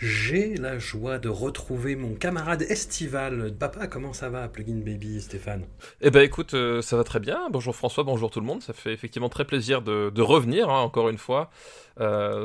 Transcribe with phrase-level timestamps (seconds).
[0.00, 3.52] J'ai la joie de retrouver mon camarade estival.
[3.58, 5.64] Papa, comment ça va, Plugin Baby, Stéphane?
[6.00, 7.48] Eh ben écoute, euh, ça va très bien.
[7.50, 8.62] Bonjour François, bonjour tout le monde.
[8.62, 11.50] Ça fait effectivement très plaisir de, revenir, hein, encore une fois,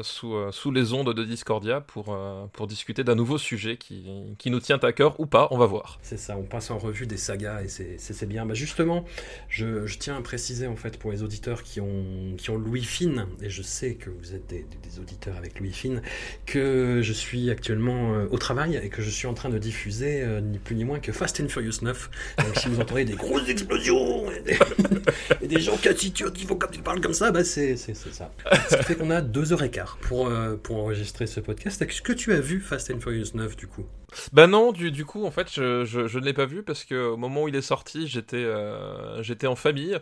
[0.04, 4.06] sous, euh, sous les ondes de Discordia pour, euh, discuter d'un nouveau sujet qui,
[4.38, 6.00] qui nous tient à cœur ou pas, on va voir.
[6.02, 8.46] C'est ça, on passe en revue des sagas et c'est- bien.
[8.46, 9.04] Bah justement,
[9.50, 13.50] je, tiens à préciser en fait pour les auditeurs qui ont, qui Louis Fine, et
[13.50, 14.66] je sais que vous êtes des,
[15.00, 16.02] auditeurs avec Louis Fine,
[16.46, 20.22] que je suis actuellement euh, au travail et que je suis en train de diffuser
[20.22, 22.10] euh, ni plus ni moins que Fast and Furious 9.
[22.38, 26.84] Donc si vous entendez des grosses explosions et des, gens cassitures qui font comme ils
[26.84, 28.32] parlent comme ça, bah c'est ça.
[28.70, 31.82] Ce qui fait qu'on a deux heures et quart pour, euh, pour enregistrer ce podcast.
[31.82, 33.86] Est-ce que tu as vu Fast and Furious 9 du coup?
[34.32, 36.86] Bah non, du, du coup, en fait, je, je, je ne l'ai pas vu parce
[36.86, 39.98] que au moment où il est sorti, j'étais euh, j'étais en famille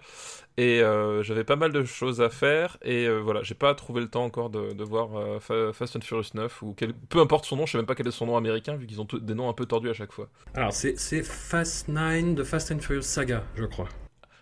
[0.58, 4.10] et euh, j'avais pas mal de choses à faire et voilà, j'ai pas trouvé le
[4.10, 7.56] temps encore de, de voir Fa- Fast and Furious 9 ou quel- peu importe son
[7.56, 9.48] nom, je sais même pas quel est son nom américain vu qu'ils ont des noms
[9.50, 10.28] un peu tordus à chaque fois.
[10.54, 13.88] Alors, c'est c'est Fast 9 de Fast and Furious Saga, je crois.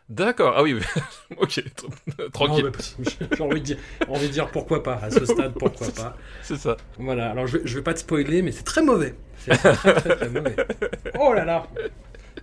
[0.09, 0.73] D'accord, ah oui,
[1.37, 3.77] ok, tr- tranquille, Non, J'ai envie, de dire-
[4.07, 6.17] envie de dire pourquoi pas, à ce stade, pourquoi pas.
[6.41, 6.77] c'est ça.
[6.97, 9.13] Voilà, alors je vais, je vais pas te spoiler, mais c'est très mauvais.
[9.37, 10.55] C'est très, très, très mauvais.
[11.19, 11.67] Oh là là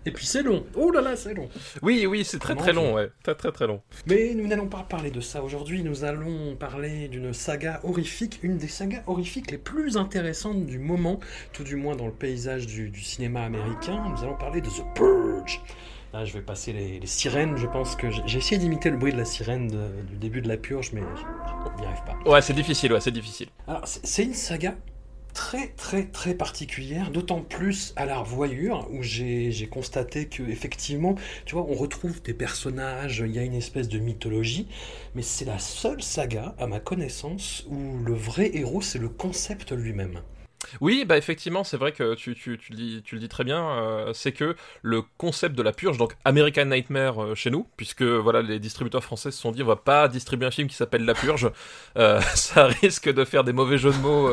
[0.06, 0.64] Et puis c'est long.
[0.76, 1.48] Oh là là, c'est long.
[1.82, 3.82] Oui, oui, c'est très très long, ouais, très très très long.
[4.06, 8.58] Mais nous n'allons pas parler de ça aujourd'hui, nous allons parler d'une saga horrifique, une
[8.58, 11.18] des sagas horrifiques les plus intéressantes du moment,
[11.52, 14.04] tout du moins dans le paysage du, du cinéma américain.
[14.08, 15.60] Nous allons parler de The Purge.
[16.16, 19.12] Là, je vais passer les, les sirènes, je pense que j'ai essayé d'imiter le bruit
[19.12, 22.16] de la sirène de- du début de la purge, mais je n'y arrive pas.
[22.24, 23.48] Ouais, c'est difficile, ouais, c'est difficile.
[23.68, 24.74] Alors, c'est une saga
[25.34, 31.16] très très très particulière, d'autant plus à la revoyure, où j'ai j'ai constaté que effectivement,
[31.44, 34.68] tu vois, on retrouve des personnages, il y a une espèce de mythologie,
[35.14, 39.72] mais c'est la seule saga, à ma connaissance, où le vrai héros, c'est le concept
[39.72, 40.20] lui-même.
[40.80, 43.44] Oui, bah effectivement, c'est vrai que tu, tu, tu, le dis, tu le dis très
[43.44, 47.66] bien, euh, c'est que le concept de la purge, donc American Nightmare euh, chez nous,
[47.76, 50.76] puisque voilà, les distributeurs français se sont dit on va pas distribuer un film qui
[50.76, 51.50] s'appelle La Purge,
[51.96, 54.28] euh, ça risque de faire des mauvais jeux de mots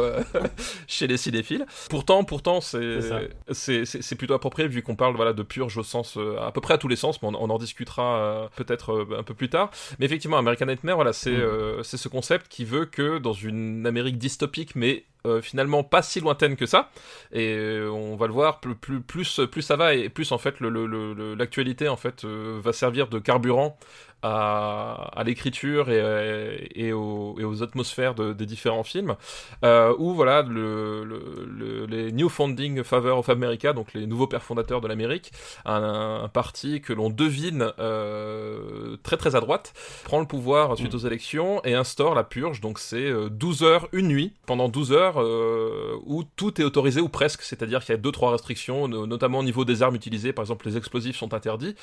[0.88, 1.66] chez les cinéphiles.
[1.89, 6.61] Pourtant, pourtant, c'est plutôt approprié vu qu'on parle voilà de purge au sens à peu
[6.61, 9.69] près à tous les sens, mais on, on en discutera peut-être un peu plus tard.
[10.00, 11.83] Mais effectivement, American Nightmare, voilà, c'est Mm.
[11.83, 16.19] c'est ce concept qui veut que dans une Amérique dystopique, mais euh, finalement pas si
[16.19, 16.89] lointaine que ça,
[17.31, 19.01] et euh, on va le voir, plus, plus,
[19.50, 23.78] plus, ça va, et plus en fait l'actualité en fait euh, va servir de carburant
[24.23, 29.16] à, à l'écriture et, euh, et, aux, et aux atmosphères de- des différents films,
[29.63, 34.28] euh, où voilà le, le- le- les New Founding Favor of America, donc les nouveaux
[34.28, 35.31] pères fondateurs de l'Amérique,
[35.66, 39.73] un, un parti que l'on devine euh, très très à droite,
[40.06, 43.88] prend le pouvoir suite aux élections et instaure la purge, donc c'est euh, 12 heures,
[43.91, 47.97] une nuit, pendant 12 heures, euh, où tout est autorisé ou presque, c'est-à-dire qu'il y
[47.97, 51.17] a deux trois restrictions, no- notamment au niveau des armes utilisées, par exemple les explosifs
[51.17, 51.75] sont interdits,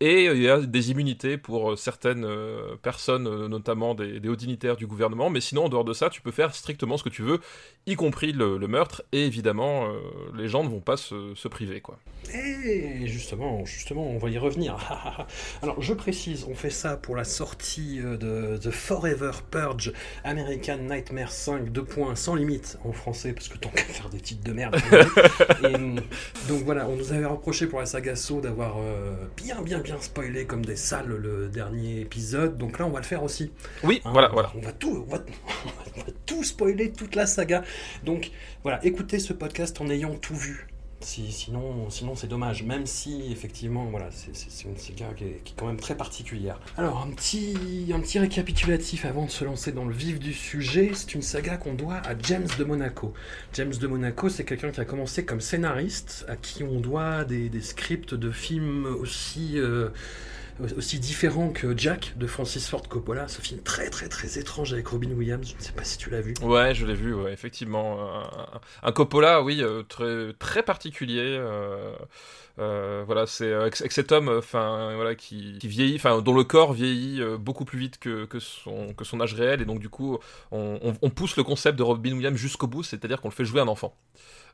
[0.00, 4.26] et euh, il y a des immunités pour euh, certaines euh, personnes, euh, notamment des,
[4.26, 7.04] hauts dignitaires du gouvernement, mais sinon en dehors de ça, tu peux faire strictement ce
[7.04, 7.40] que tu veux,
[7.86, 10.00] y compris le, meurtre, et évidemment, euh,
[10.34, 11.98] les gens ne vont pas se, priver, quoi.
[12.32, 14.78] Et justement, justement, on va y revenir.
[15.62, 19.92] Alors, je précise, on fait ça pour la sortie de The Forever Purge
[20.24, 24.20] American Nightmare 5, 2 points, sans limite en français, parce que tant qu'à faire des
[24.20, 24.74] titres de merde.
[26.48, 28.78] Donc voilà, on nous avait reproché pour la saga So d'avoir
[29.36, 32.56] bien, bien, bien spoilé comme des salles le dernier épisode.
[32.58, 33.50] Donc là, on va le faire aussi.
[33.82, 34.52] Oui, Hein, voilà, on, voilà.
[34.56, 35.18] On va tout, on va,
[35.96, 37.64] on va tout spoiler, toute la saga.
[38.04, 38.30] Donc
[38.62, 40.66] voilà, écoutez ce podcast en ayant tout vu.
[41.00, 42.62] Si, sinon, sinon c'est dommage.
[42.62, 46.58] Même si effectivement, voilà, c'est une saga qui est, qui est, quand même très particulière.
[46.78, 50.92] Alors un petit, un petit récapitulatif avant de se lancer dans le vif du sujet.
[50.94, 53.12] C'est une saga qu'on doit à James de Monaco.
[53.52, 57.50] James de Monaco, c'est quelqu'un qui a commencé comme scénariste, à qui on doit des,
[57.50, 59.90] des scripts de films aussi euh,
[60.76, 64.86] aussi différent que Jack de Francis Ford Coppola, ce film très très très étrange avec
[64.86, 65.48] Robin Williams.
[65.48, 66.34] Je ne sais pas si tu l'as vu.
[66.42, 67.98] Ouais, je l'ai vu, effectivement.
[68.82, 71.36] Un, Coppola, oui, euh, très très particulier.
[71.38, 71.94] Euh,
[72.60, 77.78] euh, voilà, c'est avec, cet homme, voilà, qui, vieillit, dont le corps vieillit beaucoup plus
[77.78, 80.18] vite que, son que son âge réel, et donc du coup,
[80.52, 83.68] on pousse le concept de Robin Williams jusqu'au bout, c'est-à-dire qu'on le fait jouer un
[83.68, 83.96] enfant.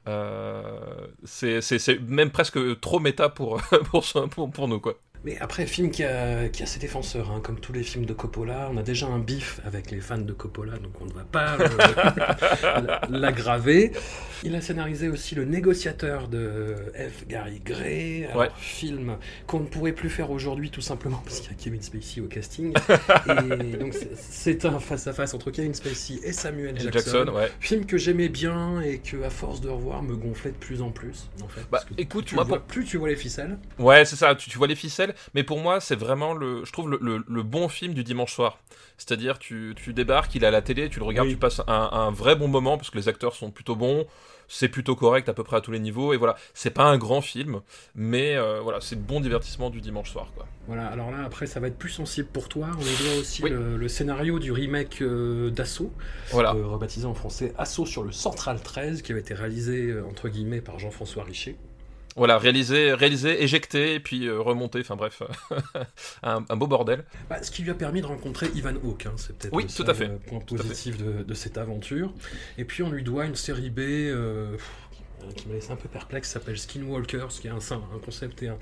[0.09, 3.61] Euh, c'est même presque trop méta pour,
[3.91, 4.99] pour, pour, pour nous, quoi.
[5.25, 8.15] Mais après, film qui a, qui a ses défenseurs, hein, comme tous les films de
[8.15, 11.25] Coppola, on a déjà un bif avec les fans de Coppola, donc on ne va
[11.25, 11.59] pas
[13.11, 13.93] l'aggraver.
[14.43, 17.27] Il a scénarisé aussi Le négociateur de F.
[17.29, 18.49] Gary Gray, un ouais.
[18.57, 22.23] film qu'on ne pourrait plus faire aujourd'hui tout simplement parce qu'il y a Kevin Spacey
[22.23, 22.73] au casting.
[23.29, 26.91] et donc c'est un face-à-face -face entre Kevin Spacey et Samuel Jackson.
[26.93, 27.51] Jackson ouais.
[27.61, 30.91] Film que j'aimais bien et que, à force de revoir, me gonflait de plus en
[30.91, 31.29] plus.
[31.43, 32.67] En fait, bah, écoute, tu moi, vois, pour...
[32.67, 33.59] plus tu vois les ficelles.
[33.79, 36.73] Ouais, c'est ça, tu, tu vois les ficelles mais pour moi, c'est vraiment le, je
[36.73, 38.59] trouve le, le, le, bon film du dimanche soir.
[38.99, 41.35] C'est-à-dire, tu, tu débarques, il est à la télé, tu le regardes, oui.
[41.35, 44.07] tu passes un, un, vrai bon moment parce que les acteurs sont plutôt bons,
[44.49, 46.99] c'est plutôt correct à peu près à tous les niveaux, et voilà, c'est pas un
[46.99, 47.61] grand film,
[47.95, 50.47] mais euh, voilà, c'est le bon divertissement du dimanche soir, quoi.
[50.67, 52.69] Voilà, alors là, après, ça va être plus sensible pour toi.
[52.73, 53.51] On doit aussi oui.
[53.51, 55.93] le, le, scénario du remake euh, d'Assaut,
[56.31, 56.55] voilà.
[56.55, 60.61] euh, rebaptisé en français Assaut sur le Central 13, qui avait été réalisé, entre guillemets,
[60.61, 61.57] par Jean-François Richer.
[62.21, 65.23] Voilà, réaliser, réaliser, éjecter, et puis euh, remonter, enfin bref,
[66.23, 67.07] un, un, beau bordel.
[67.31, 69.83] Bah, ce qui lui a permis de rencontrer Ivan Hawke, hein, c'est peut-être oui, ça,
[69.83, 70.09] tout à fait.
[70.09, 72.13] le point positif de, de, cette aventure.
[72.59, 74.55] Et puis on lui doit une série B euh,
[75.35, 78.59] qui m'a laissé un peu perplexe, s'appelle Skinwalkers, qui est un, un concept et, un,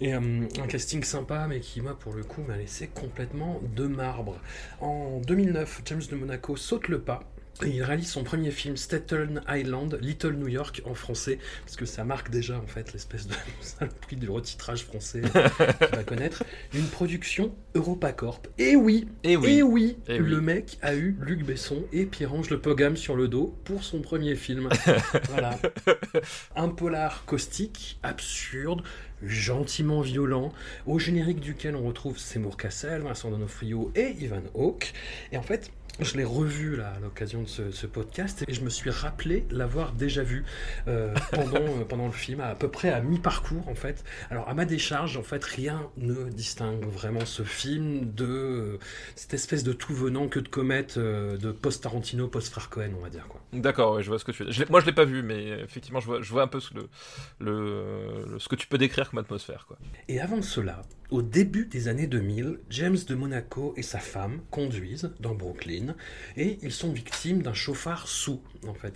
[0.00, 3.88] et um, un, casting sympa, mais qui, moi, pour le coup, m'a laissé complètement de
[3.88, 4.36] marbre.
[4.80, 7.31] En 2009, James de Monaco saute le pas
[7.64, 11.86] et il réalise son premier film, Staten Island, Little New York en français, parce que
[11.86, 13.34] ça marque déjà en fait l'espèce de
[14.02, 15.20] prix du retitrage français
[15.80, 16.44] qu'il va connaître.
[16.74, 18.48] Une production EuropaCorp.
[18.58, 20.44] Et oui, et oui, et oui, et le oui.
[20.44, 24.34] mec a eu Luc Besson et Pierre-Ange Le Pogam sur le dos pour son premier
[24.34, 24.68] film.
[25.30, 25.58] voilà.
[26.56, 28.82] Un polar caustique, absurde,
[29.24, 30.52] gentiment violent,
[30.86, 34.92] au générique duquel on retrouve Seymour Cassel, Vincent D'Onofrio et Ivan Hawke.
[35.30, 35.70] Et en fait,
[36.00, 39.44] je l'ai revu là, à l'occasion de ce, ce, podcast et je me suis rappelé
[39.50, 40.44] l'avoir déjà vu
[40.88, 44.02] euh, pendant, euh, pendant le film, à peu près à mi-parcours en fait.
[44.30, 48.78] Alors à ma décharge, en fait, rien ne distingue vraiment ce film de euh,
[49.16, 53.26] cette espèce de tout venant que de comète de post-Tarantino, post-Frère Cohen, on va dire
[53.28, 53.40] quoi.
[53.52, 54.66] D'accord, ouais, je vois ce que tu veux dire.
[54.70, 56.88] Moi je l'ai pas vu, mais effectivement je vois, je vois un peu ce, le,
[57.38, 59.66] le, le, ce que tu peux décrire comme atmosphère.
[59.66, 59.78] Quoi.
[60.08, 65.10] Et avant cela, au début des années 2000, James de Monaco et sa femme conduisent
[65.20, 65.94] dans Brooklyn
[66.38, 68.40] et ils sont victimes d'un chauffard sous,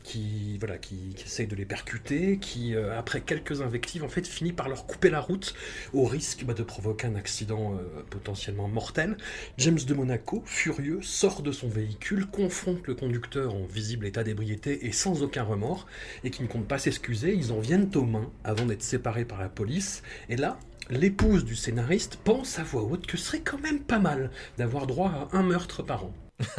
[0.03, 4.27] qui, voilà, qui, qui essaye de les percuter, qui, euh, après quelques invectives, en fait,
[4.27, 5.55] finit par leur couper la route
[5.93, 9.19] au risque bah, de provoquer un accident euh, potentiellement mortel.
[9.59, 14.87] James de Monaco, furieux, sort de son véhicule, confronte le conducteur en visible état d'ébriété
[14.87, 15.87] et sans aucun remords,
[16.25, 17.35] et qui ne compte pas s'excuser.
[17.35, 20.03] Ils en viennent aux mains avant d'être séparés par la police.
[20.31, 20.59] Et là,
[20.91, 24.87] l'épouse du scénariste pense à voix haute que ce serait quand même pas mal d'avoir
[24.87, 26.13] droit à un meurtre par an.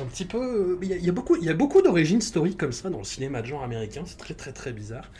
[0.00, 0.78] Un petit peu.
[0.82, 2.88] Il y a, il y a beaucoup, il y a beaucoup d'origines story comme ça
[2.88, 4.02] dans le cinéma de genre américain.
[4.06, 5.10] C'est très très très bizarre,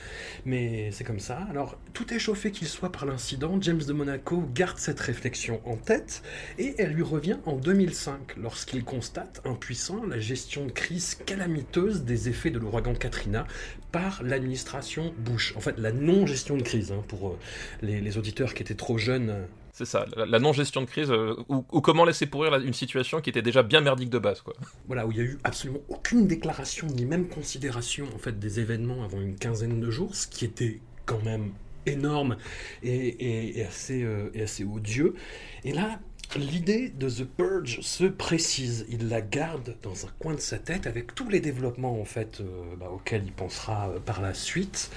[0.45, 1.47] mais c'est comme ça.
[1.51, 3.59] Alors, tout est chauffé qu'il soit par l'incident.
[3.61, 6.23] James de Monaco garde cette réflexion en tête
[6.59, 12.29] et elle lui revient en 2005 lorsqu'il constate, impuissant, la gestion de crise calamiteuse des
[12.29, 13.47] effets de l'ouragan Katrina
[13.93, 15.55] par l'administration Bush.
[15.57, 17.39] En fait, la non-gestion de crise hein, pour euh,
[17.83, 19.47] les, auditeurs qui étaient trop jeunes.
[19.79, 23.43] C'est ça, la, non-gestion de crise, euh, ou, comment laisser pourrir une situation qui était
[23.43, 24.55] déjà bien merdique de base, quoi.
[24.89, 28.59] Voilà, où il y a eu absolument aucune déclaration ni même considération en fait des
[28.59, 31.53] événements avant une quinzaine de jours, ce qui était quand même
[31.87, 32.39] énorme
[32.83, 35.15] et assez, euh, et assez odieux.
[35.63, 36.01] Et là,
[36.37, 40.87] L'idée de The Purge se précise, il la garde dans un coin de sa tête
[40.87, 42.45] avec tous les développements en fait euh,
[42.79, 44.91] bah, auxquels il pensera euh, par la suite.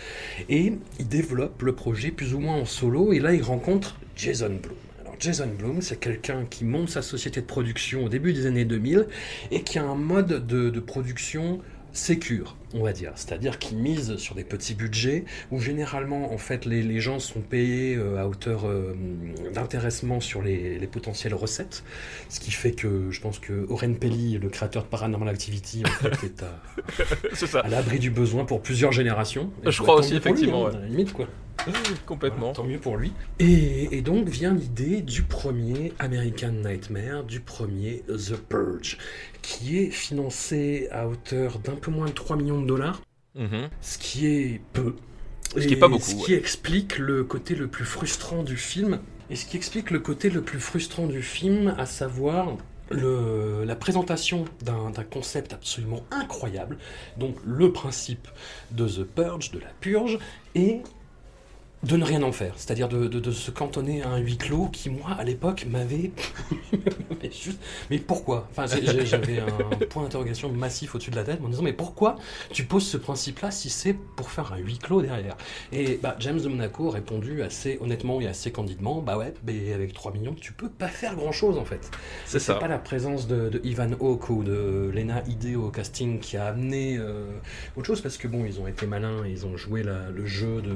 [0.50, 3.14] Et il développe le projet plus ou moins en solo.
[3.14, 4.76] Et là il rencontre Jason Blum.
[5.00, 8.66] Alors Jason Blum, c'est quelqu'un qui monte sa société de production au début des années
[8.66, 9.08] 2000
[9.52, 11.62] et qui a un mode de, de production
[11.94, 13.12] sécure, on va dire.
[13.16, 17.42] C'est-à-dire qu'ils misent sur des petits budgets où généralement, en fait, les, les gens sont
[17.42, 18.96] payés euh, à hauteur euh,
[19.54, 21.84] d'intéressement sur les, les, potentielles recettes.
[22.30, 25.90] Ce qui fait que je pense que Oren Pelli, le créateur de Paranormal Activity, en
[25.90, 26.24] fait,
[27.44, 29.52] est à, à l'abri du besoin pour plusieurs générations.
[29.66, 30.70] Et je crois aussi, effectivement.
[30.70, 31.28] Lui, hein, limite, quoi.
[32.06, 32.40] Complètement.
[32.40, 33.12] Voilà, tant mieux pour lui.
[33.40, 38.98] Et, et donc vient l'idée du premier American Nightmare, du premier The Purge,
[39.42, 43.02] qui est financé à hauteur d'un peu moins de 3 millions de dollars,
[43.36, 43.70] Mhm.
[43.82, 44.96] ce qui est peu.
[45.56, 46.22] Ce qui est pas beaucoup, Ce ouais.
[46.24, 49.00] qui explique le côté le plus frustrant du film.
[49.30, 52.58] Et ce qui explique le côté le plus frustrant du film, à savoir
[52.90, 56.78] le- la présentation d'un d'un concept absolument incroyable,
[57.18, 58.28] donc le principe
[58.72, 60.20] de The Purge, de la purge,
[60.56, 60.82] et
[61.84, 64.68] de ne rien en faire, c'est-à-dire de, de- de se cantonner à un huis clos
[64.72, 66.12] qui, moi, à l'époque, m'avait...
[67.24, 67.60] mais juste-
[67.90, 68.48] mais pourquoi?
[68.52, 72.18] Enfin, j'avais un point d'interrogation massif au-dessus de la tête, en me disant, mais pourquoi
[72.52, 75.36] tu poses ce principe-là si c'est pour faire un huis clos derrière?
[75.72, 79.74] Et bah, James de Monaco a répondu assez honnêtement et assez candidement, bah ouais, mais
[79.74, 81.90] avec 3 millions, tu peux pas faire grand-chose, en fait.
[82.26, 82.56] C'est C'est ça.
[82.56, 86.46] pas la présence de, de Ivan Hawke ou de Lena Headey au casting qui a
[86.46, 87.26] amené euh,
[87.76, 90.62] autre chose parce que bon, ils ont été malins, ils ont joué la- le jeu
[90.62, 90.76] de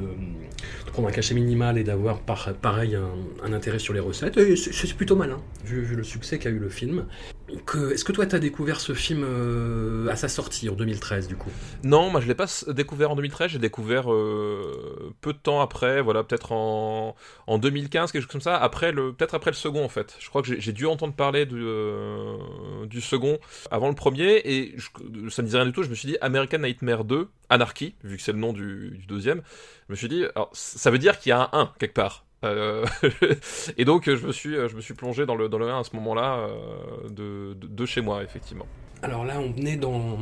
[0.96, 4.38] prendre un cachet minimal et d'avoir par, pareil un, intérêt sur les recettes.
[4.38, 7.06] Et c'est plutôt malin vu, vu le succès qu'a eu le film.
[7.92, 11.52] Est-ce que toi t'as découvert ce film euh, à sa sortie en 2013 du coup?
[11.84, 16.02] Non, moi je l'ai pas découvert en 2013, j'ai découvert euh, peu de temps après,
[16.02, 19.90] voilà, peut-être en, en 2015, quelque chose comme ça, après peut-être après le second en
[19.90, 20.16] fait.
[20.20, 22.38] Je crois que j'ai- dû entendre parler euh,
[22.88, 23.38] du second
[23.70, 24.76] avant le premier, et
[25.30, 28.18] ça ne disait rien du tout, je me suis dit American Nightmare 2, Anarchy, vu
[28.18, 29.42] que c'est le nom du deuxième,
[29.88, 30.24] je me suis dit,
[30.54, 32.26] ça veut dire qu'il y a un 1 quelque part.
[32.44, 32.86] Euh,
[33.78, 35.84] et donc je me suis, je me suis plongé dans le, dans le 1 à
[35.84, 38.68] ce moment-là euh, de, de chez moi, effectivement.
[39.02, 40.18] Alors là, on est dans,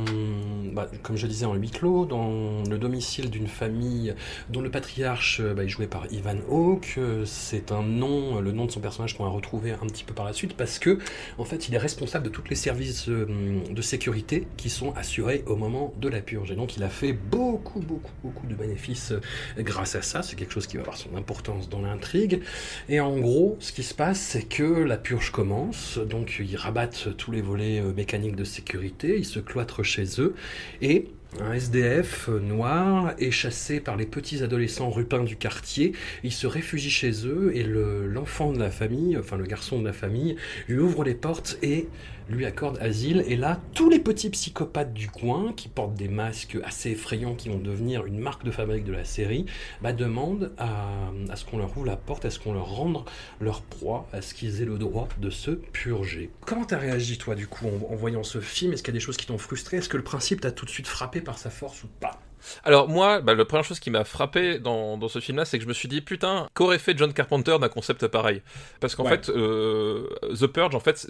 [0.72, 4.14] bah, comme je disais, en huis clos, dans le domicile d'une famille
[4.50, 6.96] dont le patriarche euh, bah, est joué par Ivan Hawke.
[6.98, 10.12] Euh, C'est un nom, le nom de son personnage qu'on va retrouver un petit peu
[10.12, 10.98] par la suite, parce que
[11.38, 13.26] en fait, il est responsable de tous les services euh,
[13.70, 16.50] de sécurité qui sont assurés au moment de la purge.
[16.50, 20.22] Et donc, il a fait beaucoup, beaucoup, beaucoup de bénéfices euh, grâce à ça.
[20.22, 22.42] C'est quelque chose qui va avoir son importance dans l'intrigue.
[22.90, 25.98] Et en gros, ce qui se passe, c'est que la purge commence.
[25.98, 28.63] Donc, ils rabattent tous les volets euh, mécaniques de sécurité,
[29.02, 30.34] ils se cloîtrent chez eux,
[30.82, 31.06] et
[31.40, 35.92] un SDF noir est chassé par les petits adolescents rupins du quartier.
[36.22, 39.84] Il se réfugie chez eux et le- l'enfant de la famille, enfin le garçon de
[39.84, 40.36] la famille,
[40.68, 41.88] lui ouvre les portes et
[42.28, 43.24] lui accorde asile.
[43.26, 47.48] Et là, tous les petits psychopathes du coin, qui portent des masques assez effrayants, qui
[47.48, 49.46] vont devenir une marque de fabrique de la série,
[49.82, 53.04] bah, demandent à, ce qu'on leur ouvre la porte, à ce qu'on leur rende
[53.40, 56.30] leur proie, à ce qu'ils aient le droit de se purger.
[56.46, 58.72] Comment t'as réagi toi du coup en voyant ce film?
[58.72, 59.78] Est-ce qu'il y a des choses qui t'ont frustré?
[59.78, 62.20] Est-ce que le principe t'a tout de suite frappé par sa force ou pas?
[62.64, 65.64] Alors moi, bah, la première chose qui m'a frappé dans, dans ce film-là, c'est que
[65.64, 68.42] je me suis dit putain, qu'aurait fait John Carpenter d'un concept pareil?
[68.80, 69.10] Parce qu'en Ouais.
[69.10, 70.08] fait, euh,
[70.38, 71.06] The Purge, en fait,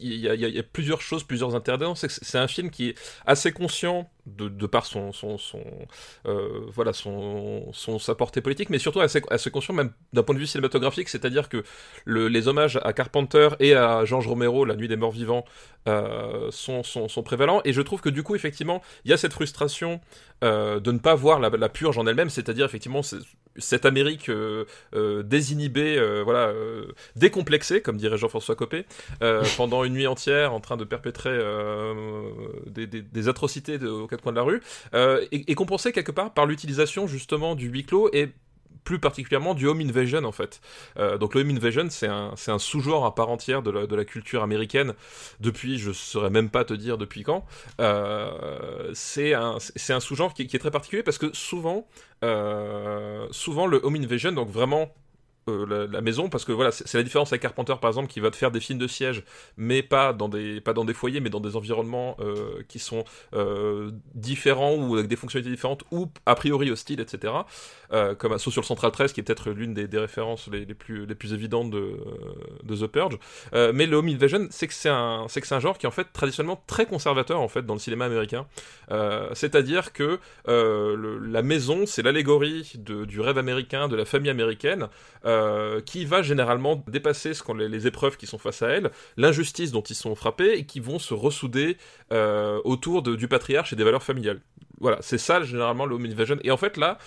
[0.00, 1.54] il y, a- y y plusieurs choses, plusieurs
[2.06, 2.94] que c'est un film qui est
[3.26, 4.86] assez conscient de, par
[6.26, 6.92] euh,
[7.72, 11.48] son, sa portée politique, mais surtout assez conscient même d'un point de vue cinématographique, c'est-à-dire
[11.48, 11.62] que
[12.04, 15.44] le- les hommages à Carpenter et à George Romero, La Nuit des Morts Vivants,
[15.88, 17.62] euh, sont, sont, prévalents.
[17.64, 20.00] Et je trouve que du coup, effectivement, il y a cette frustration
[20.44, 23.00] euh, de ne pas voir la, la purge en elle-même, c'est-à-dire effectivement
[23.60, 24.64] cette Amérique euh,
[24.94, 26.52] euh, désinhibée, euh, voilà,
[27.16, 28.84] décomplexée, comme dirait Jean-François Copé,
[29.56, 31.38] pendant une nuit entière en train de perpétrer
[32.66, 34.60] des, des- des atrocités de- aux quatre coins de la rue,
[34.94, 38.30] et, et compensée quelque part par l'utilisation justement du huis clos et
[38.84, 40.60] plus particulièrement du home invasion en fait.
[40.98, 43.96] Euh, donc le home invasion c'est un, un sous-genre à part entière de la, de
[43.96, 44.94] la culture américaine
[45.40, 47.44] depuis je saurais même pas te dire depuis quand.
[47.80, 49.58] Euh, c'est un,
[49.88, 51.86] un sous-genre qui, qui est très particulier parce que souvent,
[52.24, 54.92] euh, souvent le home invasion, donc vraiment
[55.50, 58.30] euh, la, maison, parce que voilà, c'est la différence avec Carpenter par exemple qui va
[58.30, 59.22] te faire des films de siège,
[59.56, 63.04] mais pas dans des, pas dans des foyers, mais dans des environnements euh, qui sont
[63.34, 67.32] euh, différents ou avec des fonctionnalités différentes ou a priori hostiles, etc.
[68.18, 71.14] Comme Assaut sur le Central 13 qui est peut-être l'une des, références les, plus, les
[71.16, 71.96] plus évidentes de,
[72.68, 73.18] The Purge.
[73.52, 75.88] Mais le home invasion, c'est que c'est un, c'est que c'est un genre qui est
[75.88, 78.46] en fait traditionnellement très conservateur en fait dans le cinéma américain.
[79.34, 84.88] C'est-à-dire que la maison, c'est l'allégorie du rêve américain, de la famille américaine,
[85.84, 89.72] qui va généralement dépasser ce qu'on les, les épreuves qui sont face à elle, l'injustice
[89.72, 91.76] dont ils sont frappés et qui vont se ressouder
[92.12, 94.40] euh, autour du patriarche et des valeurs familiales.
[94.80, 96.38] Voilà, c'est ça généralement le home invasion.
[96.42, 96.98] Et en fait là,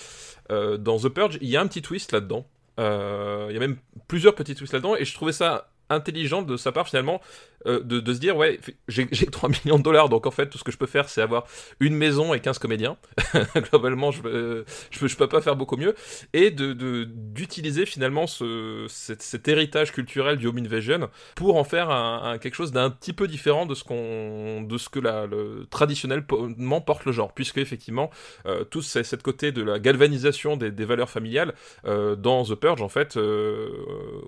[0.52, 2.46] euh, dans The Purge, il y a un petit twist là-dedans.
[2.80, 6.58] Euh, Il y a même plusieurs petits twists là-dedans, et je trouvais ça intelligent de
[6.58, 7.22] sa part finalement
[7.66, 10.58] euh, de, de, se dire, ouais, j'ai 3 millions de dollars, donc en fait, tout
[10.58, 11.46] ce que je peux faire, c'est avoir
[11.80, 12.98] une maison et 15 comédiens.
[13.56, 15.96] Globalement, je, euh, je, peux, pas faire beaucoup mieux.
[16.34, 22.56] Et d'utiliser de, finalement ce, cet, héritage culturel du home invasion pour en faire quelque
[22.56, 27.06] chose d'un petit peu différent de ce, qu'on de ce que la, le, traditionnellement porte
[27.06, 27.34] le genre.
[27.34, 28.10] Puisque, effectivement,
[28.46, 31.54] euh, tout cette côté de la galvanisation des, valeurs familiales
[31.86, 33.70] euh, dans The Purge, en fait, euh,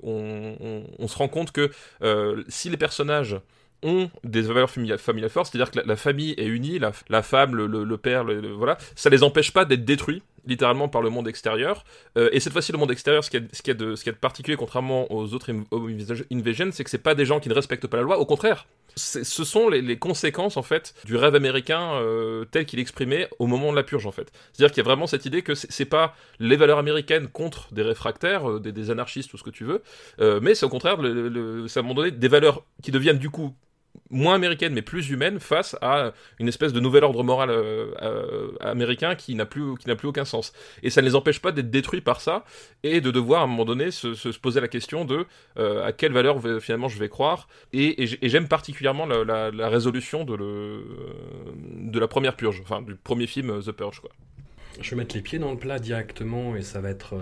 [0.03, 1.71] on, se rend compte que
[2.47, 3.24] si les personnages
[3.83, 8.25] ont des valeurs familiales, fortes, c'est-à-dire que la, famille est unie, la, femme, le, père,
[8.57, 11.83] voilà, ça les empêche pas d'être détruits littéralement par le monde extérieur.
[12.17, 15.51] Euh, et cette fois-ci, le monde extérieur, ce qui est, de, particulier, contrairement aux autres
[16.31, 18.67] Invasion, c'est que c'est pas des gens qui ne respectent pas la loi, au contraire.
[18.95, 23.71] Ce sont les, conséquences, en fait, du rêve américain euh, tel qu'il exprimé au moment
[23.71, 24.31] de la purge, en fait.
[24.53, 27.81] C'est-à-dire qu'il y a vraiment cette idée que c'est pas les valeurs américaines contre des
[27.81, 29.81] réfractaires, euh, des, anarchistes, tout ce que tu veux,
[30.41, 33.55] mais c'est au contraire, le, à un moment donné des valeurs qui deviennent du coup
[34.09, 38.51] moins américaine mais plus humaine face à une espèce de nouvel ordre moral euh, euh,
[38.59, 40.53] américain qui n'a plus qui n'a plus aucun sens.
[40.83, 42.45] Et ça ne les empêche pas d'être détruits par ça
[42.83, 45.25] et de devoir à un moment donné se, se, poser la question de
[45.57, 47.47] euh, à quelle valeur finalement je vais croire.
[47.73, 50.83] Et, et j'aime particulièrement la, résolution de le
[51.55, 54.11] de la première purge enfin du premier film The Purge quoi.
[54.81, 57.15] Je vais mettre les pieds dans le plat directement et ça va être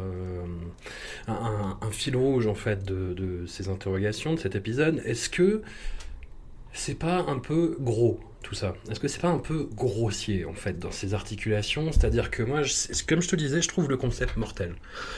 [1.28, 5.02] un, un, un, fil rouge en fait de, de ces interrogations de cet épisode.
[5.06, 5.62] Est-ce que
[6.74, 8.76] c'est pas un peu gros tout ça.
[8.92, 11.92] Est-ce que c'est pas un peu grossier en fait dans ces articulations?
[11.92, 12.62] C'est-à-dire que moi,
[13.08, 14.76] comme je te disais, je trouve le concept mortel.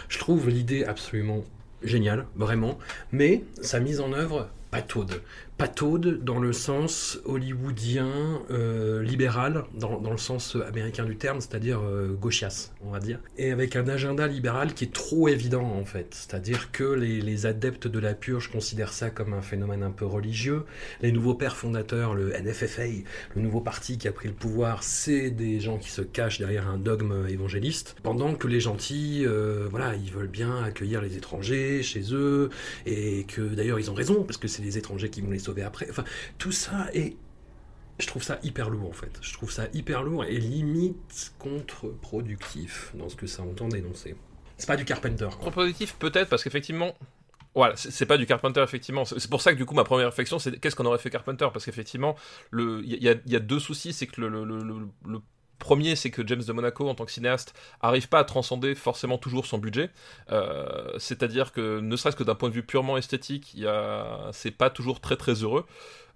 [0.10, 1.44] Je trouve l'idée absolument
[1.84, 2.78] géniale, vraiment,
[3.12, 5.22] mais sa mise en œuvre pataude
[5.58, 11.80] pataude dans le sens hollywoodien, euh, libéral, dans, dans, le sens américain du terme, c'est-à-dire
[11.82, 15.86] euh, gauchias, on va dire, et avec un agenda libéral qui est trop évident en
[15.86, 20.06] fait, c'est-à-dire que les, adeptes de la purge considèrent ça comme un phénomène un peu
[20.06, 20.64] religieux,
[21.02, 22.84] les nouveaux pères fondateurs, le NFFA,
[23.36, 26.68] le nouveau parti qui a pris le pouvoir, c'est des gens qui se cachent derrière
[26.68, 31.82] un dogme évangéliste, pendant que les gentils, euh, voilà, ils veulent bien accueillir les étrangers
[31.84, 32.50] chez eux,
[32.86, 35.88] et que d'ailleurs ils ont raison, parce que c'est les étrangers qui vont les après.
[35.90, 36.04] Enfin,
[36.38, 37.16] tout ça est.
[37.98, 39.18] Je trouve ça hyper lourd en fait.
[39.22, 44.16] Je trouve ça hyper lourd et limite contre-productif dans ce que ça entend dénoncer.
[44.58, 45.28] C'est pas du Carpenter.
[45.40, 46.94] Contre-productif peut-être parce qu'effectivement,
[47.56, 49.06] voilà, c'est pas du Carpenter, effectivement.
[49.06, 51.48] C'est pour ça que du coup, ma première réflexion, c'est qu'est-ce qu'on aurait fait Carpenter?
[51.54, 52.16] Parce qu'effectivement,
[52.52, 53.94] il y, y, a deux soucis.
[53.94, 55.20] C'est que le, le, le, le,
[55.60, 59.18] Premier, c'est que James de Monaco, en tant que cinéaste, arrive pas à transcender forcément
[59.18, 59.90] toujours son budget.
[60.32, 63.58] Euh, C'est-à-dire que, ne serait-ce que d'un point de vue purement esthétique,
[64.32, 65.66] c'est pas toujours très très heureux.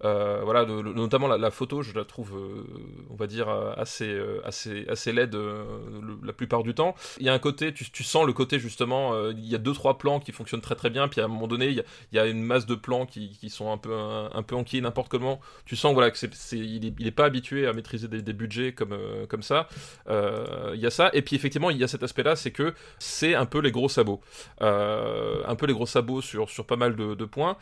[0.04, 2.64] Euh, voilà, notamment la, photo, je la trouve, euh,
[3.10, 5.64] on va dire, assez, euh, assez, assez laide euh,
[6.00, 6.94] le, la plupart du temps.
[7.18, 9.98] Il y a un côté, tu, sens le côté justement, il y a deux trois
[9.98, 12.42] plans qui fonctionnent très très bien, puis à un moment donné, il y a, une
[12.42, 15.40] masse de plans qui, qui sont un peu un, peu n'importe comment.
[15.64, 18.72] Tu sens voilà que c'est, il, est, il est pas habitué à maîtriser des, budgets
[18.72, 18.96] comme
[19.28, 19.68] comme ça.
[20.08, 23.34] Il y a ça, et puis effectivement, il y a cet aspect-là, c'est que c'est
[23.34, 24.20] un peu les gros sabots,
[24.60, 27.56] un peu les gros sabots sur sur pas mal de, points.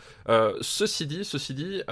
[0.60, 1.82] ceci dit, ceci dit.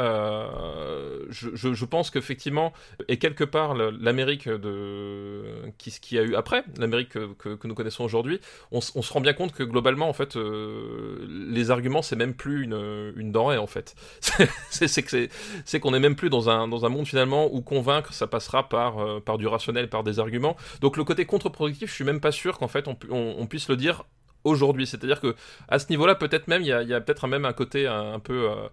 [1.31, 2.73] Je, je, pense qu'effectivement,
[3.09, 5.37] et quelque part, l'Amérique de
[5.79, 9.53] qui, qui a eu après, l'Amérique que, nous connaissons aujourd'hui, on, se rend bien compte
[9.53, 13.95] que globalement, en fait, euh, les arguments, c'est même plus une, denrée, en fait.
[14.71, 18.69] c'est qu'on est même plus dans un, dans un monde finalement où convaincre, ça passera
[18.69, 20.57] par, euh, par du rationnel, par des arguments.
[20.81, 24.05] Donc le côté contre-productif, je suis même pas sûr qu'en fait on puisse le dire
[24.47, 24.87] aujourd'hui.
[24.87, 25.35] C'est-à-dire que
[25.69, 28.69] à ce niveau-là, peut-être même, il y a, peut-être même un côté un, peu, euh,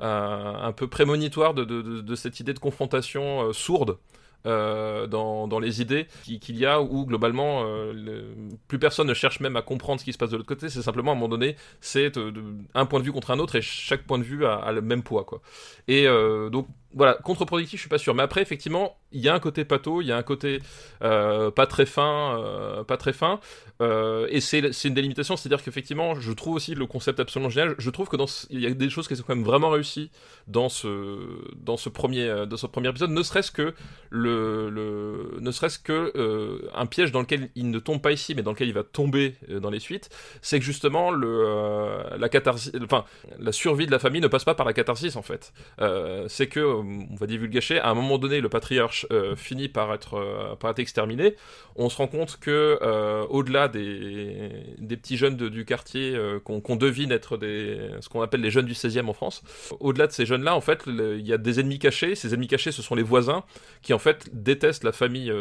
[0.00, 3.98] un, peu prémonitoire de, cette idée de confrontation euh, sourde.
[4.46, 8.22] Euh, dans, dans, les idées qu'il y a où globalement le,
[8.68, 10.80] plus personne ne cherche même à comprendre ce qui se passe de l'autre côté c'est
[10.80, 12.12] simplement à un moment donné c'est
[12.72, 15.02] un point de vue contre un autre et chaque point de vue a, le même
[15.02, 15.40] poids quoi
[15.88, 16.06] et
[16.52, 18.14] donc voilà, contre-productif, je suis pas sûr.
[18.14, 20.60] Mais après, effectivement, il y a un côté pâteau, il y a un côté
[21.02, 23.40] euh, pas très fin, euh, pas très fin.
[23.80, 27.74] Euh, et c'est une délimitation, c'est-à-dire qu'effectivement, je trouve aussi le concept absolument génial.
[27.78, 30.10] Je trouve que dans il y a des choses qui sont quand même vraiment réussies
[30.46, 31.18] dans ce
[31.56, 33.74] dans ce premier dans ce premier épisode, ne serait-ce que
[34.10, 38.42] le, le ne serait-ce que un piège dans lequel il ne tombe pas ici, mais
[38.42, 40.10] dans lequel il va tomber dans les suites,
[40.42, 43.04] c'est que justement le la catharsis, enfin
[43.38, 45.52] la survie de la famille ne passe pas par la catharsis en fait.
[46.28, 50.70] c'est que on va divulgacher, à un moment donné, le patriarche finit par être, par
[50.70, 51.34] être exterminé.
[51.76, 52.78] On se rend compte que,
[53.30, 58.50] au-delà des, des petits jeunes du quartier qu'on devine être des, ce qu'on appelle les
[58.50, 59.42] jeunes du 16e en France,
[59.80, 62.14] au-delà de ces jeunes-là, en fait, il y a des ennemis cachés.
[62.14, 63.44] Ces ennemis cachés, ce sont les voisins
[63.82, 65.32] qui, en fait, détestent la famille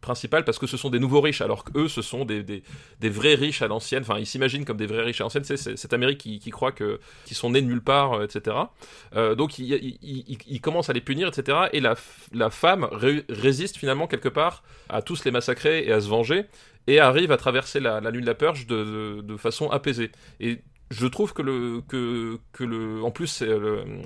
[0.00, 3.34] principale parce que ce sont des nouveaux riches, alors qu'eux, ce sont des, des, vrais
[3.34, 4.02] riches à l'ancienne.
[4.02, 5.44] Enfin, ils s'imaginent comme des vrais riches à l'ancienne.
[5.44, 6.98] C'est cette Amérique qui, croit qu'ils
[7.32, 8.56] sont nés de nulle part, euh, etc.
[9.14, 11.68] Euh, donc, il, il, il, à les punir, etc.
[11.72, 11.96] Et la,
[12.50, 12.88] femme
[13.28, 16.46] résiste finalement quelque part à tous les massacrer et à se venger
[16.86, 20.10] et arrive à traverser la, la nuit de la purge de, façon apaisée.
[20.90, 23.48] Je trouve que le que, que le en plus c'est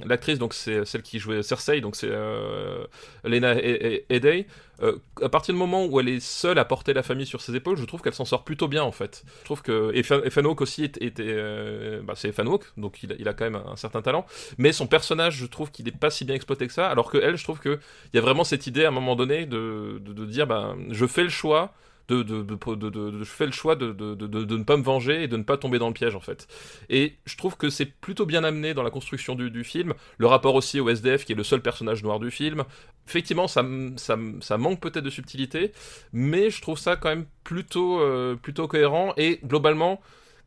[0.07, 2.85] l'actrice donc c'est celle qui jouait Cersei donc c'est euh,
[3.25, 4.47] Lena Headey
[4.83, 7.55] euh, à partir du moment où elle est seule à porter la famille sur ses
[7.55, 9.25] épaules je trouve qu'elle s'en sort plutôt bien en fait.
[9.41, 13.35] Je trouve que Ethan Hawke aussi était, euh, bah, c'est Ethan Hawke donc il a,
[13.35, 14.25] quand même un, certain talent.
[14.57, 17.19] Mais son personnage je trouve qu'il n'est pas si bien exploité que ça alors que
[17.19, 17.79] elle je trouve que
[18.13, 21.07] il y a vraiment cette idée à un moment donné de, de, dire ben je
[21.07, 21.75] fais le choix
[22.15, 25.43] de, de, de, je fais le choix de, ne pas me venger et de ne
[25.43, 26.47] pas tomber dans le piège en fait.
[26.89, 30.55] Et je trouve que c'est plutôt bien amené dans la construction du, film, le rapport
[30.55, 32.65] aussi au SDF qui est le seul personnage noir du film.
[33.09, 33.65] Effectivement, ça,
[33.97, 35.73] ça, ça manque peut-être de subtilité,
[36.13, 40.01] mais je trouve ça quand même plutôt, euh, plutôt cohérent et globalement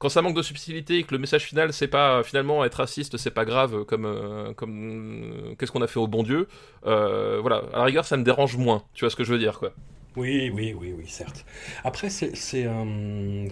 [0.04, 3.15] quand ça manque de subtilité et que le message final c'est pas finalement être raciste
[3.15, 6.49] c'est pas grave comme euh, comme qu'est-ce qu'on a fait au bon Dieu
[6.86, 9.39] euh, voilà à la rigueur ça me dérange moins tu vois ce que je veux
[9.39, 9.71] dire quoi
[10.15, 11.45] oui, oui, oui, oui, certes.
[11.84, 12.34] Après, c'est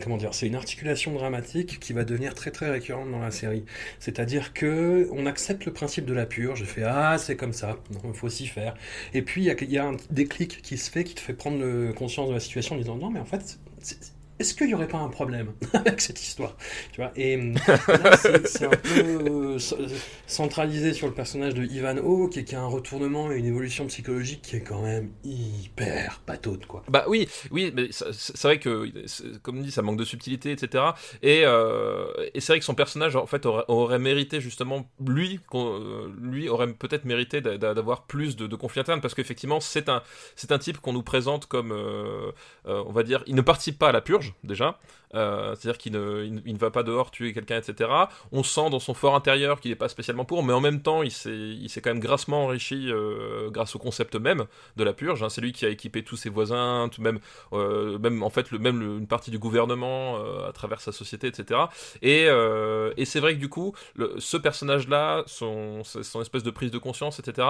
[0.02, 3.66] comment dire, c'est une articulation dramatique qui va devenir très très récurrente dans la série.
[4.00, 6.60] C'est-à-dire que on accepte le principe de la purge.
[6.60, 8.76] Je fais ah c'est comme ça, il faut s'y faire.
[9.14, 11.34] Et puis il y a, y a, un déclic qui se fait, qui te fait
[11.34, 13.60] prendre conscience de la situation en disant non mais en fait
[14.42, 16.56] est-ce qu'il n'y aurait pas un problème avec cette histoire
[16.92, 17.12] tu vois?
[17.16, 17.54] Et euh,
[17.88, 19.58] là, c'est un peu euh,
[20.26, 24.42] centralisé sur le personnage de Ivan O, qui, a un retournement et une évolution psychologique
[24.42, 26.84] qui est quand même hyper pataude, quoi.
[26.90, 28.92] Bah oui, oui, mais c'est vrai que,
[29.44, 30.86] comme dit, ça manque de subtilité, etc.
[31.22, 35.40] Et, euh, et c'est vrai que son personnage, en fait, aurait, mérité justement, lui,
[36.20, 40.02] lui aurait peut-être mérité d'avoir plus de, de conflit interne, parce qu'effectivement, c'est un,
[40.50, 41.72] un type qu'on nous présente comme,
[42.66, 44.80] on va dire, il ne participe pas à la purge déjà.
[45.14, 47.90] Euh, c'est-à-dire qu'il ne, il, ne, va pas dehors tuer quelqu'un, etc.
[48.32, 51.04] On sent dans son fort intérieur qu'il n'est pas spécialement pour, mais en même temps,
[51.04, 54.46] il s'est, il s'est quand même grassement enrichi euh, grâce au concept même
[54.78, 55.24] de la purge.
[55.24, 55.30] Hein.
[55.30, 57.20] C'est lui qui a équipé tous ses voisins, tout même,
[57.54, 61.62] euh, même en fait, le, même une partie du gouvernement à travers sa société, etc.
[62.02, 62.28] Et,
[62.98, 63.74] et c'est vrai que du coup,
[64.18, 67.48] ce personnage-là, son, son espèce de prise de conscience, etc.,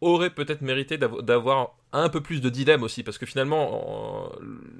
[0.00, 4.30] aurait peut-être mérité d'avoir un peu plus de dilemme aussi, parce que finalement,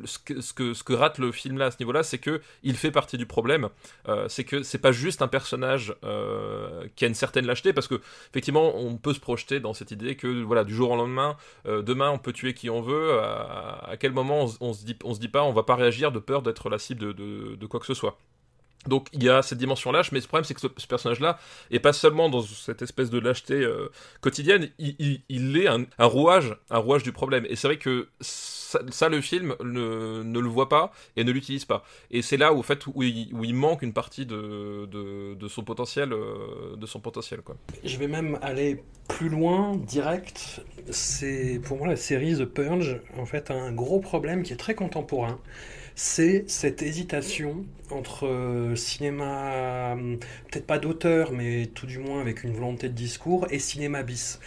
[0.05, 2.41] ce que, ce que, ce que rate le film là à ce niveau-là, c'est que
[2.63, 3.69] il fait partie du problème.
[4.09, 7.89] Euh, c'est que c'est pas juste un personnage euh, qui a une certaine lâcheté, parce
[7.89, 8.01] que
[8.31, 11.83] effectivement, on peut se projeter dans cette idée que voilà, du jour au lendemain, euh,
[11.83, 13.19] demain, on peut tuer qui on veut.
[13.21, 16.19] À, quel moment on, se dit, on se dit pas, on va pas réagir de
[16.19, 18.19] peur d'être la cible de quoi que ce soit.
[18.87, 21.39] Donc il y a cette dimension lâche, mais le problème c'est que ce, personnage-là
[21.71, 26.79] est pas seulement dans cette espèce de lâcheté euh, quotidienne, il, est un, rouage, un
[26.79, 27.47] rouage du problème.
[27.49, 31.85] Et c'est vrai que ça, le film ne, le voit pas et ne l'utilise pas.
[32.11, 32.63] Et c'est là où,
[33.03, 37.57] il, manque une partie de, son potentiel, euh, de son potentiel quoi.
[37.85, 40.63] Je vais même aller plus loin, direct.
[40.91, 44.75] C'est pour moi la série The Purge, en fait, un gros problème qui est très
[44.75, 45.39] contemporain
[45.97, 50.19] c'est cette hésitation entre euh, cinéma, hum,
[50.51, 54.41] peut-être pas d'auteur, mais tout du moins avec une volonté de discours, et cinéma bis.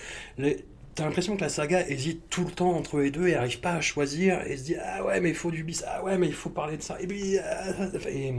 [0.96, 3.74] T'as l'impression que la saga hésite tout le temps entre les deux et n'arrive pas
[3.74, 6.28] à choisir et se dit ah ouais mais il faut du bis, ah ouais mais
[6.28, 7.74] il faut parler de ça et puis ah,
[8.10, 8.34] et,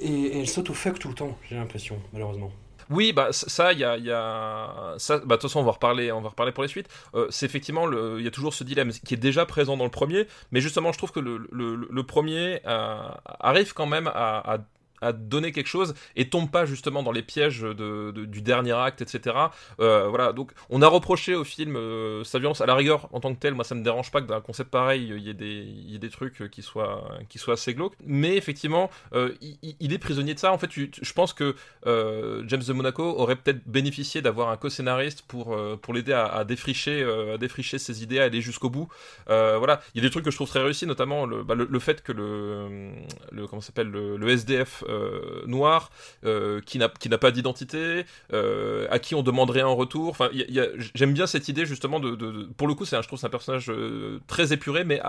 [0.00, 2.52] et elle saute au fuck tout le temps j'ai l'impression malheureusement.
[2.92, 5.18] Oui, bah ça, il y a, y a, ça.
[5.18, 6.88] Bah de toute façon, on va reparler, on va reparler pour les suites.
[7.14, 9.90] Euh, c'est effectivement, il y a toujours ce dilemme qui est déjà présent dans le
[9.90, 12.96] premier, mais justement, je trouve que le, le, le premier euh,
[13.40, 14.58] arrive quand même à, à
[15.02, 19.02] à donner quelque chose et tombe pas justement dans les pièges de, du dernier acte,
[19.02, 19.36] etc.
[19.80, 23.20] Euh, voilà, donc on a reproché au film euh, sa violence à la rigueur en
[23.20, 23.54] tant que tel.
[23.54, 25.94] Moi, ça me dérange pas que dans un concept pareil, il y ait des, y
[25.94, 27.94] ait des trucs qui soient, qui soient assez glauques.
[28.06, 30.52] Mais effectivement, euh, il, est prisonnier de ça.
[30.52, 35.56] En fait, je pense que James de Monaco aurait peut-être bénéficié d'avoir un co-scénariste pour,
[35.80, 37.02] pour l'aider à, défricher,
[37.34, 38.88] à défricher ses idées, à aller jusqu'au bout.
[39.26, 41.78] voilà, il y a des trucs que je trouve très réussis, notamment le, bah, le,
[41.78, 42.92] fait que le,
[43.48, 44.91] comment le, SDF euh,
[45.46, 45.90] noir
[46.24, 50.10] euh, qui n'a pas d'identité, euh, à qui on demanderait en retour.
[50.10, 50.30] Enfin,
[50.94, 53.72] j'aime bien cette idée justement de, pour le coup, c'est je trouve c'est un personnage
[54.26, 55.00] très épuré, mais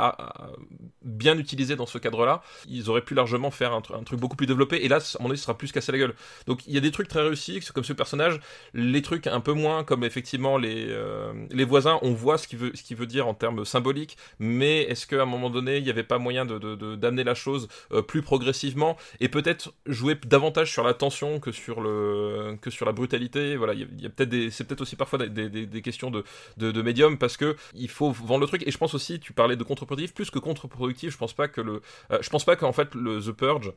[1.04, 4.78] bien utilisé dans ce cadre-là, ils auraient pu largement faire un, truc beaucoup plus développé.
[4.84, 6.15] Et là, à mon avis, ce sera plus cassé la gueule.
[6.48, 8.39] Donc il y a des trucs très réussis, comme ce personnage,
[8.74, 12.60] les trucs un peu moins, comme effectivement les, euh, les voisins, on voit ce qu'il
[12.60, 15.89] veut, ce veut dire en termes symboliques, mais est-ce qu'à un moment donné, il n'y
[15.89, 18.98] avait pas moyen de, d'amener la chose euh, plus progressivement?
[19.19, 23.74] Et peut-être jouer davantage sur la tension que sur, le, que sur la brutalité Voilà,
[23.74, 26.24] il y a, peut-être c'est peut-être aussi parfois des, des, questions de,
[26.58, 28.64] de, médium parce que il faut vendre le truc.
[28.66, 31.62] Et je pense aussi, tu parlais de contre-productif, plus que contre-productif, je pense pas que
[31.62, 31.82] le,
[32.12, 33.74] euh, je pense pas qu'en fait le The Purge,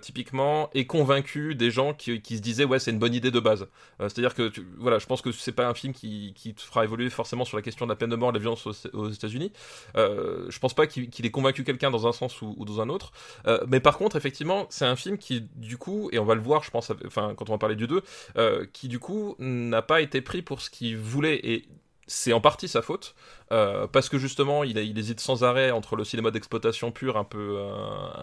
[0.00, 3.40] typiquement, ait convaincu des gens qui, qui se disaient ouais c'est une bonne idée de
[3.40, 3.66] base.
[3.98, 7.10] c'est-à-dire que voilà, je pense que c'est pas un film qui, qui te fera évoluer
[7.10, 9.52] forcément sur la question de la peine de mort de la violence aux, États-Unis.
[9.96, 13.12] Euh, je pense pas qu'il ait convaincu quelqu'un dans un sens ou, dans un autre.
[13.46, 16.40] Euh, mais par contre, effectivement, c'est un film qui, du coup, et on va le
[16.40, 18.02] voir, je pense, enfin, quand on va parler du 2,
[18.36, 21.40] euh, qui, du coup, n'a pas été pris pour ce qu'il voulait.
[21.42, 21.68] Et
[22.06, 23.14] c'est en partie sa faute,
[23.52, 27.56] euh, parce que justement, il, hésite sans arrêt entre le cinéma d'exploitation pur, un peu,
[27.58, 27.70] euh,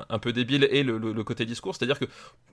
[0.10, 1.76] un peu débile, et le, côté discours.
[1.76, 2.06] C'est-à-dire que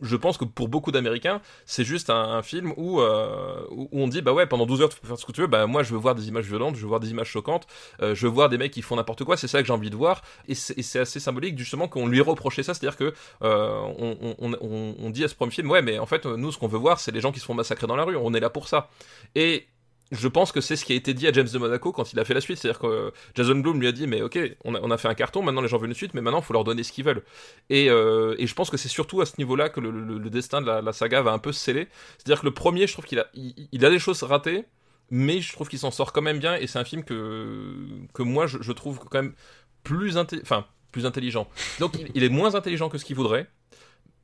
[0.02, 4.22] je pense que pour beaucoup d'Américains, c'est juste un, film où, euh, où, on dit,
[4.22, 5.92] bah ouais, pendant 12 heures, tu peux faire ce que tu veux, bah moi, je
[5.92, 7.66] veux voir des images violentes, je veux voir des images choquantes,
[8.00, 9.96] je veux voir des mecs qui font n'importe quoi, c'est ça que j'ai envie de
[9.96, 15.10] voir, et c'est assez symbolique, justement, qu'on lui reprochait ça, c'est-à-dire que on, on, on,
[15.10, 17.12] dit à ce premier film, ouais, mais en fait, nous, ce qu'on veut voir, c'est
[17.12, 18.88] les gens qui se font massacrer dans la rue, on est là pour ça.
[19.34, 19.66] Et
[20.10, 22.18] je pense que c'est ce qui a été dit à James de Monaco quand il
[22.18, 22.58] a fait la suite.
[22.58, 25.60] C'est-à-dire que Jason Bloom lui a dit Mais ok, on a, fait un carton, maintenant
[25.60, 27.22] les gens veulent une suite, mais maintenant il faut leur donner ce qu'ils veulent.
[27.68, 30.92] Et, euh, je pense que c'est surtout à ce niveau-là que le, destin de la,
[30.92, 31.88] saga va un peu se sceller.
[32.18, 34.64] C'est-à-dire que le premier, je trouve qu'il a, il, a des choses ratées,
[35.10, 36.56] mais je trouve qu'il s'en sort quand même bien.
[36.56, 37.74] Et c'est un film que,
[38.14, 39.34] que moi je, trouve quand même
[39.82, 41.48] plus, enfin, plus intelligent.
[41.80, 43.46] Donc il est moins intelligent que ce qu'il voudrait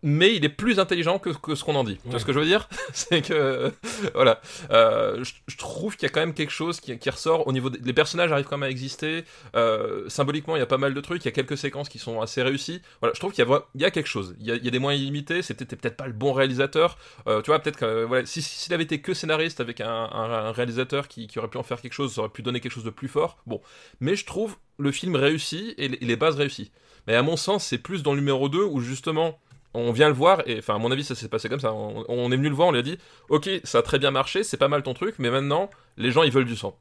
[0.04, 1.96] mais il est plus intelligent que, ce qu'on en dit.
[1.96, 3.72] Tu vois ce que je veux dire C'est que
[4.14, 4.40] voilà,
[4.70, 7.78] euh, je, trouve qu'il y a quand même quelque chose qui, ressort au niveau des
[7.78, 9.24] les personnages arrivent quand même à exister.
[9.56, 11.24] Euh, symboliquement, il y a pas mal de trucs.
[11.24, 12.82] Il y a quelques séquences qui sont assez réussies.
[13.00, 14.36] Voilà, je trouve qu'il y, y, a quelque chose.
[14.40, 15.40] Il y a, des moyens illimités.
[15.40, 16.98] C'était peut-être pas le bon réalisateur.
[17.26, 21.08] Euh, tu vois, peut-être que voilà, s'il si, avait été que scénariste avec un, réalisateur
[21.08, 23.08] qui, aurait pu en faire quelque chose, ça aurait pu donner quelque chose de plus
[23.08, 23.38] fort.
[23.46, 23.62] Bon,
[24.00, 26.72] mais je trouve le film réussi et les, bases réussies.
[27.06, 29.38] Mais à mon sens, c'est plus dans le numéro 2 où justement
[29.74, 31.72] on vient le voir, et enfin, à mon avis, ça s'est passé comme ça.
[31.72, 34.44] On, est venu le voir, on lui a dit Ok, ça a très bien marché,
[34.44, 36.78] c'est pas mal ton truc, mais maintenant, les gens, ils veulent du sang.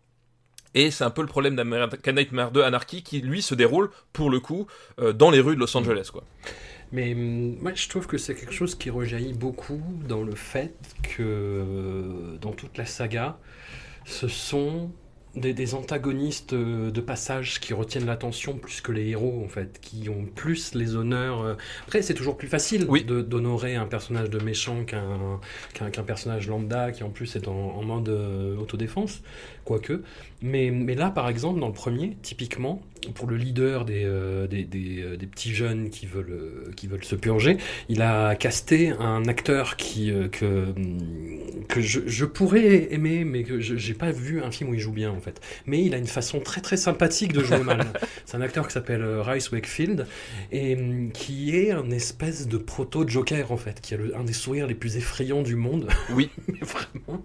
[0.76, 4.30] Et c'est un peu le problème d'American Nightmare 2 Anarchy qui, lui, se déroule, pour
[4.30, 4.68] le coup,
[5.00, 6.24] euh, dans les rues de Los Angeles, quoi.
[6.92, 10.74] Mais hum, moi, je trouve que c'est quelque chose qui rejaillit beaucoup dans le fait
[11.02, 13.38] que, euh, dans toute la saga,
[14.06, 14.92] ce sont
[15.36, 20.08] des, antagonistes euh, de passage qui retiennent l'attention plus que les héros, en fait, qui
[20.10, 21.42] ont plus les honneurs.
[21.42, 21.56] Euh.
[21.84, 25.40] Après, c'est toujours plus facile d'honorer un personnage de méchant qu'un
[25.74, 29.22] qu'un personnage lambda qui, en plus, est en, mode euh, autodéfense,
[29.66, 30.04] quoique.
[30.42, 34.68] Mais, mais là, par exemple, dans le premier, typiquement, pour le leader des, euh, des,
[34.74, 37.58] euh, des, petits jeunes qui veulent, euh, qui veulent se purger,
[37.90, 40.74] il a casté un acteur qui, que,
[41.68, 44.80] que je, je, pourrais aimer, mais que je n'ai pas vu un film où il
[44.80, 45.42] joue bien en fait.
[45.66, 47.86] Mais il a une façon très très sympathique de jouer mal.
[48.26, 50.08] C'est un acteur qui s'appelle Rice Wakefield
[50.52, 50.78] et
[51.14, 54.98] qui est un espèce de proto-Joker en fait, qui a un des sourires les plus
[54.98, 55.88] effrayants du monde.
[56.12, 57.24] Oui, mais vraiment.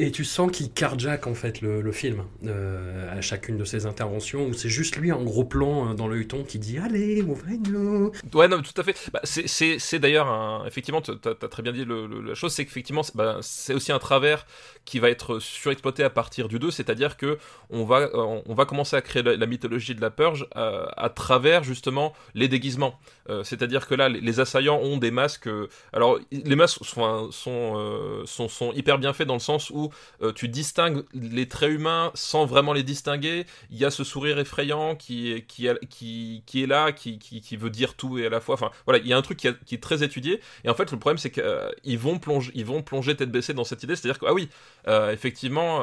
[0.00, 4.46] Et tu sens qu'il carjack en fait le, film euh, à chacune de ses interventions
[4.46, 8.12] où c'est juste lui en gros plan euh, dans le huton qui dit allez ouvrez-nous.
[8.32, 8.94] Ouais non tout à fait.
[9.12, 13.74] Bah, c'est d'ailleurs effectivement tu as, très bien dit la chose c'est qu'effectivement bah, c'est
[13.74, 14.46] aussi un travers
[14.84, 17.38] qui va être surexploité à partir du 2 c'est-à-dire que
[17.70, 21.64] on va on va commencer à créer la, mythologie de la purge euh, à travers
[21.64, 23.00] justement les déguisements.
[23.42, 25.48] c'est-à-dire que là les, assaillants ont des masques.
[25.92, 29.87] alors les masques sont sont, sont sont hyper bien faits dans le sens où
[30.22, 33.46] euh, tu distingues les traits humains sans vraiment les distinguer.
[33.70, 38.30] Il y a ce sourire effrayant qui, est là, qui, veut dire tout et à
[38.30, 38.56] la fois.
[38.84, 40.40] Voilà, il y a un truc qui, est très étudié.
[40.64, 43.54] Et en fait, le problème, c'est qu'ils euh, vont, plonger, ils vont plonger tête baissée
[43.54, 43.96] dans cette idée.
[43.96, 44.48] C'est-à-dire que, ah oui,
[44.86, 45.78] euh, effectivement,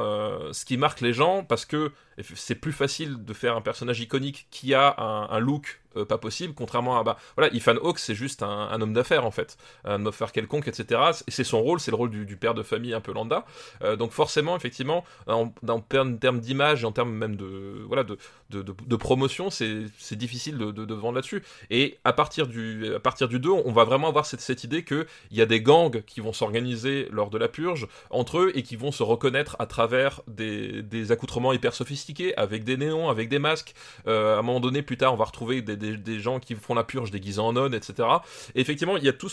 [0.52, 1.92] ce qui marque les gens, parce que
[2.36, 6.54] c'est plus facile de faire un personnage iconique qui a un look euh, pas possible,
[6.54, 10.04] contrairement à bah voilà, Ethan Hawke c'est juste un, homme d'affaires en fait, un homme
[10.04, 11.02] d'affaires quelconque, etc.
[11.28, 13.46] C'est son rôle, c'est le rôle du, père de famille un peu lambda.
[13.82, 18.18] Euh, donc forcément, effectivement, en, termes d'image et en termes même de voilà de,
[18.50, 21.44] de, promotion, c'est difficile de, vendre là-dessus.
[21.70, 24.84] Et à partir du à partir du 2, on va vraiment avoir cette, cette idée
[24.84, 28.52] que il y a des gangs qui vont s'organiser lors de la purge entre eux
[28.56, 32.78] et qui vont se reconnaître à travers des, des accoutrements hyper sophistiqués sophistiqué, avec des
[32.78, 33.76] néons, avec des masques.
[34.08, 35.85] à un moment donné, plus tard, on va retrouver des,
[36.20, 38.08] gens qui font la purge déguisés en nonnes, etc.
[38.56, 39.30] Et effectivement, il y a tout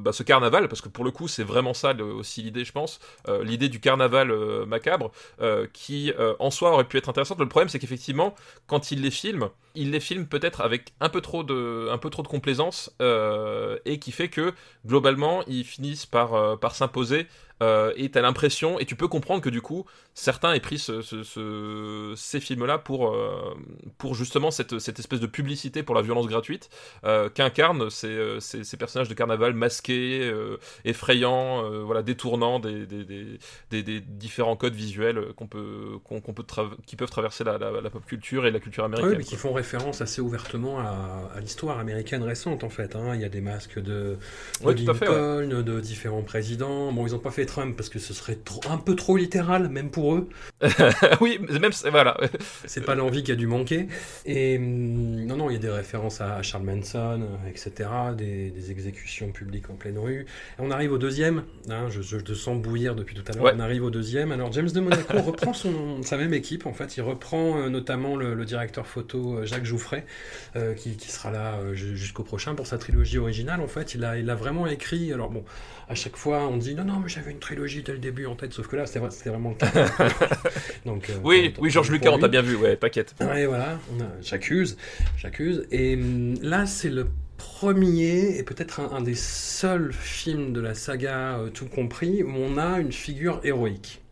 [0.00, 3.00] bah, ce carnaval, parce que pour le coup, c'est vraiment ça aussi l'idée, je pense,
[3.42, 4.32] l'idée du carnaval
[4.66, 5.10] macabre,
[5.72, 7.38] qui en soi aurait pu être intéressante.
[7.38, 8.34] Le problème, c'est qu'effectivement,
[8.66, 11.88] quand il les filme, il les filme peut-être avec un peu trop de,
[12.28, 12.94] complaisance
[13.84, 14.52] et qui fait que
[14.86, 17.26] globalement, ils finissent par s'imposer
[17.62, 22.40] euh, et t'as l'impression, et tu peux comprendre que du coup, certains aient pris ces
[22.40, 23.54] films-là pour, euh,
[23.98, 26.70] pour justement cette, cette, espèce de publicité pour la violence gratuite
[27.04, 30.32] euh, qu'incarnent ces, ces, personnages de carnaval masqués,
[30.84, 36.44] effrayants, voilà, détournant des, des, des, différents codes visuels qu'on peut, qu'on, peut
[36.86, 39.10] qui peuvent traverser la, la, pop culture et la culture américaine.
[39.10, 42.96] oui, mais qui font référence assez ouvertement à, l'histoire américaine récente en fait.
[42.96, 43.14] Hein.
[43.14, 44.16] Il y a des masques de,
[44.64, 46.92] de Lincoln, de différents présidents.
[46.92, 49.68] Bon, ils n'ont pas fait Trump parce que ce serait trop, un peu trop littéral,
[49.68, 50.28] même pour eux.
[51.20, 52.16] oui, même voilà.
[52.64, 53.88] c'est pas l'envie qui a dû manquer.
[54.24, 59.32] Et hum, non, non, il y a des références à Charles Manson, etc., des, exécutions
[59.32, 60.20] publiques en pleine rue.
[60.20, 61.42] Et on arrive au deuxième.
[61.68, 63.52] Hein, je, te sens bouillir depuis tout à l'heure.
[63.54, 64.30] On arrive au deuxième.
[64.30, 66.66] Alors James de Monaco reprend son, sa même équipe.
[66.66, 70.06] En fait, il reprend euh, notamment le, directeur photo euh, Jacques Jouffret,
[70.56, 73.60] euh, qui, sera là jusqu'au prochain pour sa trilogie originale.
[73.60, 75.12] En fait, il a, il a vraiment écrit.
[75.12, 75.44] Alors bon
[75.90, 78.36] à chaque fois, on dit non, non, mais j'avais une trilogie dès le début en
[78.36, 79.70] tête, sauf que là, c'était vraiment le cas.
[80.86, 83.14] Donc, euh, oui, oui, Georges Lucas, on t'a bien vu, ouais, paquette.
[83.20, 83.78] Ouais, voilà,
[84.22, 84.76] j'accuse,
[85.16, 85.66] j'accuse.
[85.70, 91.38] Et hum, là, c'est le premier et peut-être un, des seuls films de la saga
[91.38, 94.02] euh, tout compris où on a une figure héroïque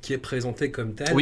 [0.00, 1.14] qui est présentée comme telle,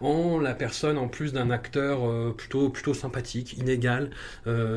[0.00, 4.08] en la personne en plus d'un acteur euh, plutôt, plutôt sympathique, inégal,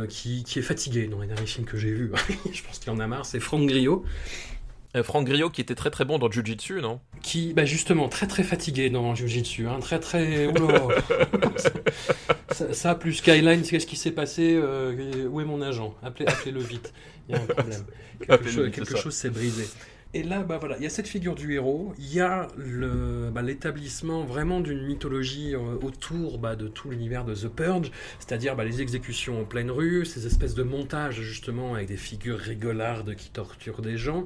[0.09, 2.11] qui, qui, est fatigué dans les derniers films que j'ai vus.
[2.51, 4.03] Je pense qu'il en a marre, c'est Franck Griot,
[5.03, 6.99] Franck Griot qui était très très bon dans Jiu-Jitsu, non?
[7.21, 10.47] Qui, bah justement, très très fatigué dans Jiu-Jitsu, hein, très très...
[12.71, 15.95] ça, plus Skyline, qu'est-ce qui s'est passé euh, Où est mon agent?
[16.03, 16.93] Appelez-le vite,
[17.27, 17.85] il y a un problème.
[18.71, 19.65] quelque chose s'est brisé.
[20.15, 22.47] Et là, bah voilà, il y a cette figure du héros, il y a
[23.33, 28.55] bah, l'établissement vraiment d'une mythologie euh, autour bah, de tout l'univers de The Purge, c'est-à-dire
[28.55, 33.29] les exécutions en pleine rue, ces espèces de montages justement avec des figures rigolardes qui
[33.29, 34.25] torturent des gens,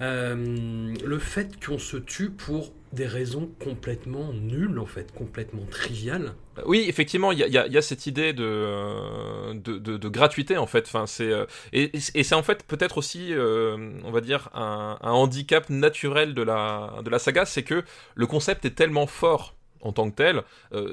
[0.00, 6.34] euh, le fait qu'on se tue pour des raisons complètement nulles, en fait, complètement triviales.
[6.66, 10.84] Oui, effectivement, il y, y a, cette idée de, euh, gratuité, en fait.
[10.86, 16.34] Enfin, euh, et, c'est en fait peut-être aussi, euh, on va dire, un, handicap naturel
[16.34, 20.16] de la, de la saga, c'est que le concept est tellement fort en tant que
[20.16, 20.42] tel,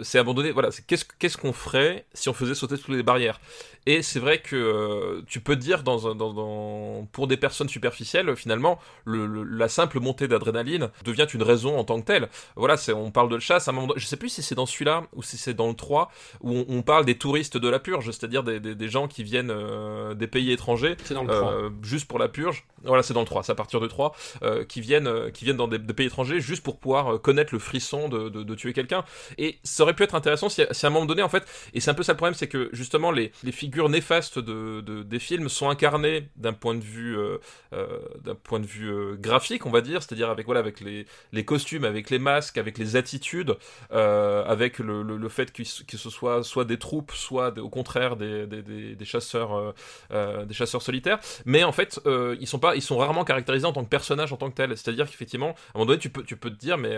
[0.03, 0.51] c'est abandonné.
[0.51, 3.39] Voilà, qu'est-ce qu'est-ce qu'on ferait si on faisait sauter toutes les barrières?
[3.85, 8.35] Et c'est vrai que euh, tu peux dire, dans, dans, dans, pour des personnes superficielles,
[8.35, 12.29] finalement, le, la simple montée d'adrénaline devient une raison en tant que telle.
[12.55, 13.67] Voilà, on parle de chasse.
[13.67, 15.75] À un moment, je sais plus si c'est dans celui-là ou si c'est dans le
[15.75, 19.23] 3, où on, parle des touristes de la purge, c'est-à-dire des, des, des, gens qui
[19.23, 22.65] viennent euh, des pays étrangers, dans le euh, juste pour la purge.
[22.83, 24.15] Voilà, c'est dans le 3, c'est à partir de 3,
[24.67, 28.29] qui, viennent, qui viennent dans des, pays étrangers juste pour pouvoir connaître le frisson de,
[28.29, 29.05] de, de tuer quelqu'un.
[29.37, 31.79] Et ça aurait pu être intéressant si, si, à un moment donné, en fait, et
[31.79, 35.19] c'est un peu ça le problème, c'est que justement, les, les figures néfastes de, des
[35.19, 37.37] films sont incarnées d'un point de vue, euh,
[37.73, 41.05] euh, d'un point de vue euh, graphique, on va dire, c'est-à-dire avec voilà, avec les,
[41.31, 43.55] les, costumes, avec les masques, avec les attitudes,
[43.91, 48.61] avec le, le, fait que, ce soit soit des troupes, soit au contraire des, des,
[48.95, 49.73] des, chasseurs,
[50.11, 51.19] des chasseurs solitaires.
[51.45, 51.99] Mais en fait,
[52.39, 54.77] ils sont pas, ils sont rarement caractérisés en tant que personnages en tant que tels.
[54.77, 56.97] C'est-à-dire qu'effectivement, à un moment donné, tu peux, tu peux te dire, mais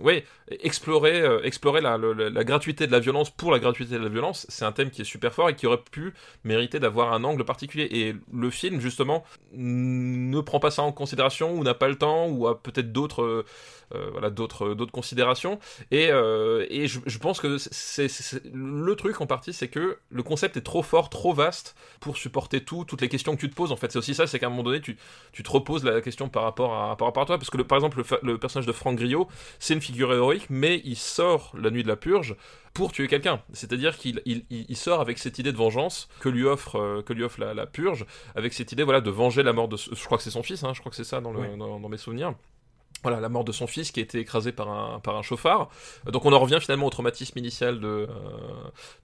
[0.00, 0.24] ouais,
[0.60, 4.46] explorer, explorer la, la, la gratuité de la violence pour la gratuité de la violence,
[4.48, 7.44] c'est un thème qui est super fort et qui aurait pu mériter d'avoir un angle
[7.44, 7.88] particulier.
[7.90, 12.28] Et le film, justement, ne prend pas ça en considération, ou n'a pas le temps,
[12.28, 13.44] ou a peut-être d'autres euh,
[13.92, 15.58] voilà, d'autres d'autres considérations.
[15.90, 18.08] Et, euh, et je, je, pense que c'est
[18.52, 22.62] le truc en partie, c'est que le concept est trop fort, trop vaste pour supporter
[22.62, 23.72] tout, toutes les questions que tu te poses.
[23.72, 24.96] En fait, c'est aussi ça, c'est qu'à un moment donné, tu,
[25.32, 27.38] tu te reposes la question par rapport à, par rapport à toi.
[27.38, 30.46] Parce que, le, par exemple, le, le personnage de Franck Griot, c'est une figure héroïque,
[30.50, 32.36] mais il sort la nuit de la purge
[32.76, 33.40] pour tuer quelqu'un.
[33.54, 37.14] C'est-à-dire qu'il il, il, sort avec cette idée de vengeance que lui offre, euh, que
[37.14, 39.76] lui offre la, la, purge, avec cette idée voilà, de venger la mort de...
[39.76, 41.80] Je crois que c'est son fils, hein, je crois que c'est ça dans, le, dans,
[41.80, 42.34] dans, mes souvenirs
[43.02, 45.68] voilà, la mort de son fils qui a été écrasé par un, par un chauffard.
[46.10, 48.06] Donc on en revient finalement au traumatisme initial de, euh,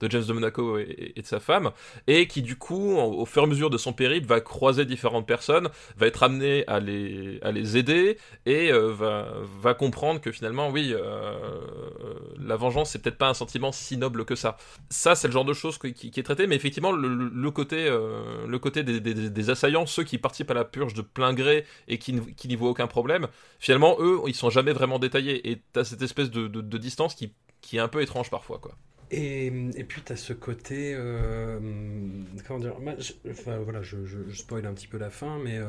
[0.01, 1.71] de James de Monaco et, de sa femme,
[2.07, 5.25] et qui du coup, au fur et à mesure de son périple, va croiser différentes
[5.25, 9.27] personnes, va être amené à les, à les aider, et euh, va,
[9.61, 11.37] va comprendre que finalement, oui, euh,
[12.39, 14.57] la vengeance, c'est peut-être pas un sentiment si noble que ça.
[14.89, 18.83] Ça, c'est le genre de choses qui, est traité, mais effectivement, le, côté, le côté
[18.83, 22.55] des, assaillants, ceux qui participent à la purge de plein gré et qui, qui n'y
[22.55, 23.27] voient aucun problème,
[23.59, 25.49] finalement, eux, ils sont jamais vraiment détaillés.
[25.51, 28.75] Et t'as cette espèce de, distance qui est un peu étrange parfois, quoi.
[29.15, 29.51] Et,
[29.87, 30.95] puis, tu as ce côté.
[30.95, 31.59] euh,
[32.47, 32.75] comment dire
[33.29, 35.67] Enfin, voilà, je, je, spoil un petit peu la fin, mais euh,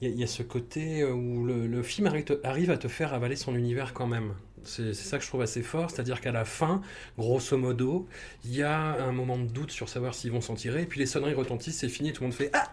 [0.00, 3.14] il il y a ce côté euh, où le, film arrive, arrive à te faire
[3.14, 4.34] avaler son univers quand même.
[4.64, 6.82] C'est c'est ça que je trouve assez fort, c'est-à-dire qu'à la fin,
[7.16, 8.08] grosso modo,
[8.44, 10.98] il y a un moment de doute sur savoir s'ils vont s'en tirer, et puis
[10.98, 12.72] les sonneries retentissent, c'est fini, tout le monde fait Ah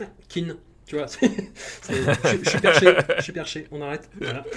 [0.00, 1.06] Ah, Kin tu vois,
[1.88, 4.10] je, je suis perché, je suis perché, on arrête.
[4.20, 4.48] Voilà.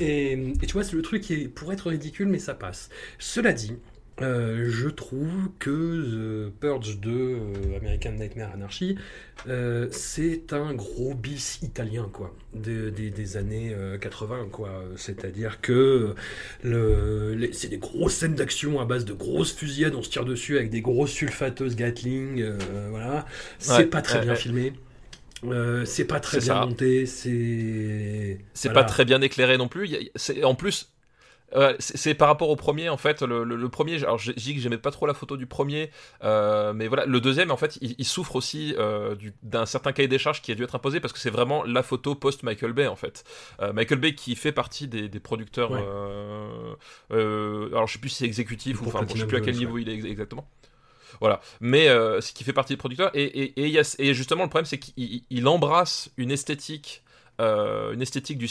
[0.00, 2.88] Et, et tu vois, c'est le truc qui est, pour être ridicule, mais ça passe.
[3.18, 3.78] Cela dit,
[4.20, 8.96] euh, je trouve que The Purge 2, euh, American Nightmare Anarchy,
[9.48, 14.82] euh, c'est un gros bis italien, quoi, des, des- des années euh, 80, quoi.
[14.96, 16.14] C'est-à-dire que
[16.62, 20.56] le, c'est des grosses scènes d'action à base de grosses fusillades, on se tire dessus
[20.58, 22.44] avec des grosses sulfateuses Gatling,
[22.90, 23.26] voilà.
[23.58, 24.36] C'est Ouais, pas très ouais, bien ouais.
[24.36, 24.72] filmé.
[25.44, 26.66] Euh, c'est pas très bien ça.
[26.66, 28.38] monté, c'est.
[28.54, 28.82] C'est voilà.
[28.82, 29.94] pas très bien éclairé non plus.
[29.94, 30.92] A- en plus,
[31.54, 33.22] euh, c'est par rapport au premier, en fait.
[33.22, 35.90] Le, le- le premier, alors j'ai dit que j'aimais pas trop la photo du premier,
[36.24, 39.92] euh, mais voilà, le deuxième, en fait, il, il souffre aussi euh, du- d'un certain
[39.92, 42.72] cahier des charges qui a dû être imposé parce que c'est vraiment la photo post-Michael
[42.72, 43.24] Bay, en fait.
[43.72, 45.70] Michael Bay qui fait partie des, des producteurs.
[45.70, 45.78] Ouais.
[47.10, 49.56] alors je sais plus si c'est exécutif ou enfin, bon, je sais plus à quel
[49.56, 50.46] niveau il est ex- exactement.
[51.20, 54.66] Voilà, mais euh, ce qui fait partie des producteurs et, et, et, justement le problème
[54.66, 57.02] c'est qu'il il- il embrasse une esthétique,
[57.40, 58.48] euh, une esthétique du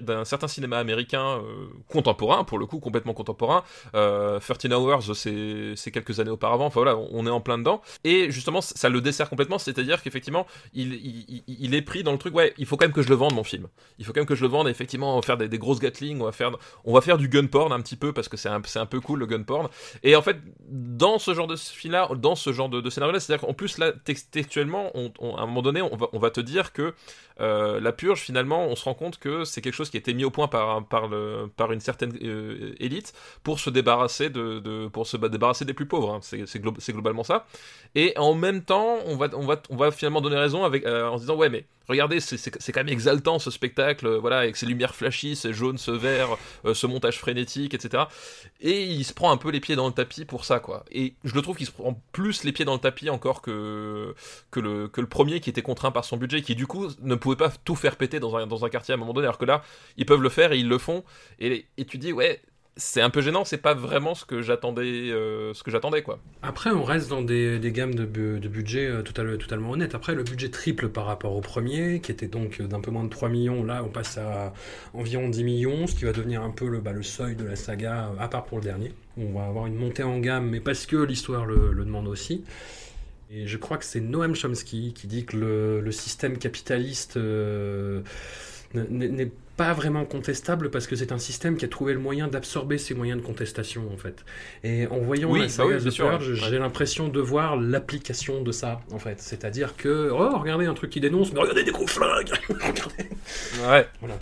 [0.00, 3.62] d'un certain cinéma américain euh, contemporain pour le coup complètement contemporain.
[3.94, 7.82] Euh, 13 Hours c'est quelques années auparavant, enfin voilà, on est en plein dedans.
[8.04, 12.18] Et justement ça le dessert complètement, c'est-à-dire qu'effectivement il, il, il- est pris dans le
[12.18, 13.66] truc ouais il faut quand même que je le vende mon film,
[13.98, 16.20] il faut quand même que je le vende effectivement on va faire des, grosses Gatling,
[16.20, 16.50] on va faire
[16.84, 19.00] on va faire du gun porn un petit peu parce que c'est un, un peu
[19.00, 19.68] cool le gun porn.
[20.02, 20.36] Et en fait,
[20.68, 24.28] dans ce genre de film-là, dans ce genre de, scénario-là, c'est-à-dire qu'en plus, là, tex-
[24.30, 26.94] textuellement, on- à un moment donné, on va, on va te dire que
[27.40, 30.14] euh, la purge, finalement, on se rend compte que c'est quelque chose qui a été
[30.14, 33.12] mis au point par, par, une certaine euh, élite
[33.42, 36.14] pour se débarrasser de, pour se ba- débarrasser des plus pauvres.
[36.14, 36.20] hein.
[36.22, 37.46] C'est globalement ça.
[37.94, 41.08] Et en même temps, on va, on va, on va finalement donner raison avec, euh,
[41.08, 44.56] en se disant, ouais, mais regardez, c'est, quand même exaltant ce spectacle, euh, voilà, avec
[44.56, 48.04] ces lumières flashy, ces jaunes, ce vert, euh, ce montage frénétique, etc.
[48.60, 50.84] Et il se prend un peu les pieds dans le tapis pour ça, quoi.
[50.90, 54.14] Et je le trouve qu'il se prend plus les pieds dans le tapis encore que,
[54.50, 57.14] que, le, que le premier qui était contraint par son budget, qui du coup ne
[57.14, 59.38] pouvait pas tout faire péter dans un, dans un quartier à un moment donné, alors
[59.38, 59.62] que là,
[59.96, 61.04] ils peuvent le faire et ils le font.
[61.38, 62.40] Et, et tu dis, ouais,
[62.76, 66.18] c'est un peu gênant, c'est pas vraiment ce que j'attendais, euh, ce que j'attendais, quoi.
[66.42, 69.94] Après, on reste dans des, gammes de, bu- de budget euh, total- totalement honnêtes.
[69.94, 73.04] Après, le budget triple par rapport au premier, qui était donc euh, d'un peu moins
[73.04, 73.62] de 3 millions.
[73.62, 74.54] Là, on passe à
[74.94, 77.56] environ 10 millions, ce qui va devenir un peu le, bah, le seuil de la
[77.56, 78.92] saga, à part pour le dernier.
[79.18, 82.42] On va avoir une montée en gamme, mais parce que l'histoire le, demande aussi.
[83.30, 87.18] Et je crois que c'est Noam Chomsky qui dit que le, système capitaliste
[88.74, 92.78] n'est pas vraiment contestable parce que c'est un système qui a trouvé le moyen d'absorber
[92.78, 94.24] ses moyens de contestation en fait.
[94.64, 98.42] Et en voyant Oui, la bah saga oui, The Purge, j'ai l'impression de voir l'application
[98.42, 99.20] de ça en fait.
[99.20, 102.32] C'est-à-dire que, oh, regardez un truc qui dénonce, mais regardez des gros flingues.
[103.68, 103.86] Ouais.
[104.00, 104.18] Voilà.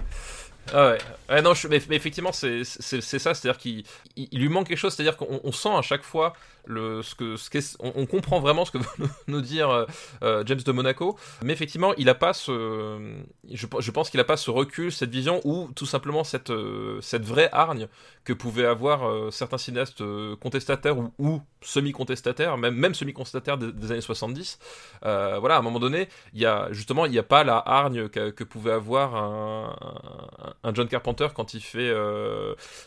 [0.73, 0.99] Ah ouais.
[1.29, 3.83] Ouais, non, je- mais, mais effectivement, c'est ça, c'est-à-dire qu'il
[4.17, 6.33] il- il lui manque quelque chose, c'est-à-dire qu'on on sent à chaque fois
[6.69, 9.87] on, comprend vraiment ce que veut nous, dire euh,
[10.23, 13.15] euh, James de Monaco, mais effectivement, il a pas ce,
[13.51, 17.49] je, pense qu'il a pas ce recul, cette vision, ou tout simplement cette, euh, vraie
[17.53, 17.89] hargne
[18.25, 20.03] que pouvaient avoir certains cinéastes
[20.41, 24.59] contestataires ou, semi-contestataires, même, semi-contestataires des, années 70.
[25.05, 27.63] Euh, voilà, à un moment donné, il y a justement, il n'y a pas la
[27.65, 31.93] hargne que, pouvait avoir un, John Carpenter quand il fait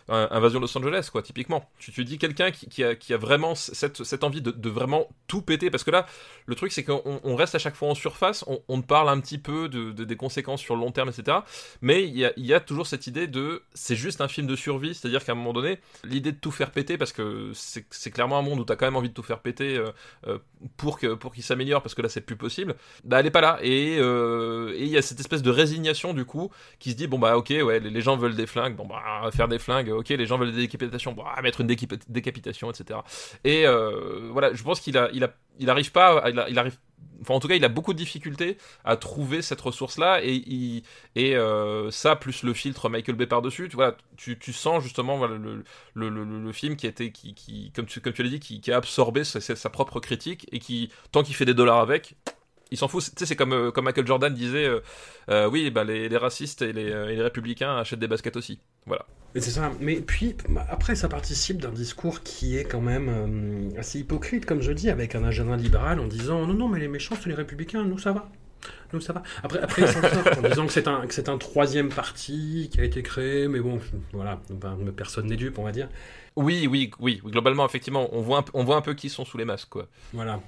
[0.10, 1.70] Invasion Los Angeles, quoi, typiquement.
[1.78, 5.92] Tu te dis quelqu'un qui a vraiment cette, envie de, vraiment tout péter, parce que
[5.92, 6.06] là,
[6.46, 9.20] le truc, c'est qu'on on reste à chaque fois en surface, on, on parle un
[9.20, 11.38] petit peu de, de- des conséquences sur le long terme, etc.
[11.82, 15.24] Mais il y a, toujours cette idée de c'est juste un film de survie, c'est-à-dire
[15.24, 18.60] qu'à un moment donné, l'idée de tout faire péter, parce que c'est clairement un monde
[18.60, 19.92] où tu as quand même envie de tout faire péter euh,
[20.28, 20.40] euh,
[20.78, 23.42] pour que pour qu'il s'améliore, parce que là, c'est plus possible, bah elle est pas
[23.42, 23.60] là.
[23.62, 27.08] Et euh, et il y a cette espèce de résignation, du coup, qui se dit
[27.08, 28.76] bon bah ok ouais les, gens veulent des flingues.
[28.76, 31.14] Bon bah faire des flingues ok les gens veulent des décapitations.
[31.14, 33.00] Bon on va mettre une décap- décapitation etc
[33.44, 35.10] et euh, voilà je pense qu'il a
[35.68, 36.78] arrive pas il, arrive
[37.22, 40.84] enfin en tout cas il a beaucoup de difficultés à trouver cette ressource là et
[41.16, 43.70] et euh, ça plus le filtre Michael Bay par dessus
[44.18, 45.36] tu tu, sens justement voilà
[45.94, 50.48] le, film qui été qui, comme tu l'as dit qui, a absorbé sa propre critique
[50.52, 52.16] et qui tant qu'il fait des dollars avec
[52.74, 54.80] il s'en fout, tu sais, c'est comme, euh, comme Michael Jordan disait, euh,
[55.30, 58.60] euh, oui, bah, les, les racistes et les, et les républicains achètent des baskets aussi.
[58.88, 59.06] Voilà.
[59.36, 59.72] C'est ça.
[59.80, 64.62] Mais puis, bah, après, ça participe d'un discours qui est quand même assez hypocrite, comme
[64.62, 67.36] je dis, avec un agenda libéral en disant non, non, mais les méchants, c'est les
[67.36, 68.28] républicains, nous, ça va.
[68.92, 69.24] Donc ça va.
[69.44, 72.70] Après, après ils s'en sortent en disant que c'est un, que c'est un troisième parti
[72.72, 73.80] qui a été créé, mais bon,
[74.14, 75.90] voilà, ben, personne n'est dupe, on va dire.
[76.36, 79.26] Oui, oui, oui, oui, globalement, effectivement, on voit, un, on voit un peu qui sont
[79.26, 79.88] sous les masques, quoi.
[80.14, 80.42] Voilà.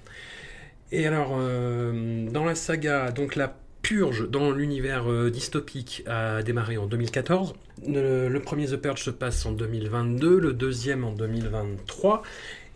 [0.91, 6.77] Et alors, euh, dans la saga, donc la purge dans l'univers euh, dystopique a démarré
[6.77, 7.53] en 2014.
[7.87, 12.21] Le, premier The Purge se passe en 2022, le deuxième en 2023.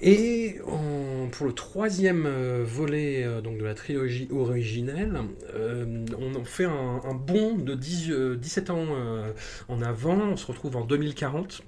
[0.01, 0.60] Et
[1.32, 5.20] pour le troisième euh, volet donc de la trilogie originelle,
[6.18, 8.88] on fait un, un bond de 10, 17 ans
[9.68, 11.64] en avant, on se retrouve en 2040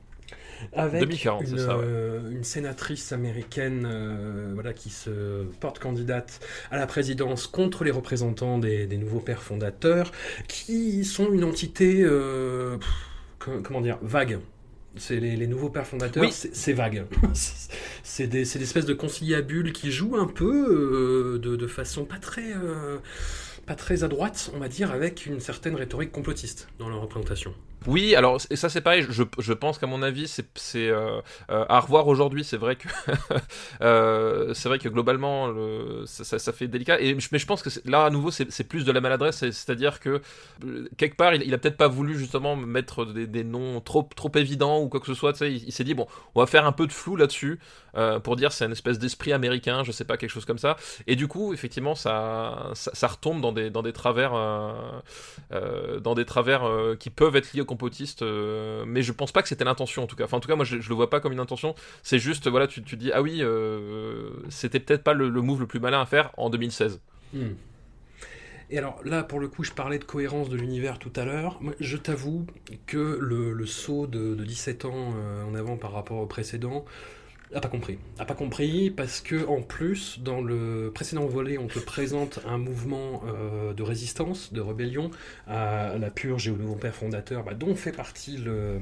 [0.73, 1.85] avec 2040, une, ça, ouais.
[2.31, 6.39] une, sénatrice américaine euh, voilà, qui se porte candidate
[6.71, 10.11] à la présidence contre les représentants des, des nouveaux pères fondateurs,
[10.47, 14.39] qui sont une entité, euh, pff, comment dire, vague.
[14.97, 16.31] C'est les, les, nouveaux pères fondateurs, oui.
[16.31, 17.05] c'est vague.
[18.03, 22.17] c'est des, des, espèces de conciliabules qui jouent un peu euh, de, de, façon pas
[22.17, 22.97] très, euh,
[23.65, 27.53] pas très à droite, on va dire, avec une certaine rhétorique complotiste dans leur représentation.
[27.87, 29.05] Oui, alors et ça c'est pareil.
[29.09, 31.19] Je, je pense qu'à mon avis, c'est euh,
[31.49, 32.43] euh, à revoir aujourd'hui.
[32.43, 32.87] C'est vrai que
[33.81, 37.01] euh, vrai que globalement, le, ça, ça, fait délicat.
[37.01, 39.37] Et mais je pense que là à nouveau, c'est plus de la maladresse.
[39.37, 40.21] C'est-à-dire que
[40.97, 44.31] quelque part, il, il a peut-être pas voulu justement mettre des, des, noms trop trop
[44.35, 45.41] évidents ou quoi que ce soit.
[45.41, 46.05] Il, s'est dit bon,
[46.35, 47.59] on va faire un peu de flou là-dessus
[48.23, 50.77] pour dire c'est une espèce d'esprit américain, je sais pas quelque chose comme ça.
[51.07, 54.33] Et du coup, effectivement, ça ça, ça retombe dans des dans des travers
[55.51, 56.61] dans des travers
[56.99, 60.07] qui peuvent être liés au complotiste, euh, mais je pense pas que c'était l'intention en
[60.07, 60.25] tout cas.
[60.25, 61.73] Enfin, en tout cas, moi je, je, le vois pas comme une intention.
[62.03, 65.67] C'est juste, voilà, tu, tu dis, ah oui, euh, c'était peut-être pas le, move le
[65.67, 66.99] plus malin à faire en 2016.
[67.33, 67.51] Hmm.
[68.69, 71.61] Et alors là, pour le coup, je parlais de cohérence de l'univers tout à l'heure.
[71.79, 72.45] Je t'avoue
[72.87, 76.83] que le, saut de, de 17 ans euh, en avant par rapport au précédent,
[77.53, 77.97] a pas compris.
[78.19, 82.57] A pas compris parce que en plus, dans le précédent volet, on te présente un
[82.57, 85.11] mouvement euh, de résistance, de rébellion
[85.47, 88.79] à la purge et au nouveau père fondateur, bah, dont fait partie le, euh,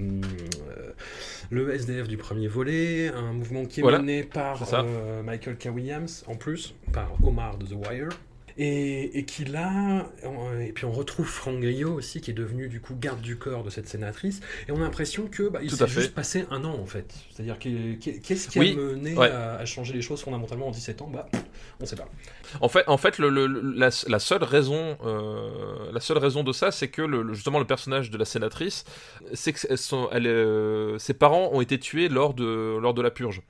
[1.49, 3.99] le SDF du premier volet, un mouvement qui est voilà.
[3.99, 5.69] mené par euh, Michael K.
[5.73, 8.09] Williams, en plus, par Omar de The Wire.
[8.61, 10.05] Et, et, qui là,
[10.59, 13.63] et puis on retrouve Franck Griot aussi, qui est devenu du coup garde du corps
[13.63, 16.77] de cette sénatrice, et on a l'impression que bah, il s'est juste passé un an
[16.77, 17.13] en fait.
[17.31, 19.31] C'est-à-dire qu'est-ce qui oui, a mené ouais.
[19.31, 21.09] à, à, changer les choses fondamentalement en 17 ans?
[21.09, 21.29] Bah,
[21.79, 22.09] on sait pas.
[22.59, 26.51] En fait, en fait, le, le, la, la, seule raison, euh, la seule raison de
[26.51, 28.83] ça, c'est que le, justement le personnage de la sénatrice,
[29.33, 29.59] c'est que
[30.11, 33.41] elle, euh, ses parents ont été tués lors de lors de la purge.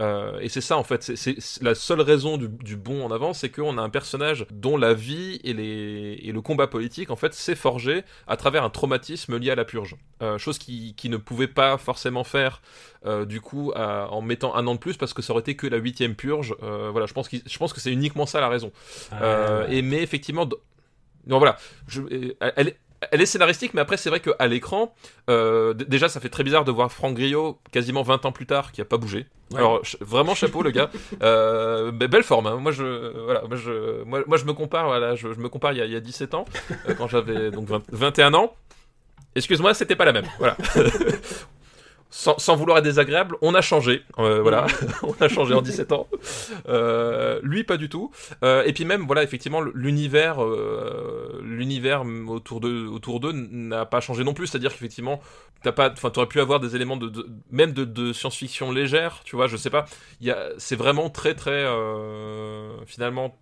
[0.00, 3.32] Euh, et c'est ça en fait, c'est la seule raison du, du bond en avant,
[3.32, 7.16] c'est qu'on a un personnage dont la vie et, les, et le combat politique en
[7.16, 11.08] fait s'est forgé à travers un traumatisme lié à la purge, euh, chose qui, qui,
[11.08, 12.60] ne pouvait pas forcément faire
[13.06, 15.54] euh, du coup à, en mettant un an de plus parce que ça aurait été
[15.54, 16.56] que la huitième purge.
[16.60, 18.72] Voilà, je pense, qu je pense que c'est uniquement ça la raison.
[19.12, 20.48] Ah, et mais effectivement,
[21.26, 22.02] non voilà, je,
[22.40, 22.74] elle, elle
[23.12, 24.94] est scénaristique, mais après, c'est vrai qu'à l'écran,
[25.30, 28.72] euh, déjà, ça fait très bizarre de voir Franck Griot quasiment 20 ans plus tard
[28.72, 29.26] qui a pas bougé.
[29.50, 29.58] Ouais.
[29.58, 30.90] Alors, vraiment chapeau, le gars.
[31.22, 32.46] Euh, belle forme.
[32.46, 32.56] Hein.
[32.56, 35.72] Moi, je, voilà, moi, je, moi, moi, je me compare, voilà, je, je me compare
[35.72, 36.44] il y, a, il y a 17 ans,
[36.88, 38.54] euh, quand j'avais donc 20, 21 ans.
[39.34, 40.26] Excuse-moi, c'était pas la même.
[40.38, 40.56] Voilà.
[42.16, 44.04] sans, sans, vouloir être désagréable, on a changé.
[44.20, 44.68] Euh, voilà,
[45.02, 46.06] on a changé en 17 ans.
[46.68, 48.12] Euh, lui, pas du tout.
[48.44, 50.36] Euh, et puis même, voilà, effectivement, l'univers,
[51.42, 54.46] l'univers autour de, autour d'eux n'a pas changé non plus.
[54.46, 55.20] C'est-à-dire qu'effectivement,
[55.64, 59.22] t'as pas, enfin, t'aurais pu avoir des éléments de, de même de, de science-fiction légère.
[59.24, 59.84] Tu vois, je sais pas.
[60.20, 61.66] Il c'est vraiment très, très,
[62.86, 63.36] finalement,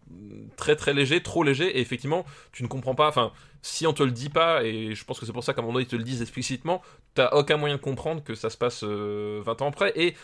[0.56, 1.76] très, très léger, trop léger.
[1.76, 3.08] Et effectivement, tu ne comprends pas.
[3.08, 3.32] Enfin
[3.62, 5.62] si on te le dit pas, et je pense que c'est pour ça qu'à un
[5.62, 6.82] moment donné ils te le disent explicitement,
[7.14, 9.92] t'as aucun moyen de comprendre que ça se passe euh, 20 ans après.
[9.94, 10.14] Et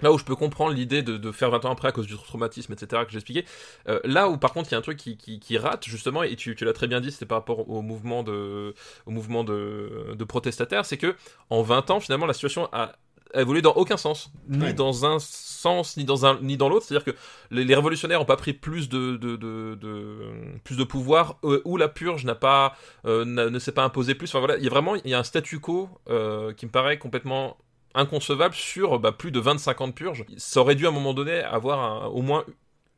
[0.00, 2.72] là où je peux comprendre l'idée de, faire 20 ans après à cause du traumatisme,
[2.72, 3.44] etc., que j'expliquais,
[3.88, 6.54] euh, là où par contre il y a un truc qui, rate, justement, et tu,
[6.60, 8.74] l'as très bien dit, c'était par rapport au mouvement de,
[9.06, 11.14] au mouvement de, de protestataires, c'est que
[11.50, 12.96] en 20 ans, finalement, la situation a
[13.34, 14.72] évolué dans aucun sens, ni ouais.
[14.72, 16.86] dans un sens, ni dans un, ni dans l'autre.
[16.86, 17.18] C'est-à-dire que
[17.50, 20.18] les, les révolutionnaires n'ont pas pris plus de, de, de, de,
[20.64, 22.76] plus de pouvoir, euh, ou la purge n'a pas,
[23.06, 24.28] euh, ne s'est pas imposé plus.
[24.28, 26.70] Enfin voilà, il y a vraiment, il y a un statu quo euh, qui me
[26.70, 27.56] paraît complètement
[27.94, 30.24] inconcevable sur bah, plus de 25 ans de purge.
[30.36, 32.44] Ça aurait dû à un moment donné avoir un, au moins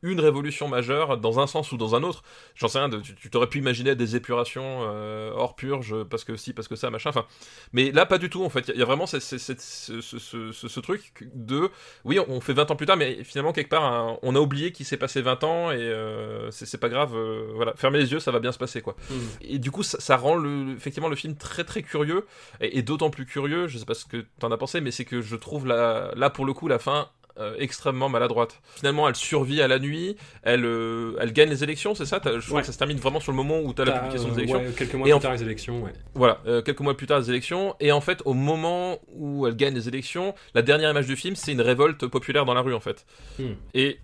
[0.03, 2.23] une révolution majeure dans un sens ou dans un autre.
[2.55, 6.35] J'en sais rien, de, tu t'aurais pu imaginer des épurations euh, hors purge parce que
[6.35, 7.09] si, parce que ça, machin.
[7.09, 7.25] Enfin,
[7.73, 8.71] mais là, pas du tout en fait.
[8.73, 11.69] Il y a vraiment cette, cette, ce, ce, ce, ce, truc de,
[12.03, 14.85] oui, on fait 20 ans plus tard, mais finalement quelque part, on a oublié qu'il
[14.85, 17.15] s'est passé 20 ans et euh, c'est pas grave.
[17.15, 18.95] Euh, voilà, fermez les yeux, ça va bien se passer quoi.
[19.09, 19.15] Mm.
[19.41, 22.25] Et du coup, ça, ça, rend le, effectivement le film très très curieux
[22.59, 23.67] et, et d'autant plus curieux.
[23.67, 26.45] Je sais pas ce que t'en as pensé, mais c'est que je trouve là pour
[26.45, 28.61] le coup la fin euh, extrêmement maladroite.
[28.75, 32.19] Finalement, elle survit à la nuit, elle, euh, elle gagne les élections, c'est ça?
[32.23, 32.61] Je crois Ouais.
[32.61, 34.37] que ça se termine vraiment sur le moment où tu as la publication des euh,
[34.39, 34.59] élections.
[34.59, 35.93] ouais, quelques mois Et plus en- tard, les élections, ouais.
[36.15, 37.75] Voilà, quelques mois plus tard, les élections.
[37.79, 41.35] Et en fait, au moment où elle gagne les élections, la dernière image du film,
[41.35, 43.05] c'est une révolte populaire dans la rue, en fait.
[43.39, 43.53] Hmm.
[43.73, 43.99] Et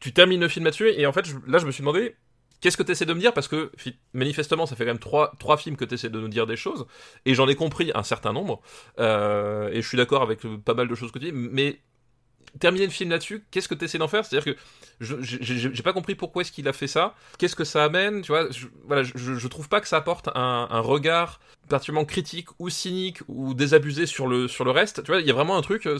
[0.00, 2.14] tu termines le film là-dessus, et en fait, je- là, je me suis demandé.
[2.60, 3.32] Qu'est-ce que tu essaies de me dire?
[3.32, 3.70] Parce que
[4.14, 6.56] manifestement, ça fait quand même trois, trois films que tu essaies de nous dire des
[6.56, 6.86] choses,
[7.24, 8.60] et j'en ai compris un certain nombre,
[8.98, 11.78] euh, et je suis d'accord avec pas mal de choses que tu dis, mais
[12.58, 14.24] terminer le film là-dessus, qu'est-ce que tu essaies d'en faire?
[14.24, 14.60] C'est-à-dire que
[15.00, 18.50] j'ai pas compris pourquoi est-ce qu'il a fait ça, qu'est-ce que ça amène, tu vois
[18.50, 23.54] je, Voilà, je, trouve pas que ça apporte un, regard particulièrement critique ou cynique ou
[23.54, 25.02] désabusé sur le, sur le reste.
[25.02, 25.98] Tu vois, il y a vraiment un truc, euh,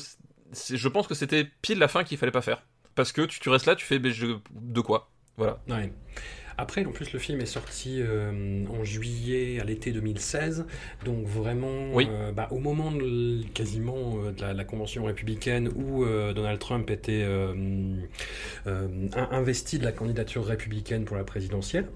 [0.71, 2.63] je pense que c'était pile la fin qu'il fallait pas faire.
[2.95, 5.11] Parce que tu, restes là, tu fais de quoi?
[5.37, 5.59] Voilà.
[6.61, 10.67] Après, en plus, le film est sorti euh, en juillet à l'été 2016,
[11.05, 12.09] donc vraiment Oui.
[12.11, 16.91] euh, bah, au moment de, quasiment euh, de la, la convention républicaine où Donald Trump
[16.91, 17.23] était
[18.67, 21.87] in- investi de la candidature républicaine pour la présidentielle.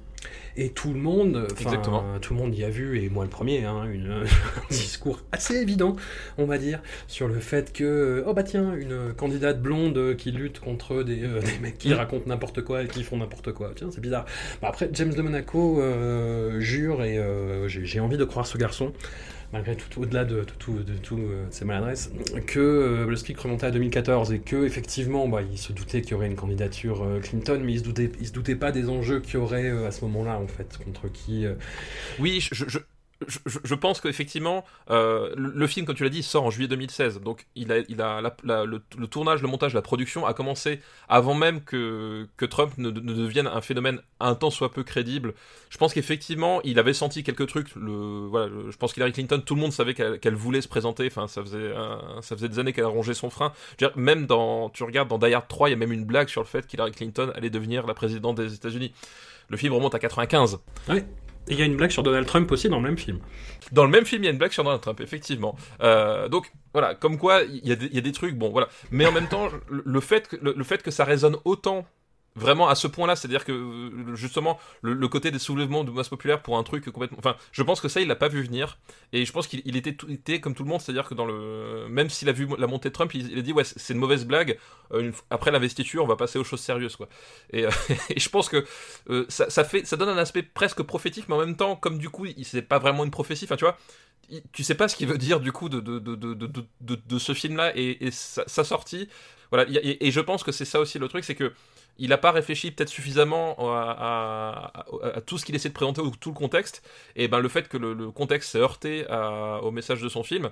[0.57, 2.05] Et tout le monde, enfin, Exactement.
[2.21, 4.25] tout le monde y a vu, et moi le premier, hein, une, un
[4.71, 5.97] discours assez évident,
[6.37, 10.61] on va dire, sur le fait que, oh bah tiens, une candidate blonde qui lutte
[10.61, 11.95] contre des, euh, des mecs qui Mm.
[11.95, 13.73] racontent n'importe quoi et qui font n'importe quoi.
[13.75, 14.27] Tiens, c'est bizarre.
[14.61, 18.93] Bah, après, James de Monaco euh, jure, et euh, j'ai envie de croire ce garçon,
[19.53, 22.11] malgré tout, au-delà de, tout- de, tout, euh, ses maladresses,
[22.47, 26.13] que euh, le script remontait à 2014 et que effectivement, bah, il se doutait qu'il
[26.13, 28.89] y aurait une candidature euh, Clinton, mais il se doutait, il se doutait pas des
[28.89, 31.47] enjeux qu'il y aurait euh, à ce moment-là, en fait, contre qui.
[31.47, 31.55] euh,
[32.19, 32.79] Oui, je, je,
[33.29, 37.21] je, pense qu'effectivement, euh, le, film, comme tu l'as dit, sort en juillet 2016.
[37.21, 41.63] Donc, il a, il a le, tournage, le montage, la production a commencé avant même
[41.63, 45.35] que, Trump ne, ne devienne un phénomène un tant soit peu crédible.
[45.71, 47.75] Je pense qu'effectivement, il avait senti quelques trucs.
[47.75, 51.07] Le, voilà, je pense qu'Hillary Clinton, tout le monde savait qu'elle voulait se présenter.
[51.07, 51.73] Enfin, ça faisait,
[52.21, 53.53] ça faisait des années qu'elle rongeait son frein.
[53.97, 56.43] Même dans, tu regardes dans Die Hard 3, il y a même une blague sur
[56.43, 58.93] le fait qu'Hillary Clinton allait devenir la présidente des États-Unis.
[59.49, 60.61] Le film remonte à 95.
[61.49, 63.19] Et il y a une blague sur Donald Trump aussi dans le même film.
[63.73, 65.57] Dans le même film, il y a une blague sur Donald Trump, effectivement.
[65.83, 68.69] Euh, donc voilà, comme quoi il y, a des- trucs, bon voilà.
[68.91, 71.87] Mais en même temps, le, fait que, le fait que ça résonne autant,
[72.35, 76.43] vraiment à ce point-là, c'est-à-dire que euh, justement le, côté des soulèvements de masse populaire
[76.43, 78.79] pour un truc complètement, enfin, je pense que ça il l'a pas vu venir.
[79.13, 82.09] Et je pense qu'il il était, comme tout le monde, c'est-à-dire que dans le, même
[82.09, 84.59] s'il a vu la montée de Trump, il, a dit ouais c'est une mauvaise blague.
[84.93, 87.09] Euh, après l'investiture, on va passer aux choses sérieuses quoi.
[87.53, 87.71] Et, euh,
[88.17, 88.65] je pense que
[89.29, 92.27] ça, fait, ça donne un aspect presque prophétique, mais en même temps, comme du coup,
[92.27, 93.45] il c'est pas vraiment une prophétie.
[93.45, 93.77] Enfin, tu vois,
[94.53, 97.73] tu sais pas ce qu'il veut dire du coup de, de, de, de, ce film-là
[97.77, 99.09] et, sa, sortie.
[99.51, 101.53] Voilà, et je pense que c'est ça aussi le truc, c'est que
[101.99, 104.85] il n'a pas réfléchi peut-être suffisamment à,
[105.27, 106.83] tout ce qu'il essaie de présenter ou tout le contexte.
[107.17, 109.07] Et ben le fait que le, contexte s'est heurté
[109.63, 110.51] au message de son film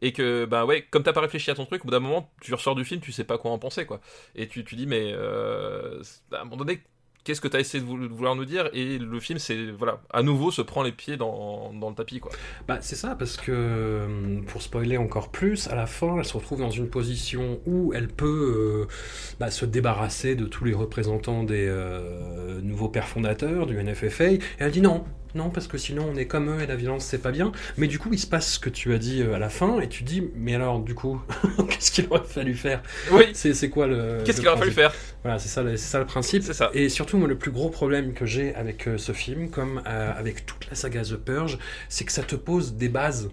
[0.00, 2.30] et que ben ouais, comme t'as pas réfléchi à ton truc, au bout d'un moment
[2.40, 4.00] tu ressors du film, tu sais pas quoi en penser quoi.
[4.34, 6.82] Et tu, tu dis mais euh, à un moment donné
[7.24, 9.66] qu'est-ce que tu as essayé de vou- de vouloir nous dire et le film c'est
[9.70, 12.32] voilà à nouveau se prend les pieds dans, le tapis quoi
[12.66, 16.36] Bah, c'est ça, parce que euh, pour spoiler encore plus, à la fin, elle se
[16.36, 18.94] retrouve dans une position où elle peut euh,
[19.38, 24.32] bah, se débarrasser de tous les représentants des euh, nouveaux pères fondateurs du NFFA.
[24.32, 25.04] Et elle dit non,
[25.34, 27.52] non, parce que sinon on est comme eux et la violence c'est pas bien.
[27.76, 29.80] Mais du coup, il se passe ce que tu as dit euh, à la fin,
[29.80, 31.20] et tu dis, mais alors, du coup,
[31.68, 32.82] qu'est-ce qu'il aurait fallu faire?
[33.10, 34.22] Oui C'est c'est quoi le.
[34.24, 34.94] qu'est-ce qu'il aurait fallu faire?
[35.22, 36.42] Voilà, c'est ça, ça le principe.
[36.42, 39.50] c'est ça Et surtout, moi, le plus gros problème que j'ai avec euh, ce film,
[39.50, 41.58] comme euh, avec toute la saga The Purge,
[41.88, 43.30] c'est que ça te pose des bases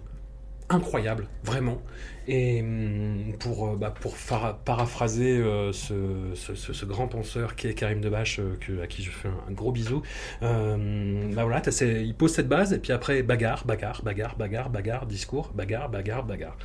[0.68, 1.82] incroyables, vraiment.
[2.28, 4.14] Et hum, pour, euh, bah, pour
[4.64, 5.94] paraphraser euh, ce,
[6.34, 10.02] ce, grand penseur qui est Karim Debache, euh, à qui je fais un, gros bisou,
[10.42, 15.06] euh, bah voilà, il pose cette base, et puis après, bagarre, bagarre, bagarre, bagarre, bagarre,
[15.06, 16.56] discours, bagarre, bagarre, bagarre.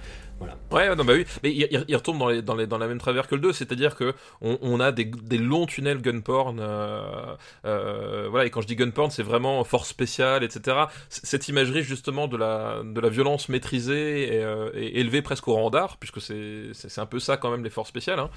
[0.71, 2.97] Ouais, non, bah oui, mais il, il- retombe dans, les, dans, les, dans la même
[2.97, 6.59] travers que le 2, c'est-à-dire que on, on a des, des longs tunnels gun porn,
[6.59, 10.77] euh, euh, voilà, et quand je dis gun porn, c'est vraiment force spéciale, etc.
[11.07, 15.53] Cette imagerie justement de la, de la violence maîtrisée et, euh, et élevée presque au
[15.53, 18.29] rang d'art, puisque c'est un peu ça quand même les forces spéciales, hein,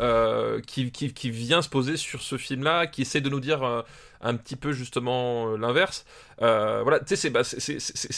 [0.00, 3.84] euh, qui, qui, qui vient se poser sur ce film-là, qui essaie de nous dire
[4.20, 6.04] un petit peu justement euh, l'inverse.
[6.42, 7.42] Euh, voilà, tu sais, c'est bah,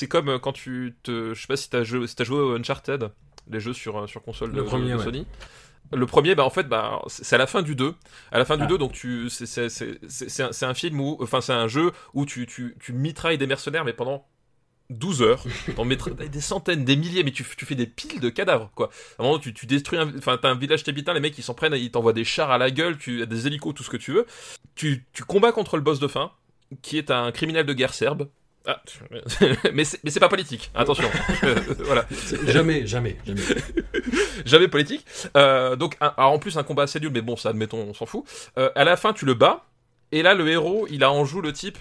[0.09, 1.35] comme euh, quand tu te.
[1.35, 3.11] Je sais pas si t'as joué, si t'as joué au Uncharted,
[3.51, 5.05] les jeux sur, euh, sur console de, Le premier, de ouais.
[5.05, 5.27] Sony.
[5.93, 7.95] Le premier, bah en fait, bah c'est à la fin du 2.
[8.31, 8.67] À la fin du Ah.
[8.67, 12.93] 2, donc tu, c'est un, film où, enfin c'est un jeu où tu, tu, tu
[12.93, 14.27] mitrailles des mercenaires, mais pendant
[14.91, 15.45] 12 heures,
[15.77, 18.91] t'en mettrais des centaines, des milliers, mais tu, tu fais des piles de cadavres, quoi.
[19.19, 21.43] À un moment, tu, tu détruis, un- enfin, t'as un village thébitain, les mecs, ils
[21.43, 23.97] s'en prennent, ils t'envoient des chars à la gueule, tu, des hélicos, tout ce que
[23.97, 24.27] tu veux.
[24.75, 26.33] Tu, tu combats contre le boss de fin,
[26.83, 28.29] qui est un criminel de guerre serbe.
[28.71, 28.83] Ah,
[29.73, 31.09] mais c'est pas politique, attention.
[31.79, 32.05] voilà.
[32.45, 33.41] Jamais, jamais, jamais.
[34.45, 35.07] jamais politique.
[35.39, 38.25] Euh, donc, en plus, un combat assez nul, mais bon, ça, admettons, on s'en fout.
[38.59, 39.65] Euh, à la fin, tu le bats,
[40.13, 41.79] et là, le héros, il a en joue le type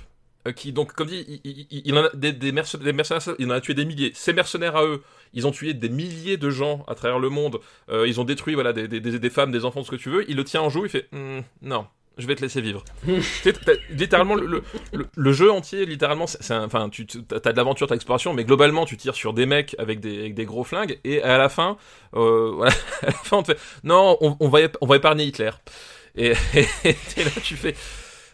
[0.48, 3.84] euh, qui, donc, comme dit, il, en a des, mercenaires, il en a tué des
[3.84, 4.14] milliers.
[4.16, 7.60] Ces mercenaires à eux, ils ont tué des milliers de gens à travers le monde.
[7.92, 10.24] ils ont détruit, voilà, des, des, femmes, des enfants, ce que tu veux.
[10.32, 11.86] Il le tient en joue, il fait, hmm, non,
[12.18, 12.84] je vais te laisser vivre.
[13.90, 18.86] littéralement, le, jeu entier, littéralement, c'est enfin, tu as de l'aventure, de l'exploration, mais globalement,
[18.86, 21.78] tu tires sur des mecs avec des, avec des gros flingues, et à la fin,
[22.16, 25.26] euh, voilà, à la fin, on te fait, non, on, on, va, on va épargner
[25.26, 25.52] Hitler.
[26.20, 27.76] Et, là, tu fais,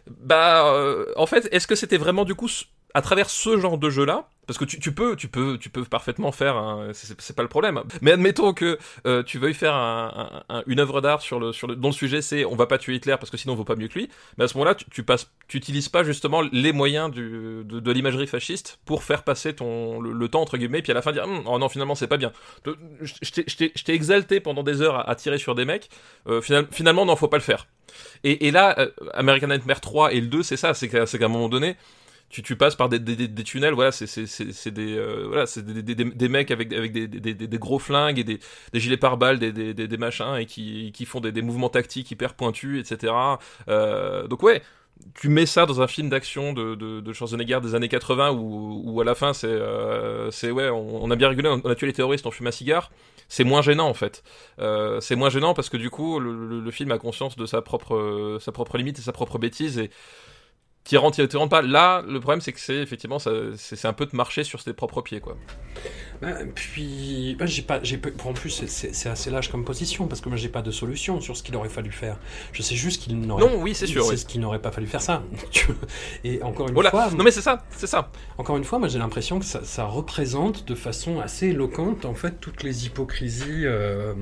[0.09, 2.47] bah, euh, en fait, est-ce que c'était vraiment du coup
[2.93, 6.31] à travers ce genre de jeu-là, parce que tu, peux, tu peux, tu peux parfaitement
[6.31, 7.81] faire, c'est pas le problème.
[8.01, 8.77] Mais admettons que
[9.07, 12.21] euh, tu veuilles faire un, une œuvre d'art sur le, sur le, dont le sujet
[12.21, 14.09] c'est on va pas tuer Hitler parce que sinon on vaut pas mieux que lui.
[14.37, 18.27] Mais à ce moment-là, tu, tu passes, tu utilises pas justement les moyens de, l'imagerie
[18.27, 21.43] fasciste pour faire passer ton le, temps entre guillemets, puis à la fin dire hum,
[21.45, 22.33] oh non finalement c'est pas bien.
[22.65, 25.89] Je t'ai exalté pendant des heures à, tirer sur des mecs.
[26.27, 27.67] Euh, final, finalement non, faut pas le faire.
[28.25, 31.27] Et, et là, euh, American Nightmare 3 et le 2, c'est ça, c'est qu'à un
[31.27, 31.77] moment donné
[32.33, 36.29] tu, tu passes par des, des, des tunnels, voilà, c'est des, euh, voilà, des, des,
[36.29, 38.39] mecs avec, avec des, gros flingues et des,
[38.73, 43.13] gilets pare-balles, des, machins, et qui, qui font des, mouvements tactiques hyper pointus, etc.
[43.67, 44.63] Euh, donc ouais,
[45.13, 48.81] tu mets ça dans un film d'action de, de, de, Schwarzenegger des années 80 où,
[48.83, 51.93] où à la fin c'est euh, ouais on, a bien rigolé on a tué les
[51.93, 52.91] terroristes on fume un cigare
[53.27, 54.23] c'est moins gênant en fait
[55.01, 58.37] c'est moins gênant parce que du coup le, le, film a conscience de sa propre
[58.39, 59.89] sa propre limite et sa propre bêtise et
[60.83, 61.61] t'y rentres pas.
[61.61, 65.01] Là, le problème, c'est que c'est effectivement, c'est un peu de marcher sur ses propres
[65.01, 65.37] pieds, quoi.
[66.23, 70.29] Bah, puis, bah, j'ai pas, j'ai en plus, c'est assez lâche comme position parce que
[70.29, 72.17] moi, j'ai pas de solution sur ce qu'il aurait fallu faire.
[72.53, 73.43] Je sais juste qu'il n'aurait.
[73.43, 74.05] Non, oui, c'est sûr.
[74.05, 75.21] C'est ce qu'il n'aurait pas fallu faire ça.
[76.23, 77.09] Et encore une fois.
[77.11, 78.09] Non, mais c'est ça, c'est ça.
[78.37, 82.13] Encore une fois, moi, j'ai l'impression que ça, ça, représente de façon assez éloquente, en
[82.13, 84.13] fait, toutes les hypocrisies euh,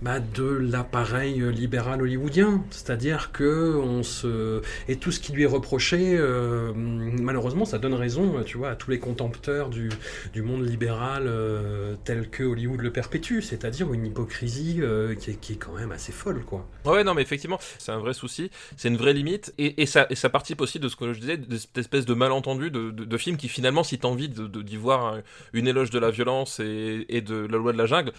[0.00, 2.62] bah, de l'appareil libéral hollywoodien.
[2.70, 7.94] C'est-à-dire que on se et tout ce qui lui est reproché, euh, malheureusement, ça donne
[7.94, 9.88] raison, tu vois, à tous les contempteurs du,
[10.32, 15.56] du monde libéral euh, tel que Hollywood le perpétue, c'est-à-dire une hypocrisie euh, qui, est,
[15.56, 16.68] quand même assez folle, quoi.
[16.84, 20.60] Ouais, non, mais effectivement, c'est un vrai souci, c'est une vraie limite, et, ça, participe
[20.60, 23.82] aussi de ce que je disais, de cette espèce de malentendu de, film qui finalement,
[23.82, 25.18] si t'as envie d'y voir
[25.54, 28.12] une éloge de la violence et de la loi de la jungle,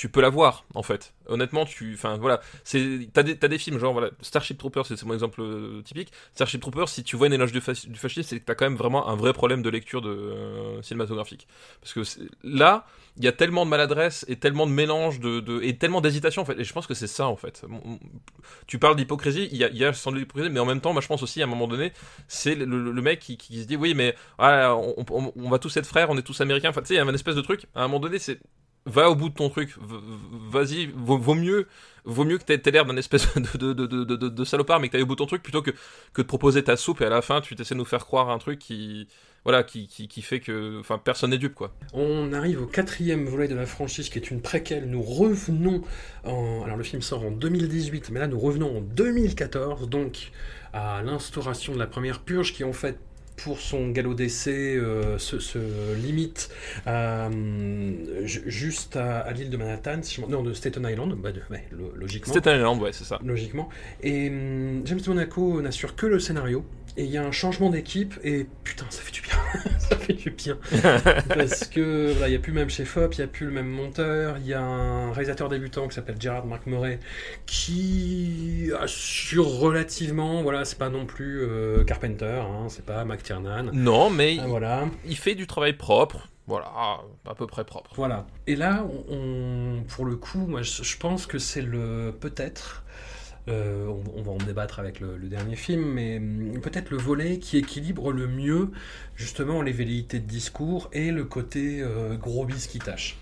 [0.00, 1.12] tu peux la voir en fait.
[1.26, 5.12] Honnêtement, tu, enfin voilà, c'est, t'as des, des films genre voilà, Starship Troopers, c'est mon
[5.12, 6.10] exemple euh, typique.
[6.32, 9.10] Starship Troopers, si tu vois une éloge du, fascisme, c'est que t'as quand même vraiment
[9.10, 11.46] un vrai problème de lecture euh, cinématographique.
[11.82, 12.00] Parce que
[12.42, 12.86] là,
[13.18, 16.46] il y a tellement de maladresse et tellement de mélange de, et tellement d'hésitation en
[16.46, 16.58] fait.
[16.58, 17.62] Et je pense que c'est ça en fait.
[18.66, 20.94] Tu parles d'hypocrisie, il y a, y a sans doute l'hypocrisie, mais en même temps,
[20.94, 21.92] moi je pense aussi à un moment donné,
[22.26, 25.86] c'est le, mec qui, se dit oui, mais ah, on, on, on, va tous être
[25.86, 26.70] frères, on est tous américains.
[26.70, 27.66] Enfin, tu sais, il y a un espèce de truc.
[27.74, 28.40] À un moment donné, c'est
[28.90, 29.74] va au bout de ton truc,
[30.50, 31.66] vas-y, vaut, mieux,
[32.04, 35.20] vaut mieux que t'aies l'air d'un espèce de, salopard, mais que t'ailles au bout de
[35.20, 35.70] ton truc plutôt que,
[36.12, 38.30] que de proposer ta soupe et à la fin tu t'essaies de nous faire croire
[38.30, 39.08] un truc qui,
[39.44, 41.72] voilà, qui, qui fait que, enfin, personne n'est dupe quoi.
[41.92, 44.88] On arrive au quatrième volet de la franchise qui est une préquelle.
[44.88, 45.82] Nous revenons
[46.24, 50.30] en, alors le film sort en 2018, mais là nous revenons en 2014, donc
[50.72, 52.98] à l'instauration de la première purge qui en fait
[53.44, 55.58] pour son galop d'essai euh, se,
[55.96, 56.50] limite
[56.86, 57.30] euh,
[58.24, 61.30] juste à, l'île de Manhattan, non, de Staten Island, bah,
[61.96, 62.32] logiquement.
[62.32, 63.18] Staten Island, ouais, c'est ça.
[63.24, 63.68] Logiquement.
[64.02, 66.64] Et hum, James Monaco n'assure que le scénario.
[67.00, 69.70] Et il y a un changement d'équipe, et putain, ça fait du bien.
[69.78, 70.58] ça fait du bien.
[71.34, 73.70] Parce que il n'y a plus le même chef-op, il n'y a plus le même
[73.70, 77.00] monteur, il y a un réalisateur débutant qui s'appelle Gerard Mark Murray,
[77.46, 83.22] qui assure relativement, voilà, c'est pas non plus euh, Carpenter, hein, c'est pas Mac
[83.72, 84.84] non, mais ah, voilà.
[85.06, 86.28] il fait du travail propre.
[86.46, 86.70] Voilà,
[87.26, 87.92] à peu près propre.
[87.94, 88.26] Voilà.
[88.46, 92.82] Et là, on, pour le coup, moi, je, pense que c'est le peut-être.
[93.50, 97.58] Euh, on, va en débattre avec le, dernier film, mais hum, peut-être le volet qui
[97.58, 98.70] équilibre le mieux
[99.16, 103.16] justement les velléités de discours et le côté euh, gros bis qui tâche.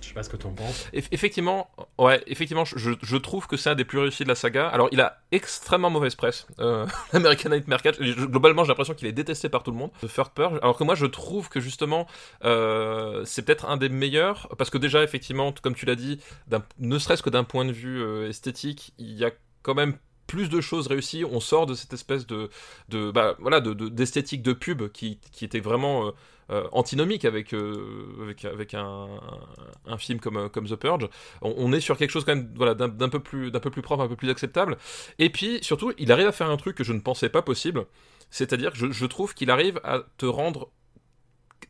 [0.00, 0.88] Je sais pas ce que tu en penses.
[0.92, 4.66] effectivement, ouais, effectivement, je, trouve que c'est un des plus réussis de la saga.
[4.66, 6.46] Alors, il a extrêmement mauvaise presse.
[6.58, 9.90] Euh, American Nightmare 4, globalement, j'ai l'impression qu'il est détesté par tout le monde.
[10.00, 10.58] The Third Purge.
[10.62, 12.06] Alors que moi, je trouve que justement,
[12.44, 16.18] euh, c'est peut-être un des meilleurs parce que déjà, effectivement, comme tu l'as dit,
[16.78, 19.30] ne serait-ce que d'un point de vue esthétique, il y a
[19.62, 19.96] quand même
[20.30, 21.24] plus de choses réussies.
[21.24, 22.50] On sort de cette espèce de,
[22.88, 26.10] de bah, voilà, d'esthétique de, pub qui, qui était vraiment euh,
[26.50, 29.08] euh, antinomique avec, euh, avec, avec un,
[29.86, 31.08] un, film comme, comme The Purge.
[31.42, 34.08] On, est sur quelque chose quand même voilà, d'un peu, plus, peu plus propre, un
[34.08, 34.78] peu plus acceptable.
[35.18, 37.86] Et puis surtout, il arrive à faire un truc que je ne pensais pas possible
[38.30, 40.70] C'est-à-dire que je, je trouve qu'il arrive à te rendre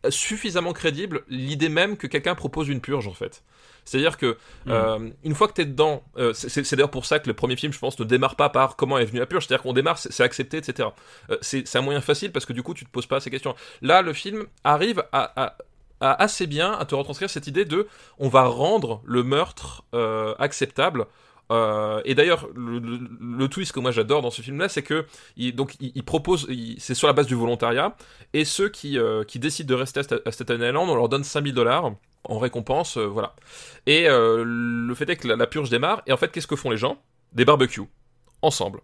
[0.08, 3.42] suffisamment crédible l'idée même que quelqu'un propose une purge en fait.
[3.84, 4.36] C'est-à-dire que
[4.66, 4.70] Mm.
[4.70, 7.72] euh, une fois que t'es dedans, euh, c'est d'ailleurs pour ça que le premier film,
[7.72, 9.46] je pense, ne démarre pas par comment est venue la purge.
[9.46, 10.88] C'est-à-dire qu'on démarre, c'est accepté, etc.
[11.30, 13.54] Euh, c'est un moyen facile parce que du coup, tu te poses pas ces questions.
[13.82, 15.56] Là, le film arrive à, à-
[16.02, 17.86] à assez bien à te retranscrire cette idée de
[18.18, 19.82] on va rendre le meurtre
[20.38, 21.06] acceptable.
[21.50, 25.76] Euh, et d'ailleurs, le, twist que moi j'adore dans ce film-là, c'est que il, donc
[26.06, 26.46] propose,
[26.78, 27.96] c'est sur la base du volontariat,
[28.32, 31.08] et ceux qui, euh, qui décident de rester à, Sta- à Staten Island, on leur
[31.08, 31.92] donne 5000 dollars
[32.24, 33.34] en récompense, euh, voilà.
[33.86, 36.70] Et le fait est que la, la purge démarre, et en fait, qu'est-ce que font
[36.70, 37.02] les gens?
[37.32, 37.82] Des barbecues,
[38.42, 38.80] ensemble.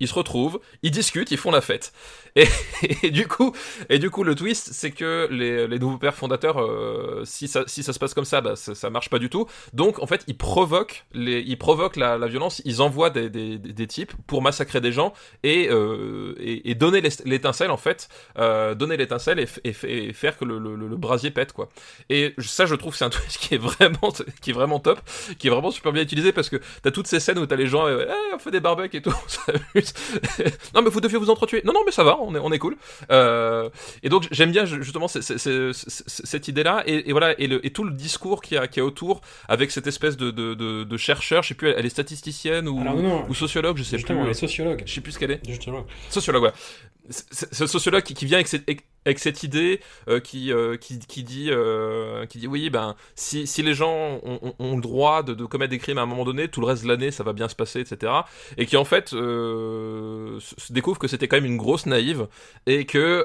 [0.00, 1.92] Ils se retrouvent, ils discutent, ils font la fête.
[3.02, 3.54] Et, du coup,
[3.88, 7.62] et du coup, le twist, c'est que les, les nouveaux pères fondateurs, euh, si, ça,
[7.68, 9.46] si ça se passe comme ça, bah, ça, ça marche pas du tout.
[9.72, 13.86] Donc, en fait, ils provoquent, les, ils provoquent la, violence, ils envoient des, des, des-
[13.86, 15.12] types pour massacrer des gens
[15.44, 20.74] et, euh, et, donner l'étincelle, en fait, euh, donner l'étincelle et, faire que le, le-
[20.74, 21.68] le brasier pète, quoi.
[22.10, 24.98] Et ça, je trouve, c'est un twist qui est vraiment, qui est vraiment top,
[25.38, 27.66] qui est vraiment super bien utilisé parce que t'as toutes ces scènes où t'as les
[27.68, 29.14] gens, Eh, on fait des barbecues et tout,
[30.74, 31.62] non, mais vous deviez vous entretuer.
[31.64, 32.76] Non, non, mais ça va, on est, on est cool.
[33.10, 33.68] Euh,
[34.02, 37.92] et donc, j'aime bien justement cette idée-là et, et voilà, et, le, et tout le
[37.92, 40.96] discours qu'il y, a- qu'il y a autour avec cette espèce de, de, de, de
[40.96, 43.98] chercheur, je sais plus, elle est statisticienne ou, Alors, non, non, ou sociologue, je sais
[43.98, 44.26] plus.
[44.26, 44.82] les sociologues.
[44.86, 45.40] Je sais plus ce qu'elle est.
[46.10, 46.54] Sociologue, voilà.
[47.10, 48.48] Ce sociologue qui, vient avec
[49.18, 54.80] cette, idée euh, qui, euh, euh, qui dit oui, ben, si, les gens ont, le
[54.80, 57.22] droit de, commettre des crimes à un moment donné, tout le reste de l'année, ça
[57.22, 58.10] va bien se passer, etc.
[58.56, 62.26] Et qui en fait se découvre que c'était quand même une grosse naïve
[62.66, 63.24] et que,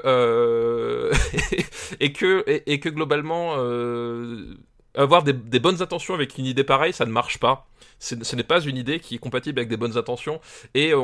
[2.90, 3.54] globalement,
[4.94, 7.66] avoir des bonnes intentions avec une idée pareille, ça ne marche pas.
[8.00, 10.40] Ce n'est pas une idée qui est compatible avec des bonnes intentions.
[10.74, 10.98] Et euh,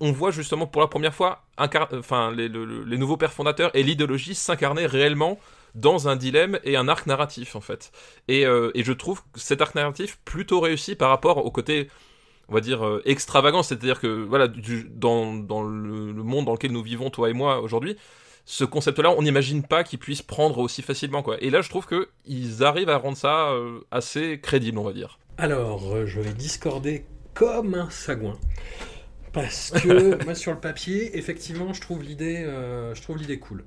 [0.00, 3.32] on, voit justement pour la première fois incar- enfin, les, le- le- les nouveaux pères
[3.32, 5.38] fondateurs et l'idéologie s'incarner réellement
[5.76, 7.92] dans un dilemme et un arc narratif en fait.
[8.26, 11.88] Et, euh, je trouve cet arc narratif plutôt réussi par rapport au côté
[12.48, 15.32] on va dire euh, extravagant, c'est-à-dire que voilà du- dans,
[15.62, 17.96] le, monde dans lequel nous vivons toi et moi aujourd'hui,
[18.44, 21.36] ce concept-là, on n'imagine pas qu'il puisse prendre aussi facilement quoi.
[21.40, 24.92] Et là, je trouve que ils arrivent à rendre ça euh, assez crédible, on va
[24.92, 25.19] dire.
[25.40, 28.38] Alors, euh, je vais discorder comme un sagouin.
[29.32, 33.64] Parce que moi, sur le papier, effectivement, je trouve l'idée, euh, je trouve l'idée cool.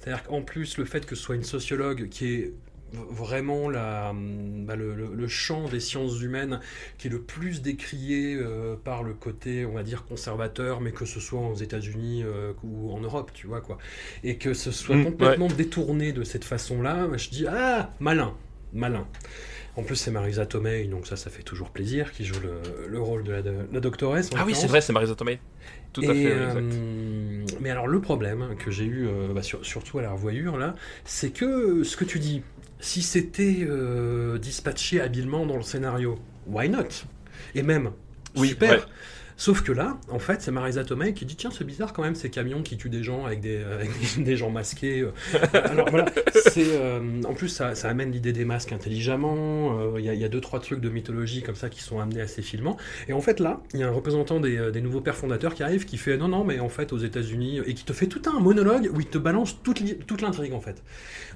[0.00, 2.54] C'est-à-dire qu'en plus, le fait que ce soit une sociologue qui est
[2.92, 6.60] vraiment la, hum, bah, le, le- le champ des sciences humaines
[6.98, 11.04] qui est le plus décrié euh, par le côté, on va dire, conservateur, mais que
[11.06, 13.78] ce soit aux États-Unis euh, ou en Europe, tu vois, quoi.
[14.24, 18.34] Et que ce soit Mm, complètement détourné de cette façon-là, je dis, ah, malin,
[18.72, 19.06] malin.
[19.76, 23.00] En plus, c'est Marisa Tomei, donc ça, ça fait toujours plaisir, qui joue le, le
[23.00, 24.30] rôle de la, de la doctoresse.
[24.32, 25.38] en Ah oui, c'est vrai, c'est Marisa Tomei.
[25.92, 26.66] Tout à fait, exact.
[26.68, 30.56] euh, mais alors le problème que j'ai eu, euh, bah, sur- surtout à la revoyure
[30.56, 32.42] là, c'est que ce que tu dis,
[32.80, 37.04] si c'était euh, dispatché habilement dans le scénario, why not?
[37.54, 37.92] Et même,
[38.34, 38.70] Oui, super.
[38.70, 38.86] ouais.
[39.42, 42.14] Sauf que là, en fait, c'est Marisa Tomei qui dit tiens, c'est bizarre quand même
[42.14, 45.00] ces camions qui tuent des gens avec des, avec des- des gens masqués.
[45.00, 45.10] euh.
[45.64, 46.04] Alors voilà,
[46.52, 49.80] c'est euh, en plus ça, ça amène l'idée des masques intelligemment.
[49.80, 51.82] euh, Il y, a- il y a deux trois trucs de mythologie comme ça qui
[51.82, 52.76] sont amenés assez filement.
[53.08, 55.54] Et en fait là, il y a un représentant des, euh, des nouveaux pères fondateurs
[55.54, 58.06] qui arrive, qui fait non non mais en fait aux États-Unis et qui te fait
[58.06, 60.84] tout un monologue où il te balance toute li- toute l'intrigue en fait,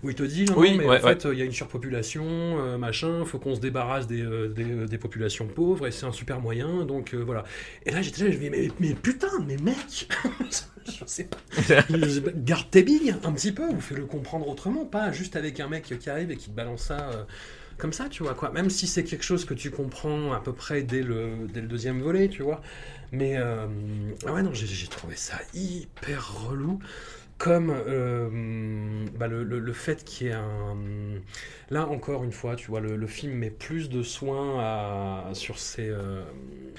[0.04, 1.50] où il te dit non, Oui, non, mais ouais, en fait il y a une
[1.50, 4.62] surpopulation, euh, machin, faut qu'on se débarrasse des, euh, des,
[4.94, 7.42] euh, populations pauvres et c'est un super moyen donc euh, voilà.
[7.84, 10.08] Et là j'étais là, je me mais, mais putain mais mec,
[10.86, 11.38] je sais pas,
[12.36, 15.84] garde tes billes un petit peu ou fais-le comprendre autrement, pas juste avec un mec
[15.98, 17.10] qui arrive et qui te balance ça.
[17.10, 17.24] euh,
[17.78, 18.50] comme ça, tu vois, quoi.
[18.52, 21.68] Même si c'est quelque chose que tu comprends à peu près dès le, dès le
[21.68, 22.62] deuxième volet, tu vois.
[23.12, 23.66] Mais, euh,
[24.26, 26.78] ah ouais, non, j'ai- j'ai trouvé ça hyper relou.
[27.38, 30.76] Comme euh, bah, le, le- le fait qu'il y ait un.
[31.70, 35.58] Là, encore une fois, tu vois, le, le film met plus de soin à, sur,
[35.58, 36.22] ses, euh,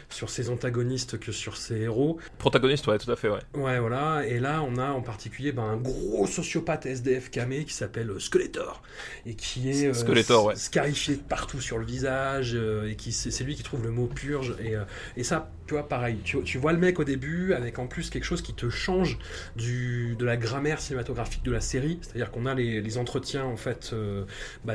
[0.09, 2.19] sur ses antagonistes que sur ses héros.
[2.38, 3.41] Protagoniste, ouais, tout à fait, ouais.
[3.53, 4.25] Ouais, voilà.
[4.25, 8.19] Et là, on a en particulier ben, un gros sociopathe SDF camé qui s'appelle euh,
[8.19, 8.81] Skeletor.
[9.25, 10.55] Et qui est euh, Skeletor, ouais.
[10.55, 12.55] scarifié partout sur le visage.
[12.55, 14.55] et qui c'est lui qui trouve le mot purge.
[14.63, 14.75] Et,
[15.17, 16.19] et ça, tu vois, pareil.
[16.23, 19.17] Tu, tu vois le mec au début avec en plus quelque chose qui te change
[19.55, 21.99] du, de la grammaire cinématographique de la série.
[22.01, 24.23] C'est-à-dire qu'on a les, les entretiens, en fait, euh,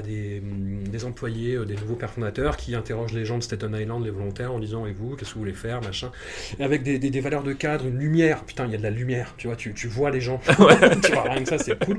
[0.03, 3.75] des, hum, des employés, euh, des nouveaux pères fondateurs qui interrogent les gens de Staten
[3.75, 6.11] Island, les volontaires, en disant Et vous, qu'est-ce que vous voulez faire machin.
[6.59, 8.45] Et avec des, des- des valeurs de cadre, une lumière.
[8.45, 10.41] Putain, il y a de la lumière, tu vois, tu, tu vois les gens.
[11.03, 11.99] tu vois, rien que ça, c'est cool.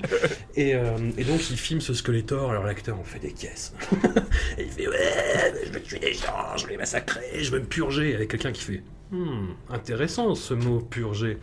[0.56, 0.82] Et, euh,
[1.18, 2.52] et donc, il filme ce Skeletor.
[2.52, 3.74] Alors, l'acteur en fait des caisses.
[4.58, 7.60] et il fait Ouais, je veux tuer des gens, je veux les massacrer, je veux
[7.60, 8.16] me purger.
[8.16, 8.82] Avec quelqu'un qui fait
[9.12, 11.38] Hmm, intéressant ce mot purger.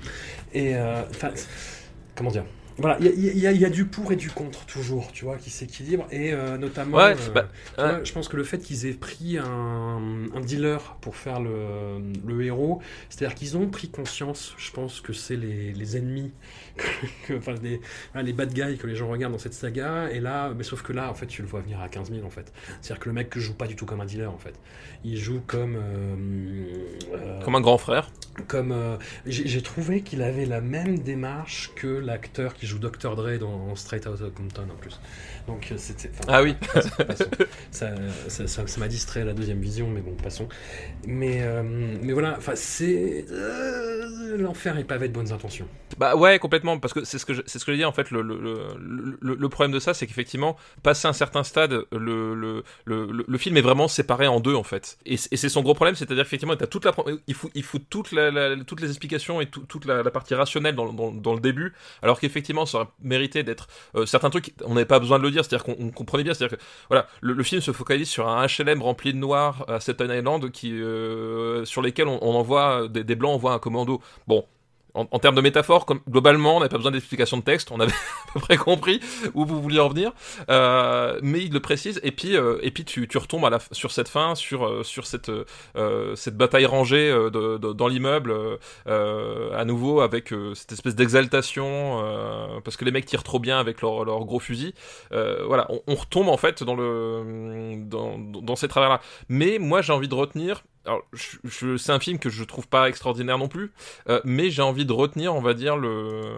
[0.52, 1.02] Et euh,
[2.14, 2.44] comment dire?
[2.80, 5.50] Voilà, il y, y, y, a du pour et du contre toujours, tu vois, qui
[5.50, 6.06] s'équilibre.
[6.10, 7.32] Et euh, notamment, Ouais, euh,
[7.76, 12.00] bah, je pense que le fait qu'ils aient pris un, un dealer pour faire le,
[12.26, 16.32] le héros, c'est-à-dire qu'ils ont pris conscience, je pense que c'est les, les ennemis,
[17.26, 17.80] que, enfin les,
[18.12, 20.10] voilà, les bad guys que les gens regardent dans cette saga.
[20.10, 22.24] Et là, mais sauf que là, en fait, tu le vois venir à 15 000
[22.26, 22.52] en fait.
[22.80, 24.54] C'est-à-dire que le mec joue pas du tout comme un dealer en fait.
[25.04, 28.10] Il joue comme euh, euh, Comme un grand frère.
[28.48, 28.96] comme euh,
[29.26, 34.06] j'ai trouvé qu'il avait la même démarche que l'acteur qui joue Dr Dre dans Straight
[34.06, 35.00] Outta Compton en plus.
[35.46, 36.10] Donc c'était.
[36.28, 36.54] Ah oui.
[37.70, 37.94] ça,
[38.28, 40.48] ça, ça- ça m'a distrait à la deuxième vision, mais bon, passons.
[41.06, 41.62] Mais euh,
[42.02, 43.24] mais voilà, enfin c'est
[44.36, 45.66] l'enfer est pavé de bonnes intentions.
[45.98, 47.92] Bah ouais, complètement, parce que c'est ce que je, c'est ce que je dis en
[47.92, 48.10] fait.
[48.10, 48.36] Le, le,
[49.20, 53.88] le, problème de ça, c'est qu'effectivement, passé un certain stade, le, le, film est vraiment
[53.88, 54.98] séparé en deux en fait.
[55.06, 56.92] Et, c'est son gros problème, c'est-à-dire qu'effectivement, t'as toute la,
[57.26, 60.74] il faut, il faut toute la, toutes les explications et tout- toute la, partie rationnelle
[60.74, 61.72] dans, dans, le début,
[62.02, 64.54] alors qu'effectivement, ça aurait mérité d'être euh, certains trucs.
[64.64, 67.06] On n'avait pas besoin de le dire, c'est-à-dire qu'on on comprenait bien, c'est-à-dire que voilà,
[67.20, 70.72] le, le film se focalise sur un HLM rempli de noirs à Staten Island, qui
[70.72, 74.00] euh, sur lesquels on, on envoie des, des blancs envoient un commando.
[74.26, 74.44] Bon,
[74.94, 77.92] en, termes de métaphore, comme, globalement, on n'avait pas besoin d'explication de texte, on avait
[78.28, 79.00] à peu près compris
[79.34, 80.12] où vous vouliez en venir,
[80.48, 84.34] euh, mais il le précise, et puis, euh, et puis tu, retombes sur cette fin,
[84.34, 88.34] sur, euh, cette, bataille rangée dans l'immeuble,
[88.86, 92.02] à nouveau avec cette espèce d'exaltation,
[92.64, 94.74] parce que les mecs tirent trop bien avec leur, gros fusil.
[95.10, 96.76] Voilà, on, retombe en fait dans,
[98.18, 99.00] dans ces travers-là.
[99.28, 102.66] Mais moi j'ai envie de retenir, alors, je, je- c'est un film que je trouve
[102.68, 103.70] pas extraordinaire non plus,
[104.08, 106.36] euh, mais j'ai envie de retenir, on va dire, le,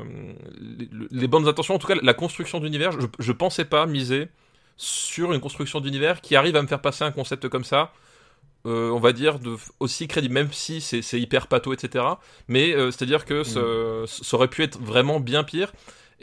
[0.61, 2.93] les, les bonnes intentions, en tout cas la construction d'univers.
[2.93, 4.28] Je, je pensais pas miser
[4.76, 7.93] sur une construction d'univers qui arrive à me faire passer un concept comme ça.
[8.66, 12.20] euh, on va dire de, aussi crédible, même si c'est hyper pato, etc.
[12.49, 15.72] Mais euh, c'est-à-dire que ce- ça aurait pu être vraiment bien pire.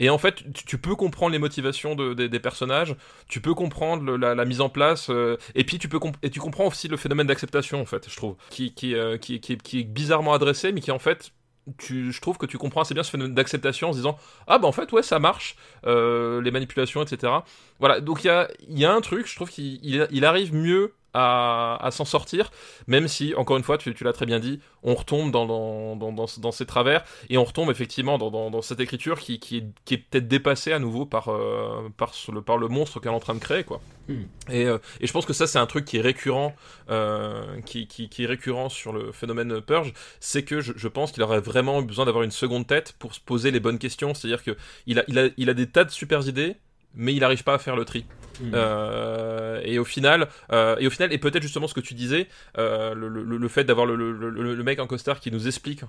[0.00, 2.96] Et en fait, tu, peux comprendre les motivations de- des- personnages,
[3.28, 6.66] tu peux comprendre la, mise en place, euh, et puis tu peux et tu comprends
[6.66, 10.32] aussi le phénomène d'acceptation en fait, je trouve, qui euh, qui, qui, qui est bizarrement
[10.32, 11.32] adressé, mais qui en fait
[11.78, 14.58] tu, je trouve que tu comprends assez bien ce phénomène d'acceptation en se disant ah
[14.58, 17.32] bah en fait ouais ça marche euh, les manipulations etc
[17.78, 20.54] voilà donc il y a, y a un truc je trouve qu'il il, il arrive
[20.54, 22.50] mieux à, à s'en sortir
[22.86, 25.96] même si encore une fois tu, tu l'as très bien dit on retombe dans, dans,
[25.96, 29.94] dans, dans, ces travers et on retombe effectivement dans, cette écriture qui, qui est, qui
[29.94, 33.20] est peut-être dépassée à nouveau par, euh, par, le, par le monstre qu'elle est en
[33.20, 33.80] train de créer quoi
[34.10, 34.24] Hmm.
[34.48, 36.56] et, euh, et je pense que ça c'est un truc qui est récurrent
[36.90, 41.12] euh, qui, qui, qui est récurrent sur le phénomène Purge c'est que je, je pense
[41.12, 44.26] qu'il aurait vraiment besoin d'avoir une seconde tête pour se poser les bonnes questions c'est
[44.26, 44.56] à dire que
[44.86, 46.56] il a, il, a, il a des tas de super idées
[46.94, 48.04] mais il n'arrive pas à faire le tri
[48.42, 48.52] Hmm.
[48.54, 52.26] euh, et au final, euh, et au final, et peut-être justement ce que tu disais,
[52.56, 55.82] euh, le, le- le fait d'avoir le, le- mec en costard qui nous explique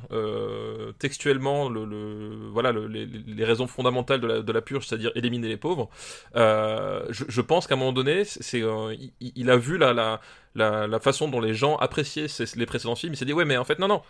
[0.99, 5.47] textuellement, le, voilà, le- les, les raisons fondamentales de la, de la purge, c'est-à-dire éliminer
[5.47, 5.89] les pauvres.
[6.36, 10.20] je, je pense qu'à un moment donné, c'est, il, il a vu la, la,
[10.56, 13.14] la, la façon dont les gens appréciaient ces- les précédents films.
[13.14, 14.02] Il s'est dit ouais, mais en fait non, non.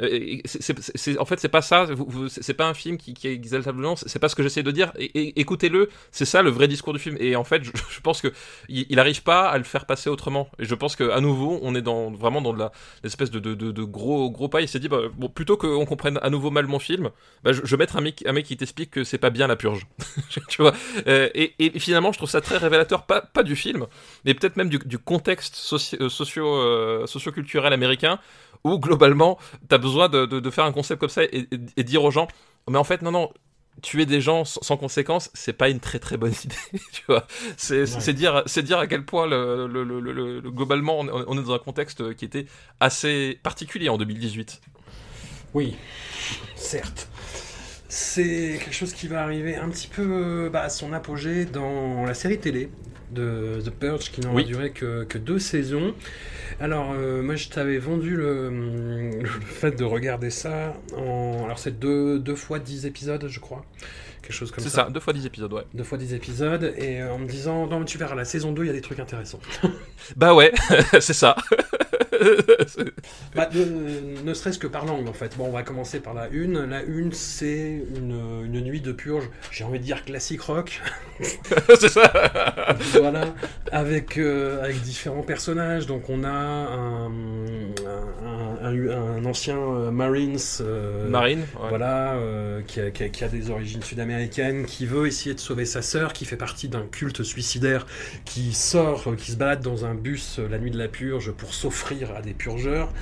[0.00, 0.38] Euh,
[1.18, 1.86] en fait, c'est pas ça.
[2.28, 3.96] C'est pas un film qui, qui est exaltablement.
[3.96, 4.92] C'est c'est pas ce que j'essaie de dire.
[5.14, 5.90] Écoutez-le.
[6.10, 7.18] C'est ça le vrai discours du film.
[7.20, 8.32] Et en fait, je, pense que
[8.70, 10.48] il, il arrive pas à le faire passer autrement.
[10.58, 12.72] Et je pense que à nouveau, on est vraiment dans de la
[13.02, 14.62] l'espèce de, gros gros pas.
[14.62, 15.02] Il s'est dit bah,
[15.34, 17.10] plutôt qu'on comprenne à nouveau mal mon film,
[17.44, 19.86] bah, je, vais mettre un mec qui t'explique que c'est pas bien la purge.
[20.48, 20.72] tu vois.
[21.06, 23.86] Euh, et, finalement, je trouve ça très révélateur, pas du film,
[24.24, 25.54] mais peut-être même du, contexte
[26.00, 28.18] euh, socio euh, socioculturel américain
[28.64, 29.38] où globalement
[29.68, 32.10] t'as besoin de, de, de faire un concept comme ça et, et- et dire aux
[32.10, 32.28] gens
[32.70, 33.30] mais en fait non non
[33.82, 37.26] tuer des gens sans, conséquence c'est pas une très très bonne idée tu vois
[37.56, 38.12] c'est Ouais.
[38.14, 41.52] dire c'est dire à quel point le, le, le, le- le- globalement on est dans
[41.52, 42.46] un contexte qui était
[42.80, 44.60] assez particulier en 2018
[45.54, 45.76] Oui,
[46.54, 47.08] certes.
[47.88, 52.14] C'est quelque chose qui va arriver un petit peu bah, à son apogée dans la
[52.14, 52.68] série télé
[53.12, 54.44] de The Purge qui n'aura Oui.
[54.44, 55.94] duré que, que deux saisons.
[56.58, 58.50] Alors, euh, moi, je t'avais vendu le,
[59.20, 61.42] le fait de regarder ça en.
[61.44, 63.64] Alors, c'est deux, deux fois dix épisodes, je crois.
[64.22, 64.86] Quelque chose comme c'est ça.
[64.86, 67.68] ça deux fois 10 épisodes ouais Deux fois dix épisodes, et euh, en me disant,
[67.68, 69.38] non, mais tu verras, la saison 2, il y a des trucs intéressants.
[70.16, 70.52] bah ouais
[70.98, 71.36] c'est ça
[73.34, 75.36] Bah, ne serait-ce que par langue en fait.
[75.36, 76.64] Bon, on va commencer par la une.
[76.64, 79.28] La une, c'est une, une nuit de purge.
[79.50, 80.80] J'ai envie de dire classique rock.
[81.20, 82.10] c'est ça
[82.92, 83.34] voilà,
[83.72, 85.86] avec euh, avec différents personnages.
[85.86, 87.10] Donc on a un,
[88.62, 89.56] un, un, ancien
[89.90, 90.38] Marines.
[91.08, 92.16] Marine, Voilà,
[92.66, 96.24] qui a, qui, a, des origines sud-américaines, qui veut essayer de sauver sa sœur, qui
[96.24, 97.86] fait partie d'un culte suicidaire,
[98.24, 102.05] qui sort, qui se balade dans un bus la nuit de la purge pour s'offrir
[102.14, 102.92] à des purgeurs.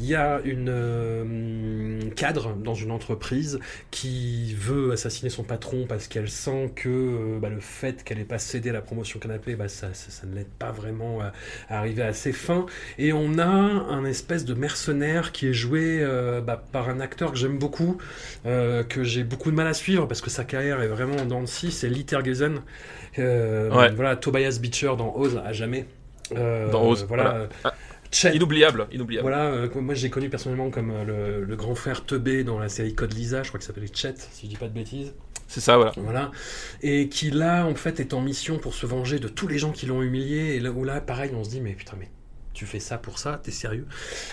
[0.00, 3.58] Il y a une cadre dans une entreprise
[3.90, 8.38] qui veut assassiner son patron parce qu'elle sent que bah, le fait qu'elle ait pas
[8.38, 11.32] cédé la promotion canapé, bah, ça, ça, ne l'aide pas vraiment à,
[11.68, 12.66] arriver à ses fins.
[12.98, 17.32] Et on a un espèce de mercenaire qui est joué euh, bah, par un acteur
[17.32, 17.98] que j'aime beaucoup,
[18.46, 21.40] euh, que j'ai beaucoup de mal à suivre parce que sa carrière est vraiment dans
[21.40, 22.60] le scie, c'est Lee Tergesen.
[23.18, 25.86] Euh, voilà, Tobias Beecher dans Oz à jamais.
[26.34, 27.48] dans Oz, voilà.
[27.64, 27.72] Ah,
[28.34, 29.22] inoubliable, inoubliable.
[29.22, 33.14] Voilà, moi j'ai connu personnellement comme le, le, grand frère Teubé dans la série Code
[33.14, 35.12] Lisa, je crois qu'il s'appelait Chet, si je dis pas de bêtises.
[35.50, 35.92] C'est ça, voilà.
[35.96, 36.30] Voilà.
[36.80, 39.72] Et qui là, en fait, est en mission pour se venger de tous les gens
[39.72, 40.54] qui l'ont humilié.
[40.54, 42.08] Et là, où là, pareil, on se dit, mais putain, mais
[42.60, 43.86] tu fais ça pour ça T'es sérieux?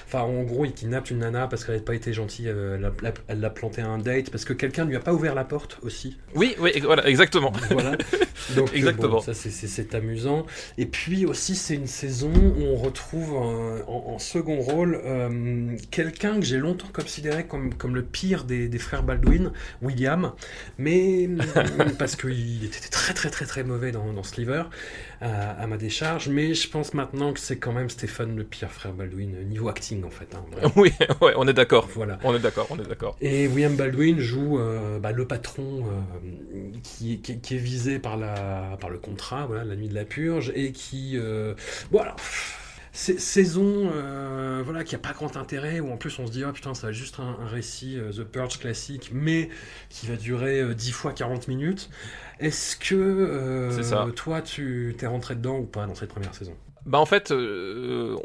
[0.06, 2.92] Enfin, en gros, il kidnappe une nana parce qu'elle n'a pas été gentille, euh,
[3.30, 5.46] elle l'a planté à un date, parce que quelqu'un ne lui a pas ouvert la
[5.46, 6.18] porte aussi.
[6.36, 7.54] Oui, oui, voilà, exactement.
[7.72, 7.98] voilà.
[8.58, 9.22] Donc, exactement.
[9.22, 10.46] ça, c'est amusant.
[10.78, 16.46] Et puis aussi, c'est une saison où on retrouve en, second rôle euh, quelqu'un que
[16.46, 20.34] j'ai longtemps considéré comme, comme le pire des, des frères Baldwin, William,
[20.78, 21.30] mais
[22.00, 24.64] parce qu'il était très, très, très, très mauvais dans, dans Sliver
[25.22, 28.94] à, ma décharge, mais je pense maintenant que c'est quand même Stéphane le pire frère
[28.94, 30.28] Baldwin, niveau acting en fait.
[30.36, 31.88] Hein, oui, ouais, on est d'accord.
[31.96, 32.20] Voilà.
[32.24, 33.18] On est d'accord, on est d'accord.
[33.22, 38.78] Et William Baldwin joue euh, bah, le patron euh, qui, qui, est visé par, la,
[38.80, 41.14] par le contrat, voilà, la nuit de la purge, et qui...
[41.16, 41.54] Euh,
[41.92, 42.16] voilà
[42.98, 46.52] saison euh, voilà qui a pas grand intérêt où en plus on se dit oh
[46.52, 49.50] putain ça va juste un, récit The Purge classique mais
[49.90, 51.90] qui va durer 10 fois 40 minutes.
[52.40, 56.56] Est-ce que euh, toi, tu t'es rentré dedans ou pas dans cette première saison?
[56.88, 58.16] Bah en fait, euh,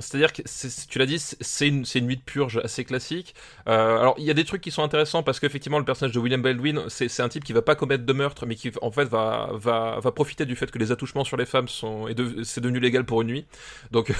[0.00, 0.42] c'est-à-dire que
[0.88, 3.34] tu l'as dit, c'est une, une, nuit de purge assez classique.
[3.68, 6.18] Euh, alors il y a des trucs qui sont intéressants parce qu'effectivement le personnage de
[6.18, 9.04] William Baldwin, c'est un type qui va pas commettre de meurtre, mais qui en fait
[9.04, 12.42] va, va, va profiter du fait que les attouchements sur les femmes sont et de,
[12.42, 13.46] c'est devenu légal pour une nuit.
[13.92, 14.12] Donc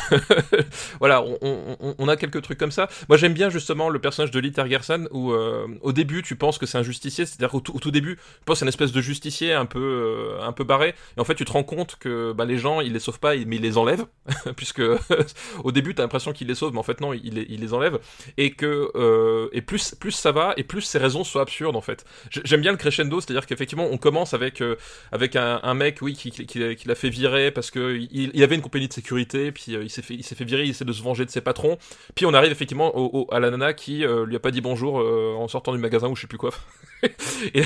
[1.00, 1.38] voilà, on,
[1.80, 2.88] on, on, a quelques trucs comme ça.
[3.08, 6.58] Moi j'aime bien justement le personnage de Lee Tergerson où euh, au début tu penses
[6.58, 9.52] que c'est un justicier, c'est-à-dire qu'au tout, début tu penses c'est une espèce de justicier
[9.52, 9.80] un peu
[10.38, 12.80] euh, un peu barré, et en fait tu te rends compte que bah, les gens
[12.80, 14.06] ils les sauvent pas, mais ils les enlève,
[14.56, 14.82] puisque
[15.64, 17.98] au début t'as l'impression qu'il les sauve, mais en fait non, il les, les enlève,
[18.36, 21.80] et que euh, et plus plus ça va, et plus ses raisons sont absurdes en
[21.80, 22.04] fait.
[22.30, 24.76] J'aime bien le crescendo, c'est-à-dire qu'effectivement on commence avec euh,
[25.12, 28.62] avec un, mec, oui, qui, qui, l'a fait virer parce que il, il, avait une
[28.62, 30.92] compagnie de sécurité, puis euh, il s'est fait il s'est fait virer, il essaie de
[30.92, 31.78] se venger de ses patrons,
[32.14, 35.48] puis on arrive effectivement au, à la nana qui lui a pas dit bonjour en
[35.48, 36.50] sortant du magasin ou je sais plus quoi.
[37.54, 37.64] et,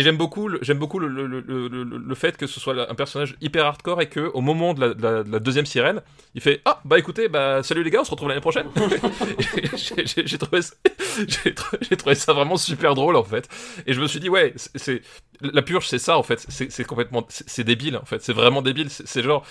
[0.00, 3.66] j'aime beaucoup j'aime beaucoup le, le, le, le, fait que ce soit un personnage hyper
[3.66, 4.96] hardcore et que au moment moment de
[5.30, 6.02] la, deuxième sirène,
[6.34, 8.66] il fait Ah, bah écoutez, bah salut les gars, on se retrouve l'année prochaine.
[9.76, 10.60] j'ai trouvé,
[11.98, 13.48] trouvé ça vraiment super drôle en fait.
[13.86, 15.02] Et je me suis dit, ouais, c'est
[15.40, 16.44] la purge, c'est ça en fait.
[16.48, 18.22] C'est complètement, c'est débile en fait.
[18.22, 18.90] C'est vraiment débile.
[18.90, 19.44] C'est genre,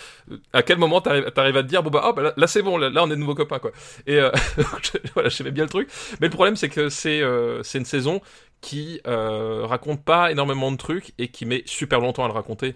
[0.54, 2.78] à quel moment t'arrives arrives à te dire, bon bah, oh, bah là, c'est bon,
[2.78, 3.72] là, on est de nouveaux copains quoi.
[4.06, 4.32] Et euh,
[5.14, 5.90] voilà, j'aimais bien le truc.
[6.20, 8.22] Mais le problème, c'est que c'est euh, c'est une saison
[8.62, 12.76] qui euh, raconte pas énormément de trucs et qui met super longtemps à le raconter.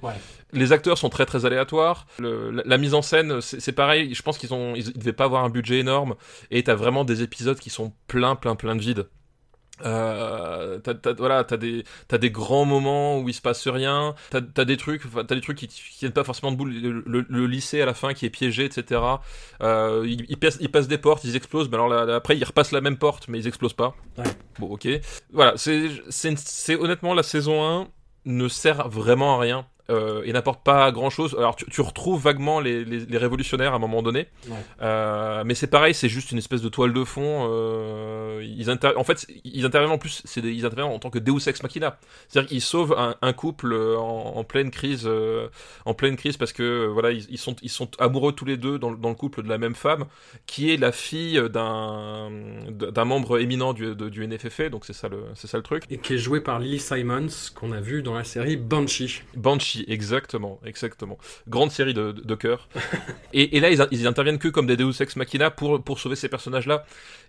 [0.54, 2.08] Les acteurs sont très très aléatoires.
[2.20, 4.14] la, mise en scène, c'est pareil.
[4.14, 6.16] Je pense qu'ils ont, ils, devaient pas avoir un budget énorme
[6.52, 9.08] et t'as vraiment des épisodes qui sont plein plein plein de vide.
[9.84, 14.16] Euh, t'as, voilà, t'as des, t'as des grands moments où il se passe rien.
[14.30, 16.72] T'as, t'as des trucs, t'as des trucs qui, qui viennent pas forcément de boule.
[17.06, 19.02] Le, lycée à la fin qui est piégé, etc.
[19.62, 21.70] Euh, ils, passent, ils, passent, des portes, ils explosent.
[21.70, 23.96] Mais alors là, après, ils repassent la même porte, mais ils explosent pas.
[24.18, 24.26] Ouais.
[24.60, 24.88] Bon, ok.
[25.32, 27.88] Voilà, c'est, c'est, c'est honnêtement la saison 1
[28.26, 31.36] ne sert vraiment à rien euh, et n'apporte pas grand chose.
[31.38, 34.28] Alors tu, retrouves vaguement les, les, révolutionnaires à un moment donné,
[34.82, 37.48] euh, mais c'est pareil, c'est juste une espèce de toile de fond.
[37.50, 41.48] Euh, ils en fait, ils interviennent en plus, c'est ils interviennent en tant que Deus
[41.48, 45.48] ex machina, c'est-à-dire qu'ils sauvent un, couple en, pleine crise, euh,
[45.86, 48.92] en pleine crise parce que voilà, ils, sont ils sont amoureux tous les deux dans,
[48.92, 50.06] dans, le couple de la même femme,
[50.46, 52.30] qui est la fille d'un
[52.70, 55.84] d'un membre éminent du, du NFFA, donc c'est ça le c'est ça le truc.
[55.90, 59.24] Et qui est joué par Lily Simons qu'on a vu dans la série Banshee.
[59.36, 61.18] Banshee exactement, exactement.
[61.48, 62.68] Grande série de, de, cœur.
[63.34, 66.30] et, là, ils, ils, interviennent que comme des Deus Ex Machina pour, pour sauver ces
[66.30, 66.86] personnages-là.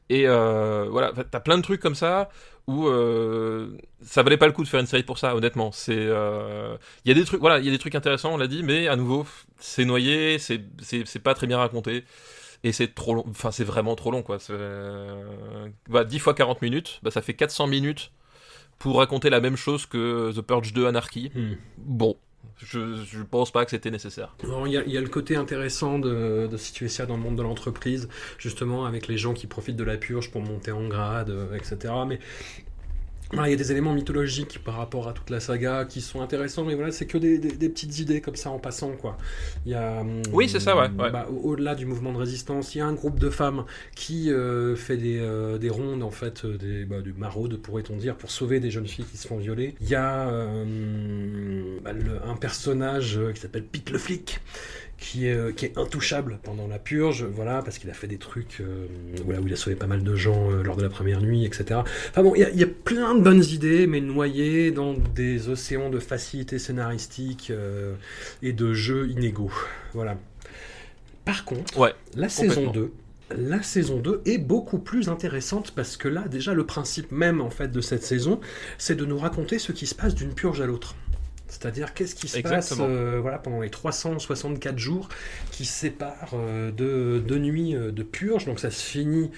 [0.08, 2.28] Et euh, voilà, t'as plein de trucs comme ça
[2.66, 5.72] où euh, ça valait pas le coup de faire une série pour ça, honnêtement.
[5.72, 8.36] C'est, euh, il y a des trucs, voilà, il y a des trucs intéressants, on
[8.36, 9.26] l'a dit, mais à nouveau,
[9.58, 12.04] c'est noyé, c'est, c'est, pas très bien raconté
[12.64, 14.38] et c'est trop long enfin c'est vraiment trop long quoi
[15.88, 18.12] bah, 10 fois 40 minutes bah, ça fait 400 minutes
[18.82, 21.30] pour raconter la même chose que The Purge 2 Anarchy.
[21.32, 21.54] Hmm.
[21.78, 22.16] Bon,
[22.58, 24.34] je, je pense pas que c'était nécessaire.
[24.66, 28.08] Il y, a, le côté intéressant de, de situer ça dans le monde de l'entreprise,
[28.38, 31.92] justement avec les gens qui profitent de la purge pour monter en grade, euh, etc.
[32.06, 32.18] Mais
[33.32, 36.20] voilà, il y a des éléments mythologiques par rapport à toute la saga qui sont
[36.20, 39.16] intéressants, mais voilà, c'est que des, des- des petites idées comme ça en passant, quoi.
[39.64, 41.10] Il y a, hum, Oui, c'est ça, ouais, ouais.
[41.10, 43.64] bah, au- Au-delà du mouvement de résistance, il y a un groupe de femmes
[43.94, 47.96] qui euh, fait des, euh, des rondes, en fait, euh, des, bah, du maraude, pourrait-on
[47.96, 49.74] dire, pour sauver des jeunes filles qui se font violer.
[49.80, 54.40] Il y a euh, bah, le- un personnage euh, qui s'appelle Pete le flic,
[55.02, 58.18] qui est, euh, qui est intouchable pendant la purge, voilà, parce qu'il a fait des
[58.18, 58.86] trucs euh,
[59.24, 61.44] voilà, où il a sauvé pas mal de gens euh, lors de la première nuit,
[61.44, 61.80] etc.
[62.10, 64.94] Enfin bon, il y, a- il y a plein de bonnes idées, mais noyées dans
[64.94, 67.94] des océans de facilité scénaristique euh,
[68.42, 69.52] et de jeux inégaux.
[69.92, 70.16] Voilà.
[71.24, 72.72] Par contre, Ouais, la saison complètement.
[72.72, 72.92] 2,
[73.50, 77.50] la saison 2 est beaucoup plus intéressante parce que là, déjà, le principe même en
[77.50, 78.40] fait de cette saison,
[78.78, 80.94] c'est de nous raconter ce qui se passe d'une purge à l'autre.
[81.52, 82.86] C'est-à-dire qu'est-ce qui se Exactement.
[82.86, 85.08] passe euh, voilà, pendant les 364 jours
[85.50, 88.46] qui séparent euh, deux, deux nuits euh, de purge?
[88.46, 89.30] Donc ça se finit,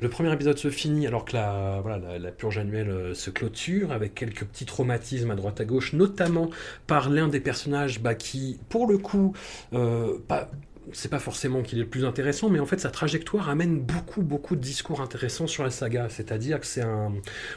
[0.00, 3.30] le premier épisode se finit alors que la, voilà, la, la purge annuelle euh, se
[3.30, 6.50] clôture avec quelques petits traumatismes à droite à gauche, notamment
[6.88, 9.32] par l'un des personnages bah, qui, pour le coup,
[9.72, 10.50] euh, pas,
[10.92, 14.22] c'est pas forcément qu'il est le plus intéressant, mais en fait sa trajectoire amène beaucoup
[14.22, 16.08] beaucoup de discours intéressants sur la saga.
[16.08, 17.12] C'est-à-dire que c'est un,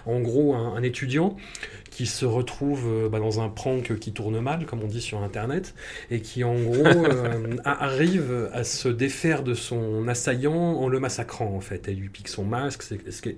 [0.05, 1.35] en gros un, un étudiant
[1.93, 5.21] qui se retrouve euh, bah, dans un prank qui tourne mal, comme on dit sur
[5.21, 5.75] Internet,
[6.09, 11.53] et qui en gros euh, arrive à se défaire de son assaillant en le massacrant
[11.55, 11.87] en fait.
[11.87, 12.83] Elle lui pique son masque,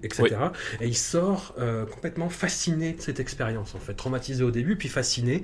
[0.04, 0.36] etc.
[0.80, 4.88] Et il sort euh, complètement fasciné de cette expérience en fait, traumatisé au début, puis
[4.88, 5.44] fasciné.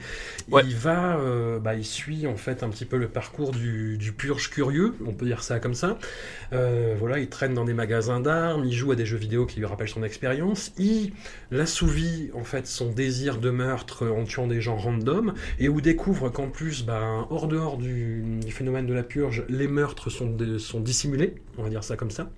[0.50, 0.64] Ouais.
[0.66, 4.14] Il va, euh, bah, il suit en fait un petit peu le parcours du, du
[4.14, 5.98] purge curieux, on peut dire ça comme ça.
[6.52, 9.66] Voilà, il traîne dans des magasins d'armes, il joue à des jeux vidéo qui lui
[9.66, 11.12] rappellent son expérience, il
[11.52, 16.30] assouvit en fait son désir de meurtre en tuant des gens random, et où découvre
[16.30, 20.58] qu'en plus, bah, hors dehors du, du phénomène de la purge, les meurtres sont, de-
[20.60, 22.30] sont dissimulés, on va dire ça comme ça.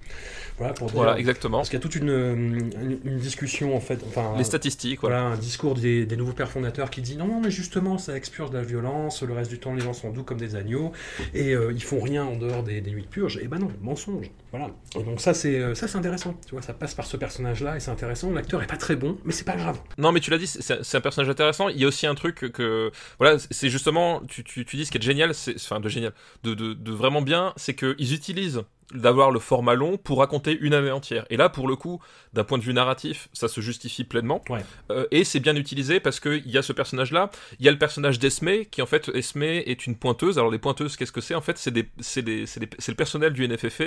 [0.58, 1.58] Voilà, pour dire- Voilà, exactement.
[1.58, 5.22] parce qu'il y a toute une, une, une discussion en fait, enfin, Les statistiques, voilà.
[5.22, 8.16] voilà, un discours des, des nouveaux pères fondateurs qui dit non, non, mais justement, ça
[8.16, 10.92] expurge de la violence, le reste du temps, les gens sont doux comme des agneaux,
[11.34, 13.40] et euh, ils font rien en dehors des, des nuits de purge.
[13.42, 14.30] Et ben non, mensonge.
[14.54, 14.70] Voilà.
[14.96, 16.36] Et donc ça, c'est euh, ça, c'est intéressant.
[16.46, 18.30] Tu vois, ça passe par ce personnage-là, et c'est intéressant.
[18.30, 19.80] L'acteur est pas très bon, mais c'est pas grave.
[19.98, 21.70] Non, mais tu l'as dit, c'est c'est un personnage intéressant.
[21.70, 24.92] Il y a aussi un truc que, voilà, c'est justement, tu, tu, tu dis ce
[24.92, 26.14] qui est génial, c'est, enfin, de génial,
[26.44, 28.62] de, de, de vraiment bien, c'est qu'ils utilisent
[28.94, 31.26] d'avoir le format long pour raconter une année entière.
[31.30, 32.00] Et là, pour le coup,
[32.34, 34.42] d'un point de vue narratif, ça se justifie pleinement.
[34.50, 34.60] Ouais.
[34.92, 37.30] Euh, et c'est bien utilisé parce qu'il y a ce personnage-là.
[37.60, 40.38] Il y a le personnage d'Esme, qui en fait, Esme est une pointeuse.
[40.38, 41.36] Alors, les pointeuses, qu'est-ce que c'est?
[41.36, 43.86] En fait, c'est le personnel du NFFA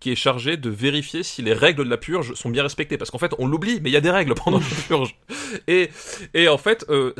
[0.00, 2.98] qui est chargé de vérifier si les règles de la purge sont bien respectées.
[2.98, 5.16] Parce qu'en fait, on l'oublie, mais il y a des règles pendant la purge.
[5.66, 5.90] Et,
[6.34, 7.12] et en fait, euh,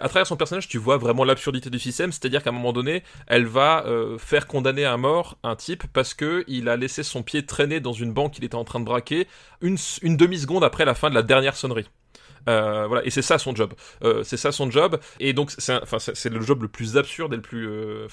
[0.00, 2.12] à travers son personnage, tu vois vraiment l'absurdité du système.
[2.12, 6.14] C'est-à-dire qu'à un moment donné, elle va euh, faire condamner à mort un type parce
[6.14, 8.84] que il a laissé son pied traîner dans une banque qu'il était en train de
[8.84, 9.26] braquer
[9.60, 11.88] une, une demi-seconde après la fin de la dernière sonnerie.
[12.48, 13.74] Euh, voilà, et c'est ça son job.
[14.02, 14.98] Euh, c'est ça son job.
[15.20, 18.06] Et donc, c'est le job le plus absurde et le plus, euh,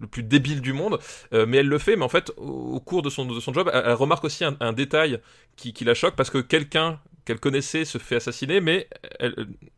[0.00, 0.98] le plus débile du monde.
[1.32, 1.96] Mais elle le fait.
[1.96, 4.56] Mais en fait, au, cours de son, de son job, elle, elle remarque aussi un,
[4.60, 5.20] un détail
[5.56, 8.88] qui, qui la choque parce que quelqu'un qu'elle connaissait se fait assassiner, mais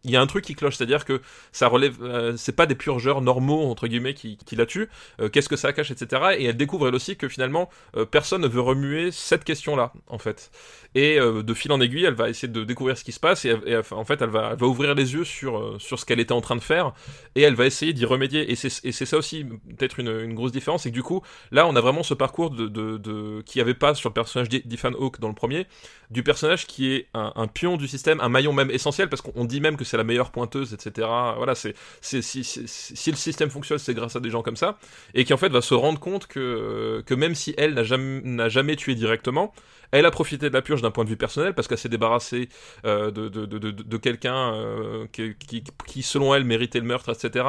[0.05, 1.21] il y a un truc qui cloche, c'est-à-dire que
[1.51, 4.89] ça relève, euh, c'est pas des purgeurs normaux entre guillemets qui, qui la tuent.
[5.21, 6.37] Euh, Qu'est-ce que ça cache, etc.
[6.39, 10.19] Et elle découvre elle aussi que finalement euh, personne ne veut remuer cette question-là, en
[10.19, 10.51] fait.
[10.95, 13.45] Et euh, de fil en aiguille, elle va essayer de découvrir ce qui se passe
[13.45, 13.55] et,
[13.91, 16.57] en fait, elle va, va ouvrir les yeux sur sur ce qu'elle était en train
[16.57, 16.93] de faire
[17.35, 18.51] et elle va essayer d'y remédier.
[18.51, 21.81] Et c'est ça aussi peut-être une, grosse différence, c'est que du coup, là, on a
[21.81, 25.29] vraiment ce parcours de, de, de qui avait pas sur le personnage d'Ethan Hawke dans
[25.29, 25.67] le premier,
[26.11, 29.61] du personnage qui est un, pion du système, un maillon même essentiel parce qu'on dit
[29.61, 31.07] même que c'est la meilleure pointeuse, etc.
[31.37, 34.79] Voilà, c'est si, si, le système fonctionne, c'est grâce à des gens comme ça
[35.15, 38.49] et qui en fait va se rendre compte que que même si elle n'a jamais
[38.49, 39.53] jamais tué directement,
[39.91, 42.49] elle a profité de la purge d'un point de vue personnel parce qu'elle s'est débarrassée
[42.85, 47.45] euh, de, de, de, quelqu'un euh, qui, qui, qui, selon elle, méritait le meurtre, etc.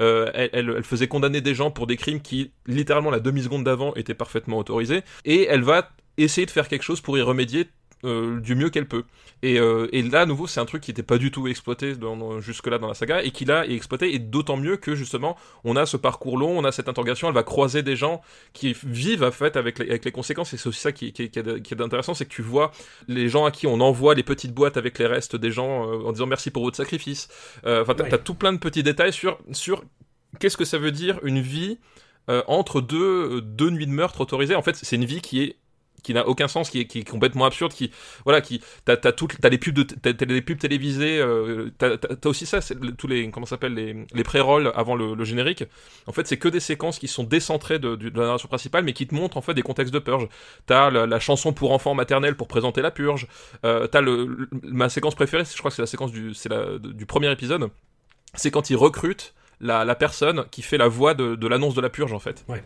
[0.00, 3.94] Euh, elle, elle faisait condamner des gens pour des crimes qui, littéralement, la demi-seconde d'avant,
[3.94, 5.02] étaient parfaitement autorisés.
[5.24, 7.68] Et elle va essayer de faire quelque chose pour y remédier
[8.04, 9.04] euh, du mieux qu'elle peut.
[9.42, 11.94] Et, euh, et, là, à nouveau, c'est un truc qui n'était pas du tout exploité
[11.94, 14.94] dans, dans, jusque-là dans la saga et qui là est exploité, et d'autant mieux que
[14.94, 18.20] justement, on a ce parcours long, on a cette interrogation, elle va croiser des gens
[18.52, 21.30] qui vivent en fait avec les, avec les conséquences, et c'est aussi ça qui, qui,
[21.30, 22.72] qui est, qui est intéressant, c'est que tu vois
[23.08, 26.06] les gens à qui on envoie les petites boîtes avec les restes des gens euh,
[26.06, 27.28] en disant merci pour votre sacrifice.
[27.64, 28.10] Enfin, t'as, ouais.
[28.10, 29.84] t'as tout plein de petits détails sur, sur
[30.38, 31.78] qu'est-ce que ça veut dire une vie
[32.30, 34.54] euh, entre deux, deux nuits de meurtre autorisées.
[34.54, 35.56] En fait, c'est une vie qui est
[36.02, 37.90] qui n'a aucun sens, qui est, complètement absurde, qui
[38.24, 42.46] voilà, qui t'as t'as toutes t'as les pubs t'as, les pubs télévisées, euh, t'as, aussi
[42.46, 45.64] ça, c'est tous les comment ça s'appelle les, les pré-rolls avant le, générique.
[46.06, 48.92] En fait, c'est que des séquences qui sont décentrées de, de la narration principale, mais
[48.92, 50.28] qui te montrent en fait des contextes de purge.
[50.66, 53.28] T'as la, chanson pour enfants maternels pour présenter la purge.
[53.64, 56.78] Euh, t'as le- ma séquence préférée, je crois que c'est la séquence du c'est la
[56.78, 57.70] du premier épisode.
[58.34, 61.80] C'est quand ils recrutent la, la personne qui fait la voix de, de l'annonce de
[61.80, 62.44] la purge en fait.
[62.48, 62.62] Ouais.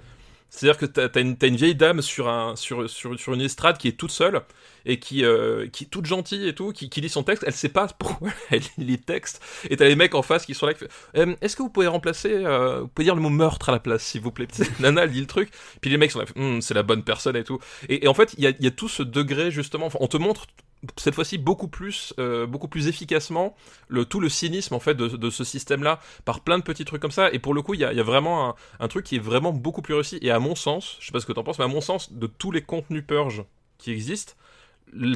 [0.49, 3.93] C'est-à-dire que t'as, une, vieille dame sur, un, sur, sur, sur une estrade qui est
[3.93, 4.41] toute seule
[4.87, 7.45] et qui, euh, est toute gentille et tout, qui, lit son texte.
[7.47, 9.43] Elle sait pas pourquoi elle lit les textes.
[9.69, 10.85] Et t'as les mecs en face qui sont là qui
[11.17, 13.81] Euh, Est-ce que vous pouvez remplacer, euh, vous pouvez dire le mot meurtre à la
[13.81, 14.47] place, s'il vous plaît?
[14.81, 15.51] Nana, elle lit le truc.
[15.81, 17.59] Puis les mecs sont là, Hum, c'est la bonne personne et tout.
[17.89, 19.89] Et, en fait, il y a, tout ce degré justement.
[20.01, 20.47] On te montre
[20.97, 23.55] cette fois-ci beaucoup plus, euh, beaucoup plus efficacement
[23.89, 27.11] le, tout le cynisme en fait de, ce système-là par plein de petits trucs comme
[27.11, 27.31] ça.
[27.33, 29.95] Et pour le coup, il y a, vraiment un, truc qui est vraiment beaucoup plus
[29.95, 30.19] réussi.
[30.23, 32.13] Et à mon sens, je sais pas ce que t'en penses, mais à mon sens,
[32.13, 33.45] de tous les contenus purge
[33.79, 34.35] qui existent,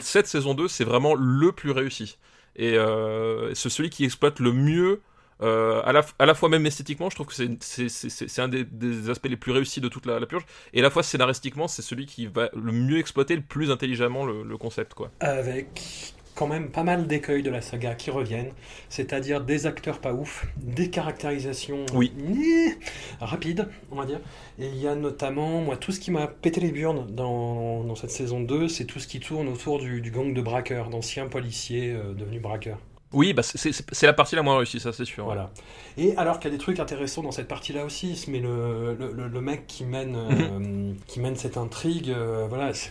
[0.02, 2.18] cette saison 2, c'est vraiment le plus réussi.
[2.56, 5.00] Et euh, c'est celui qui exploite le mieux.
[5.42, 9.10] Euh, à, la, à la fois même esthétiquement, je trouve que c'est- un des, des
[9.10, 11.82] aspects les plus réussis de toute la, la purge, et à la fois scénaristiquement, c'est
[11.82, 15.10] celui qui va le mieux exploiter le plus intelligemment le, le concept, quoi.
[15.20, 18.52] Avec quand même pas mal d'écueils de la saga qui reviennent,
[18.88, 22.12] c'est-à-dire des acteurs pas ouf, des caractérisations Oui.
[22.18, 22.78] eh,
[23.20, 24.20] rapides, on va dire.
[24.58, 27.94] Et il y a notamment, moi, tout ce qui m'a pété les burnes dans, dans
[27.94, 31.26] cette saison 2, c'est tout ce qui tourne autour du, du gang de braqueurs, d'anciens
[31.28, 32.78] policiers euh, devenus braqueurs.
[33.12, 35.24] Oui, bah c'est- la partie la moins réussie, ça c'est sûr.
[35.24, 35.50] Voilà.
[35.98, 39.12] Et alors qu'il y a des trucs intéressants dans cette partie-là aussi, mais le, le,
[39.12, 42.90] le- le mec qui mène, euh, qui mène cette intrigue, euh, voilà, c'est-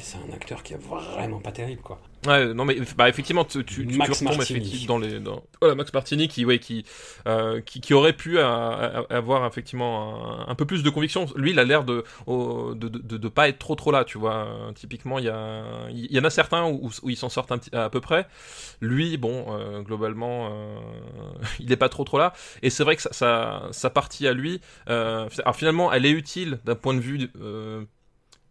[0.00, 2.00] c'est un acteur qui est vraiment pas terrible, quoi.
[2.26, 5.90] Ouais, non mais bah effectivement tu tu, tu, retombes effectivement dans les dans voilà Max
[5.90, 6.84] Martini qui ouais qui
[7.26, 11.24] euh, qui, qui aurait pu euh, avoir effectivement un, un peu plus de conviction.
[11.34, 14.48] Lui, il a l'air de, au- de, de pas être trop trop là, tu vois.
[14.74, 17.58] Typiquement, il y a il y en a certains où, où ils s'en sortent un
[17.58, 18.26] petit, à peu près.
[18.82, 20.78] Lui, bon, euh, globalement, euh,
[21.58, 22.34] il est pas trop trop là.
[22.62, 26.58] Et c'est vrai que sa, sa, sa partie à lui, alors finalement, elle est utile
[26.66, 27.30] d'un point de vue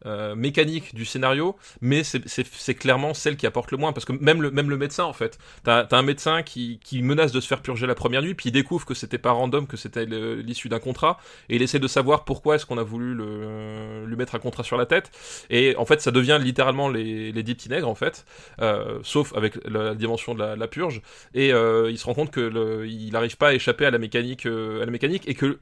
[0.05, 4.41] euh, mécanique du scénario, mais c'est- clairement celle qui apporte le moins parce que même
[4.41, 7.47] le même le médecin en fait, t'as as un médecin qui, qui menace de se
[7.47, 10.69] faire purger la première nuit, puis il découvre que c'était pas random, que c'était l'issue
[10.69, 11.19] d'un contrat,
[11.49, 14.63] et il essaie de savoir pourquoi est-ce qu'on a voulu le, lui mettre un contrat
[14.63, 15.11] sur la tête,
[15.49, 18.25] et en fait ça devient littéralement les les dix petits nègres en fait,
[18.61, 21.01] euh, sauf avec la, dimension de la, purge,
[21.33, 23.97] et euh, il se rend compte que le, il n'arrive pas à échapper à la
[23.97, 25.59] mécanique à la mécanique et que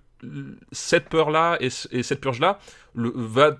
[0.71, 2.59] cette peur là et, et cette purge là
[2.97, 3.57] va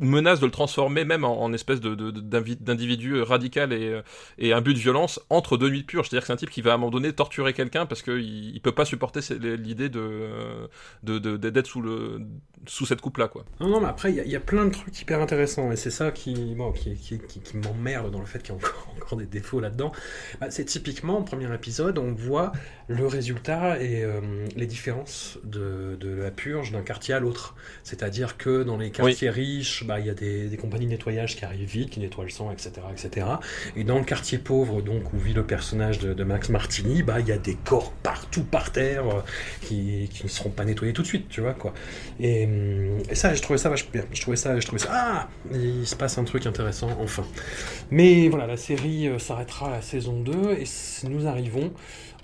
[0.00, 4.02] menace de le transformer même en, espèce d'individu radical et, euh,
[4.38, 6.08] et un but de violence entre deux nuits de purge.
[6.08, 8.20] C'est-à-dire que c'est un type qui va à un moment donné torturer quelqu'un parce qu'il
[8.20, 11.66] il peut pas supporter l'idée d'être
[12.66, 13.28] sous, cette coupe-là.
[13.28, 13.44] Quoi.
[13.60, 16.10] Non, non, mais après, il y, a- plein de trucs hyper intéressants, et c'est ça
[16.10, 16.56] qui,
[17.54, 18.60] m'emmerde dans le fait qu'il y a
[18.96, 19.92] encore, des défauts là-dedans.
[20.40, 22.52] Bah, c'est typiquement, au premier épisode, on voit
[22.88, 24.20] le résultat et euh,
[24.56, 27.54] les différences de, de la purge d'un quartier à l'autre.
[27.82, 31.36] C'est-à-dire que dans les quartiers riches, bah, il y a des, des compagnies de nettoyage
[31.36, 33.26] qui arrivent vite, qui nettoient le sang, etc., etc.
[33.76, 37.20] Et dans le quartier pauvre, donc, où vit le personnage de, de Max Martini, bah,
[37.20, 39.20] il y a des corps partout par terre euh,
[39.62, 41.72] qui, qui ne seront pas nettoyés tout de suite, tu vois, quoi.
[42.18, 44.04] Et, hum, et ça, j'ai trouvé ça vachement bien.
[44.12, 44.90] Je trouvais ça, je trouvais ça.
[44.92, 47.24] Ah Il se passe un truc intéressant, enfin.
[47.90, 50.64] Mais voilà, la série euh, s'arrêtera à la saison 2 et
[51.08, 51.72] nous arrivons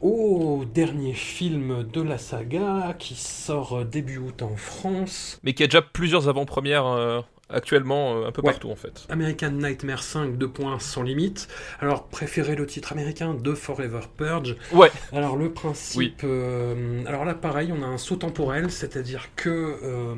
[0.03, 5.39] au dernier film de la saga qui sort début août en France.
[5.43, 8.51] Mais qui a déjà plusieurs avant-premières euh, actuellement euh, un peu Ouais.
[8.53, 9.07] partout en fait.
[9.09, 11.49] American Nightmare 5, 2 points sans limite.
[11.81, 14.57] Alors, préférez le titre américain de Forever Purge.
[14.73, 14.91] Ouais.
[15.13, 16.23] Alors, le principe.
[16.25, 19.49] euh, alors là, pareil, on a un saut temporel, c'est-à-dire que
[19.83, 20.15] euh,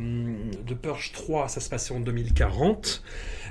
[0.67, 3.03] de Purge 3, ça se passait en 2040.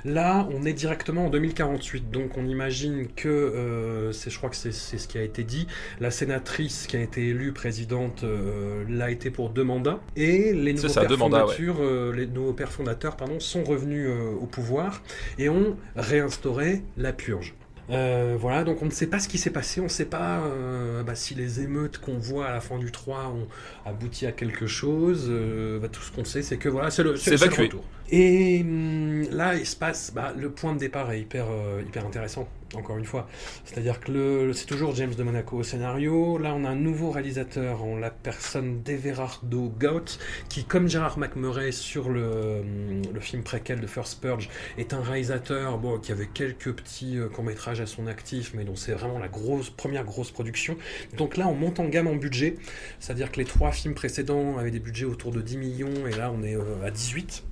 [0.04, 2.10] Là, on est directement en 2048.
[2.10, 5.44] Donc, on imagine que, euh, c'est, je crois que c'est, c'est ce qui a été
[5.44, 5.66] dit,
[6.00, 10.00] la sénatrice qui a été élue présidente euh, l'a été pour deux mandats.
[10.16, 11.54] Et les nouveaux, ça, pères, deux mandats, ouais.
[11.54, 14.08] fondateurs, euh, les nouveaux pères fondateurs pardon, sont revenus
[14.40, 15.02] au pouvoir
[15.38, 17.54] et ont réinstauré la purge.
[17.90, 20.40] Euh, voilà, donc on ne sait pas ce qui s'est passé, on ne sait pas
[20.40, 23.48] euh, bah, si les émeutes qu'on voit à la fin du 3 ont
[23.86, 25.26] abouti à quelque chose.
[25.30, 27.84] Euh, bah, tout ce qu'on sait, c'est que voilà, c'est le, C'est c'est le retour.
[28.10, 32.06] Et hum, là, il se passe, bah, le point de départ est hyper, euh, hyper
[32.06, 33.28] intéressant, encore une fois.
[33.66, 36.38] C'est-à-dire que c'est toujours James de Monaco au scénario.
[36.38, 40.18] Là, on a un nouveau réalisateur, en la personne d'Everardo Gaut,
[40.48, 44.48] qui, comme Gérard McMurray sur le, hum, film préquel de First Purge,
[44.78, 48.92] est un réalisateur qui avait quelques petits euh, courts-métrages à son actif, mais dont c'est
[48.92, 50.78] vraiment la grosse, première grosse production.
[51.18, 52.56] Donc là, on monte en gamme en budget,
[53.00, 56.32] c'est-à-dire que les trois films précédents avaient des budgets autour de 10 millions, et là,
[56.34, 57.44] on est euh, à 18.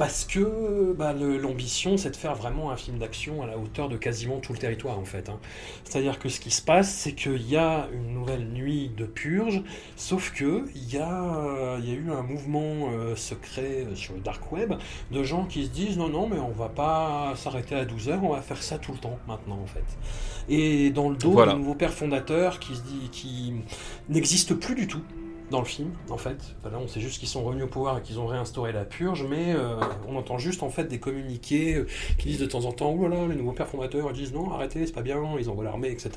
[0.00, 3.98] Parce que bah, l'ambition, c'est de faire vraiment un film d'action à la hauteur de
[3.98, 5.28] quasiment tout le territoire, en fait.
[5.28, 5.38] Hein.
[5.84, 9.62] C'est-à-dire que ce qui se passe, c'est qu'il y a une nouvelle nuit de purge,
[9.96, 14.50] sauf que il y, a, y a eu un mouvement euh, secret sur le dark
[14.50, 14.72] web
[15.10, 18.24] de gens qui se disent non, non, mais on va pas s'arrêter à 12 heures,
[18.24, 19.84] on va faire ça tout le temps maintenant, en fait.
[20.48, 21.52] Et dans le dos, voilà.
[21.52, 23.52] nouveau père fondateur qui se dit, qui
[24.08, 25.02] n'existe plus du tout
[25.50, 26.54] dans le film, en fait.
[26.64, 29.54] on sait juste qu'ils sont revenus au pouvoir et qu'ils ont réinstauré la purge, mais
[29.54, 31.86] euh, on entend juste en fait des communiqués euh,
[32.18, 34.52] qui disent de temps en temps, oh là là, les nouveaux pères fondateurs disent non,
[34.52, 36.10] arrêtez, c'est pas bien, ils envoient l'armée, etc.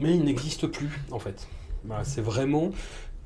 [0.00, 1.46] Mais ils n'existent plus, en fait.
[2.02, 2.70] c'est vraiment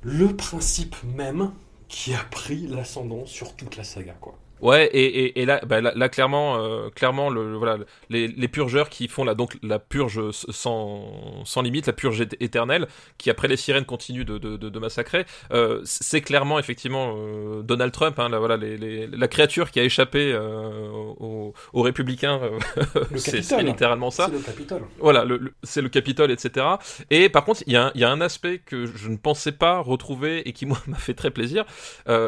[0.03, 1.53] le principe même
[1.89, 4.39] qui a pris l'ascendant sur toute la saga, quoi.
[4.61, 7.79] Ouais, et, et, et là, bah, là, clairement, euh, clairement, le, voilà,
[8.11, 12.87] les, les, purgeurs qui font la, donc la purge sans, sans limite, la purge éternelle,
[13.17, 17.93] qui après les sirènes continuent de, de, de, massacrer, euh, c'est clairement effectivement euh, Donald
[17.93, 22.41] Trump, hein, la, voilà, les, les, la créature qui a échappé aux, aux, républicains,
[23.17, 24.27] c'est littéralement ça.
[24.27, 24.83] C'est le Capitole.
[24.99, 25.25] Voilà,
[25.63, 26.67] c'est le Capitole, etc.
[27.11, 29.79] Et par contre, il y, a, y a un aspect que je ne pensais pas
[29.79, 31.65] retrouver et qui moi m'a fait très plaisir,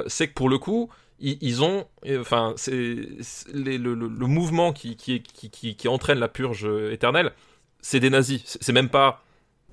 [0.07, 0.91] c'est que pour le coup,
[1.23, 1.87] ils, ont,
[2.19, 2.73] enfin, c'est
[3.55, 3.95] le,
[4.27, 7.33] mouvement qui, qui, entraîne la purge éternelle,
[7.81, 8.59] c'est des nazis.
[8.61, 9.23] C'est même pas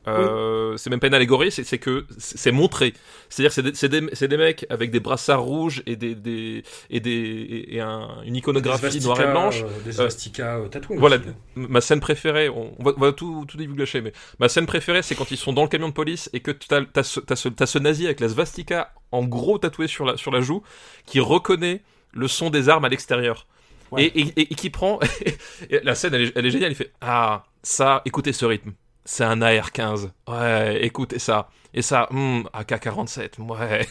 [0.08, 2.94] euh, c'est même pas une allégorie, c'est que c'est montré.
[3.30, 7.00] C'est-à-dire que c'est des, des, des, mecs avec des brassards rouges et, des, des et,
[7.00, 9.64] des, et un, une iconographie noire et blanche.
[9.64, 10.98] Euh, des swastikas euh, tatoués.
[10.98, 11.18] Voilà,
[11.56, 15.32] ma scène préférée, on, va, on va, tout, tout mais ma scène préférée, c'est quand
[15.32, 17.50] ils sont dans le camion de police et que tu as, as, ce, as, ce,
[17.60, 20.64] as ce nazi avec la svastika en gros tatoué sur la, sur la joue
[21.06, 21.82] qui reconnaît
[22.14, 23.48] le son des armes à l'extérieur.
[23.98, 25.00] Et, et, et, qui prend.
[25.84, 26.72] la scène, elle est, elle est géniale.
[26.72, 28.74] Il fait Ah, ça, écoutez ce rythme
[29.10, 30.12] c'est un AR-15.
[30.28, 31.50] Ouais, écoutez ça.
[31.74, 33.88] Et ça, hmm, AK-47, ouais.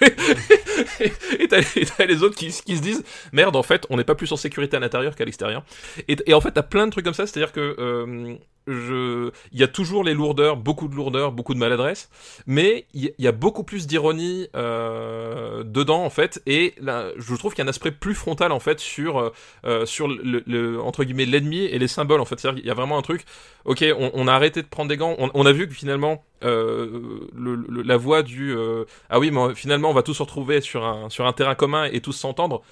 [1.39, 4.33] et t'as les autres qui, qui, se disent, merde, en fait, on n'est pas plus
[4.33, 5.65] en sécurité à l'intérieur qu'à l'extérieur.
[6.09, 8.37] Et, et, en fait, t'as plein de trucs comme ça, c'est-à-dire que euh,
[8.69, 12.11] je, il y a toujours les lourdeurs, beaucoup de lourdeurs, beaucoup de maladresse,
[12.47, 17.55] mais il y, a beaucoup plus d'ironie euh, dedans en fait, et là, je trouve
[17.55, 19.33] qu'il y a un aspect plus frontal en fait sur
[19.65, 22.39] euh, sur le, le, entre guillemets l'ennemi et les symboles en fait.
[22.39, 23.25] C'est-à-dire qu'il y a vraiment un truc.
[23.65, 25.15] Ok, on, on, a arrêté de prendre des gants.
[25.19, 29.55] On, on a vu que finalement euh, le, la voix du euh, ah oui, mais
[29.55, 32.63] finalement on va tous se retrouver sur un sur un terrain commun et tous s'entendre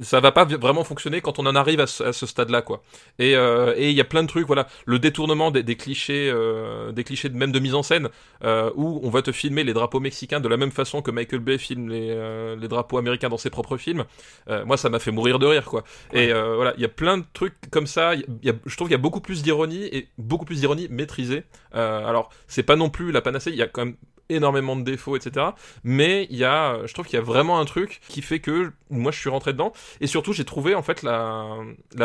[0.00, 2.82] ça va pas vraiment fonctionner quand on en arrive à ce, stade-là, quoi.
[3.18, 6.30] Et euh, et il y a plein de trucs, voilà, le détournement des, des clichés,
[6.32, 8.08] euh, des clichés même de mise en scène,
[8.44, 11.40] euh, où on va te filmer les drapeaux mexicains de la même façon que Michael
[11.40, 14.04] Bay filme les, euh, les drapeaux américains dans ses propres films.
[14.48, 15.84] Euh, moi, ça m'a fait mourir de rire, quoi.
[16.12, 18.14] Et euh, voilà, il y a plein de trucs comme ça.
[18.14, 20.88] Y y a, je trouve qu'il y a beaucoup plus d'ironie et beaucoup plus d'ironie
[20.90, 21.44] maîtrisée.
[21.72, 23.50] alors, c'est pas non plus la panacée.
[23.50, 23.96] Il y a quand même
[24.34, 25.46] énormément de défauts, etc.
[25.84, 28.72] Mais il y a, je trouve qu'il y a vraiment un truc qui fait que
[28.90, 29.72] moi je suis rentré dedans.
[30.00, 31.56] Et surtout, j'ai trouvé en fait la,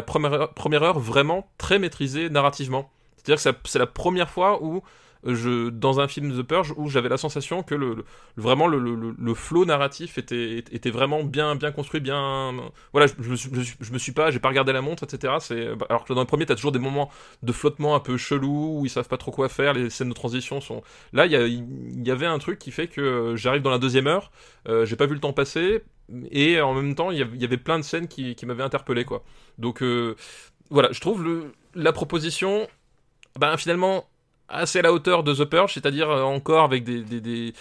[0.06, 2.90] première, première heure vraiment très maîtrisée narrativement.
[3.18, 4.82] C'est-à-dire que c'est la première fois où
[5.24, 8.04] dans un film The Purge où j'avais la sensation que le, le
[8.36, 12.54] vraiment le, le, le, flow narratif était, était vraiment bien, bien construit, bien.
[12.94, 13.50] Voilà, je, je, me, suis,
[13.80, 15.36] je, me pas, j'ai pas regardé la montre, etc.
[15.40, 17.10] C'est bah, alors que dans le premier, t'as toujours des moments
[17.44, 20.14] de flottement un peu chelou où ils savent pas trop quoi faire, les scènes de
[20.14, 20.82] transition sont.
[21.14, 21.32] Là, il
[22.06, 24.32] y, avait un truc qui fait que j'arrive dans la deuxième heure,
[24.68, 25.84] euh, j'ai pas vu le temps passer
[26.32, 29.24] et en même temps, il y avait plein de scènes qui, qui m'avaient interpellé, quoi.
[29.58, 30.16] Donc euh,
[30.70, 32.68] voilà, je trouve le, la proposition,
[33.40, 34.06] ben finalement
[34.50, 37.54] assez à la hauteur de The Purge, c'est-à-dire euh, encore avec des, des,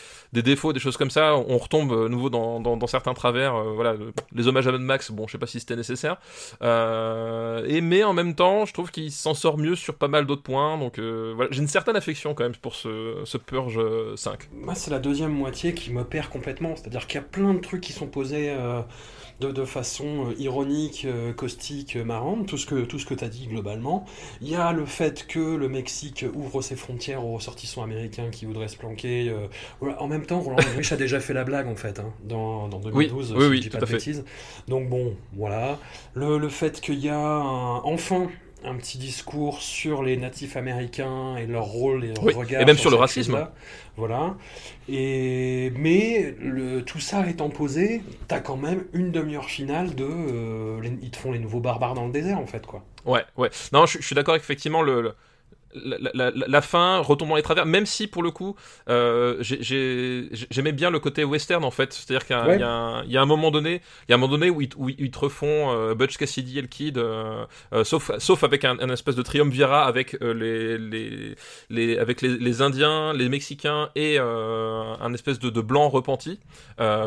[0.42, 3.94] défauts, des choses comme ça, on retombe euh, nouveau dans, dans, certains travers, euh, voilà,
[4.32, 6.18] les hommages à Mad Max, bon, je sais pas si c'était nécessaire,
[6.62, 10.42] et mais en même temps, je trouve qu'il s'en sort mieux sur pas mal d'autres
[10.42, 13.80] points, donc voilà, j'ai une certaine affection quand même pour ce, ce Purge
[14.16, 14.48] 5.
[14.52, 17.60] Moi, c'est la deuxième moitié qui me perd complètement, c'est-à-dire qu'il y a plein de
[17.60, 18.54] trucs qui sont posés
[19.40, 23.24] de, de façon euh, ironique, euh, caustique, marrante, tout ce que, tout ce que tu
[23.24, 24.04] as dit globalement.
[24.40, 28.46] Il y a le fait que le Mexique ouvre ses frontières aux ressortissants américains qui
[28.46, 29.28] voudraient se planquer.
[29.28, 29.92] Euh.
[29.98, 32.78] En même temps, Roland Emmerich a déjà fait la blague, en fait, hein, dans, dans
[32.78, 34.24] 2012, oui, oui, si oui, je dis pas de bêtises.
[34.68, 35.78] Donc bon, voilà.
[36.14, 38.28] Le, le fait qu'il y a un, enfin
[38.66, 42.34] un petit discours sur les natifs américains et leur rôle et leur oui.
[42.34, 42.60] regard.
[42.60, 43.48] Et même sur, sur le racisme.
[43.96, 44.36] Voilà.
[44.88, 50.04] Et, mais le, tout ça étant posé, t'as quand même une demi-heure finale de.
[50.04, 52.84] Euh, les, ils te font les nouveaux barbares dans le désert, en fait, quoi.
[53.04, 53.50] Ouais, ouais.
[53.72, 55.14] Non, je, je suis d'accord, effectivement, le, le
[55.74, 58.56] la, fin retombe dans les travers, même si pour le coup,
[58.88, 61.92] euh, j'aimais bien le côté western en fait.
[61.92, 64.60] C'est-à-dire qu'il y, y, a un moment donné, il y a un moment donné où
[64.60, 68.44] ils, où ils te refont euh, Butch Cassidy et le Kid, euh, euh, sauf, sauf
[68.44, 71.34] avec un, espèce de triumvirat avec les, les,
[71.70, 76.40] les, avec les, les, Indiens, les Mexicains et un espèce de, de blanc repenti,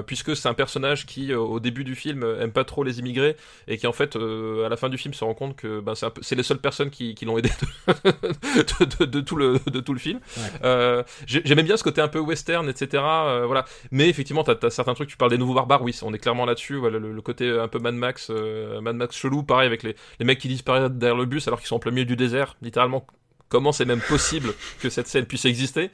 [0.06, 3.36] puisque c'est un personnage qui au début du film aime pas trop les immigrés
[3.68, 6.36] et qui en fait à la fin du film se rend compte que ben, c'est
[6.36, 8.12] les seules personnes qui, qui l'ont aidé de,
[9.26, 10.20] tout le, de tout le film.
[10.64, 13.04] Euh, j'aimais bien ce côté un peu western, etc.
[13.04, 13.66] Euh, voilà.
[13.92, 16.46] Mais effectivement, t'as as certains trucs, tu parles des nouveaux barbares, oui, on est clairement
[16.46, 16.76] là-dessus.
[16.76, 20.26] Voilà, le, côté un peu Mad Max, euh, Mad Max chelou, pareil, avec les, les
[20.26, 23.06] mecs qui disparaissent derrière le bus alors qu'ils sont en plein milieu du désert, littéralement.
[23.50, 25.90] Comment c'est même possible que cette scène puisse exister?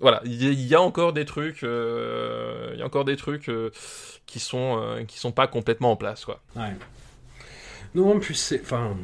[0.00, 3.48] Voilà, il y, a encore des trucs, il y a encore des trucs
[4.26, 6.40] qui sont qui sont pas complètement en place, quoi.
[6.56, 6.72] Ouais.
[7.94, 8.96] Non, en plus c'est, enfin,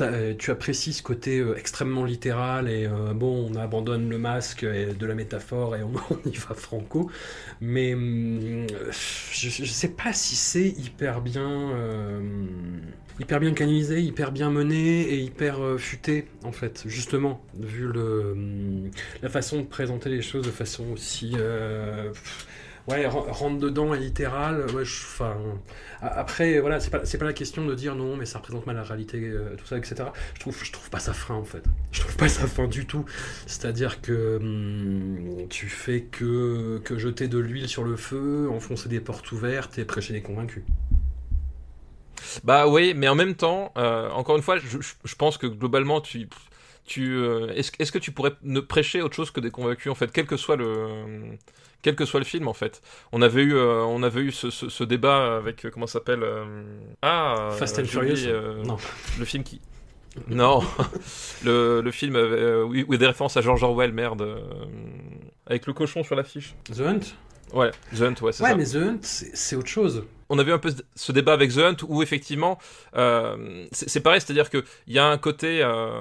[0.00, 4.64] euh, tu apprécies ce côté euh, extrêmement littéral et euh, bon, on abandonne le masque
[4.64, 7.10] de la métaphore et on, y va franco.
[7.60, 8.66] Mais hum,
[9.32, 11.72] je, ne sais pas si c'est hyper bien,
[13.20, 18.90] hyper bien canalisé, hyper bien mené et hyper futé en fait, justement, vu hum,
[19.22, 21.34] la façon de présenter les choses de façon aussi
[22.88, 24.66] ouais, rentre dedans et littéral.
[24.74, 25.36] Ouais, enfin,
[26.00, 28.82] après, voilà, c'est pas, pas la question de dire non, mais ça représente mal la
[28.82, 29.96] réalité, euh, tout ça, etc.
[30.34, 31.62] Je trouve, je trouve pas ça fin en fait.
[31.92, 33.04] Je trouve pas ça fin du tout.
[33.46, 39.00] C'est-à-dire que hum, tu fais que, que jeter de l'huile sur le feu, enfoncer des
[39.00, 40.62] portes ouvertes et prêcher des convaincus.
[42.44, 46.00] Bah oui, mais en même temps, euh, encore une fois, je, je, pense que globalement,
[46.00, 46.28] tu,
[46.84, 49.94] tu, euh, est-ce, est-ce que tu pourrais ne prêcher autre chose que des convaincus en
[49.94, 51.36] fait, quel que soit le
[51.82, 52.82] quel que soit le film en fait.
[53.12, 56.44] On avait eu, euh, on avait eu ce, ce, débat avec euh, comment s'appelle euh,
[57.02, 58.28] Ah Fast and Furious.
[58.64, 58.76] non.
[59.18, 59.60] Le film qui.
[60.28, 60.62] non,
[61.44, 62.16] le, le film
[62.68, 64.26] oui, oui, des références à George Orwell, merde,
[65.46, 66.54] avec le cochon sur l'affiche.
[66.74, 67.00] The Hunt?
[67.52, 68.56] Ouais, The Hunt, ouais, c'est ouais, ça.
[68.56, 71.58] mais The Hunt, c'est autre chose on a vu un peu ce débat avec The
[71.58, 72.58] Hunt où effectivement
[72.96, 76.00] euh, c'est pareil, c'est-à-dire que il y a un côté, euh,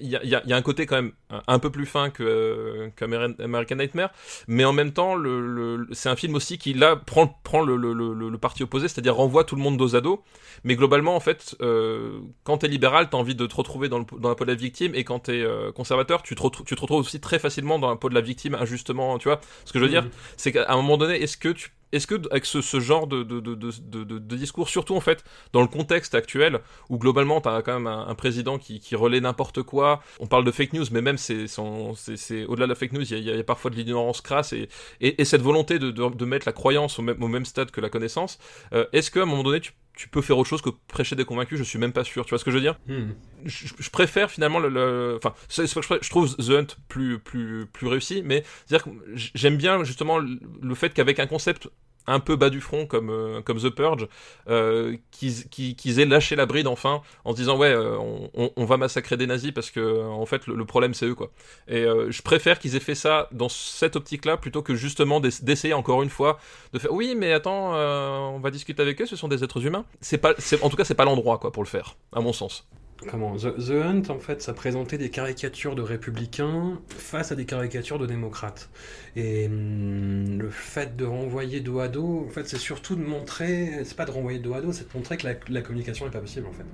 [0.00, 1.12] il y, a, y, a, un côté quand même
[1.46, 4.10] un peu plus fin que qu'American Nightmare,
[4.48, 8.62] mais en même temps, le, c'est un film aussi qui là prend prend le, parti
[8.62, 10.22] opposé, c'est-à-dire renvoie tout le monde dos à dos.
[10.64, 14.28] Mais globalement, en fait, euh, quand t'es libéral, t'as envie de te retrouver dans, dans,
[14.28, 15.44] la peau de la victime, et quand t'es
[15.74, 18.54] conservateur, tu te, tu te retrouves aussi très facilement dans la peau de la victime
[18.54, 19.18] injustement.
[19.18, 20.10] Tu vois Ce que je veux dire, mmh.
[20.36, 23.40] c'est qu'à un moment donné, est-ce que tu est-ce que avec ce, genre de, de,
[23.40, 27.74] de, de, discours, surtout en fait dans le contexte actuel, où globalement tu as quand
[27.74, 31.46] même un, président qui, relaie n'importe quoi, on parle de fake news, mais même c'est,
[31.58, 34.68] au-delà de la fake news, il y, a, parfois de l'ignorance crasse et,
[35.00, 38.38] et, cette volonté de, mettre la croyance au même, au même stade que la connaissance,
[38.72, 41.24] euh, est-ce qu'à un moment donné tu tu peux faire autre chose que prêcher des
[41.24, 42.24] convaincus, je suis même pas sûr.
[42.24, 43.10] Tu vois ce que je veux dire hmm.
[43.44, 45.18] je, préfère finalement le.
[45.22, 50.18] Enfin, je, trouve The Hunt plus, plus, plus réussi, mais c'est-à-dire que j'aime bien justement
[50.18, 51.68] le fait qu'avec un concept
[52.06, 54.08] un peu bas du front comme, euh, comme The Purge,
[54.48, 57.96] euh, qu'ils aient lâché la bride enfin en se disant ouais euh,
[58.34, 61.30] on, va massacrer des nazis parce que en fait le, problème c'est eux quoi.
[61.68, 65.74] Et je préfère qu'ils aient fait ça dans cette optique là plutôt que justement d'essayer
[65.74, 66.38] encore une fois
[66.72, 69.84] de faire oui mais attends on va discuter avec eux ce sont des êtres humains.
[70.00, 72.66] C'est pas en tout cas c'est pas l'endroit quoi pour le faire à mon sens
[73.08, 77.98] comment The, Hunt, en fait, ça présentait des caricatures de républicains face à des caricatures
[77.98, 78.68] de démocrates.
[79.16, 83.80] Et hum, le fait de renvoyer dos à dos, en fait, c'est surtout de montrer,
[83.84, 86.20] c'est pas de renvoyer dos à dos, c'est de montrer que la, communication n'est pas
[86.20, 86.64] possible, en fait.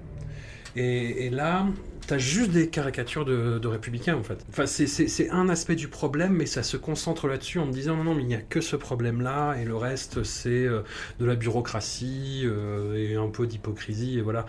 [0.78, 1.66] Et, là,
[2.06, 4.44] t'as juste des caricatures de, républicains, en fait.
[4.50, 8.04] Enfin, c'est un aspect du problème, mais ça se concentre là-dessus en me disant non,
[8.04, 10.82] non, mais il n'y a que ce problème-là, et le reste, c'est euh,
[11.18, 14.44] de la bureaucratie euh, et un peu d'hypocrisie, et voilà.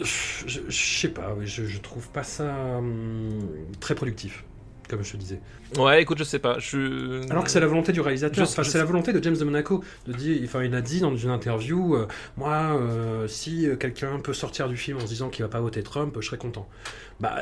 [0.00, 3.48] Je, sais pas, je, trouve pas ça hum,
[3.80, 4.44] très productif,
[4.88, 5.40] comme je te disais.
[5.76, 6.58] Ouais, écoute, je sais pas.
[6.58, 7.28] Je...
[7.30, 9.84] Alors que c'est la volonté du réalisateur, enfin, c'est la volonté de James de Monaco
[10.06, 14.32] de dire, enfin, il a dit dans une interview, euh, moi, euh, si quelqu'un peut
[14.32, 16.68] sortir du film en se disant qu'il va pas voter Trump, je serais content.
[17.20, 17.36] Bah,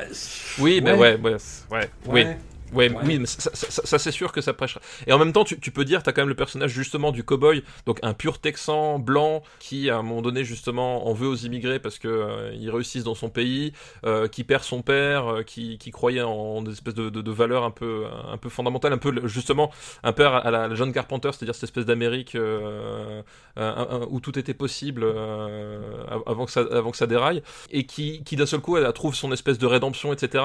[0.59, 1.37] oui, mais ouais, ouais,
[1.71, 2.25] ouais, oui.
[2.73, 4.81] Ouais, oui, mais ça, ça, c'est sûr que ça prêchera.
[5.07, 7.23] Et en même temps, tu, tu peux dire, t'as quand même le personnage justement du
[7.23, 11.35] cowboy, donc un pur texan blanc qui, à un moment donné, justement, en veut aux
[11.35, 13.73] immigrés parce que euh, ils réussissent dans son pays,
[14.05, 17.31] euh, qui perd son père, euh, qui, qui croyait en des espèces de, de, de,
[17.31, 19.71] valeurs un peu, un peu fondamentales, un peu justement
[20.03, 22.37] un peu à la, John Carpenter, c'est-à-dire cette espèce d'Amérique
[23.57, 25.05] où tout était possible
[26.25, 27.41] avant que ça, avant que ça déraille,
[27.71, 30.43] et qui, qui d'un seul coup, elle, trouve son espèce de rédemption, etc.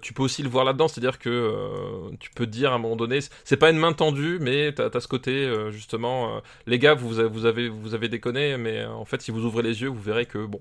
[0.00, 2.96] tu peux aussi le voir là-dedans, c'est-à-dire que euh, tu peux dire à un moment
[2.96, 6.78] donné, c'est pas une main tendue, mais t'as as ce côté euh, justement, euh, les
[6.78, 9.82] gars, vous, avez, vous avez vous avez déconné, mais en fait, si vous ouvrez les
[9.82, 10.60] yeux, vous verrez que bon,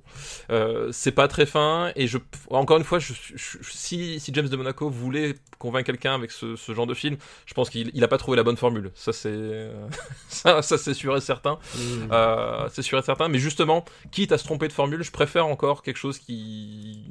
[0.91, 1.91] c'est pas très fin.
[1.95, 2.17] Et je,
[2.49, 6.73] encore une fois, je, si, si James de Monaco voulait convaincre quelqu'un avec ce, ce,
[6.73, 8.91] genre de film, je pense qu'il il a pas trouvé la bonne formule.
[8.95, 9.69] Ça c'est
[10.27, 11.59] ça, ça c'est sûr et certain.
[11.75, 12.15] Mmh.
[12.71, 13.27] c'est sûr et certain.
[13.27, 17.03] Mais justement, quitte à se tromper de formule, je préfère encore quelque chose qui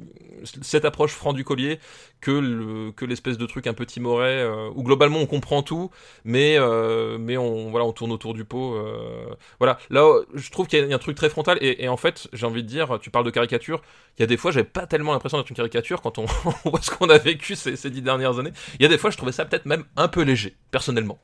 [0.61, 1.79] cette approche franc du collier
[2.19, 5.91] que le, que l'espèce de truc un peu timoré euh, où globalement on comprend tout
[6.23, 9.25] mais euh, mais on voilà on tourne autour du pot euh,
[9.59, 12.45] voilà là je trouve qu'il y, a un truc très frontal et, en fait j'ai
[12.45, 13.81] envie de dire tu parles de caricature
[14.17, 16.25] il y a des fois j'avais pas tellement l'impression d'être une caricature quand on,
[16.65, 19.09] voit ce qu'on a vécu ces, ces dix dernières années il y a des fois
[19.09, 21.19] je trouvais ça peut-être même un peu léger personnellement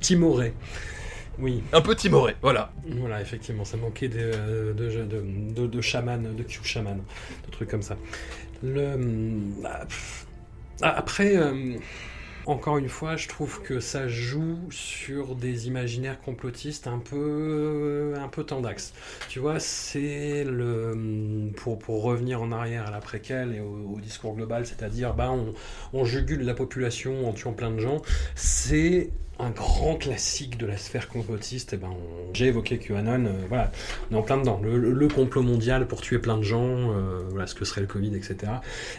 [0.00, 0.54] timoré
[1.38, 1.62] oui.
[1.72, 2.72] Un peu timoré, voilà.
[2.86, 7.02] Voilà, effectivement, ça manquait de, de, de, de, chaman, de Q chaman,
[7.46, 7.96] de trucs comme ça.
[8.62, 8.96] Le,
[9.62, 9.86] bah,
[10.82, 11.76] après, euh,
[12.46, 18.28] encore une fois, je trouve que ça joue sur des imaginaires complotistes un peu, un
[18.28, 18.92] peu tendax.
[19.28, 24.34] Tu vois, c'est le pour, pour revenir en arrière à la préquelle et au, discours
[24.34, 25.54] global, c'est-à-dire, bah, on,
[25.92, 28.02] on jugule la population en tuant plein de gens.
[28.34, 29.10] C'est
[29.42, 31.90] un grand classique de la sphère complotiste, eh ben,
[32.32, 33.72] j'ai évoqué QAnon, euh, voilà,
[34.10, 34.60] on est en plein dedans.
[34.62, 38.14] Le, complot mondial pour tuer plein de gens, euh, voilà ce que serait le Covid,
[38.14, 38.52] etc.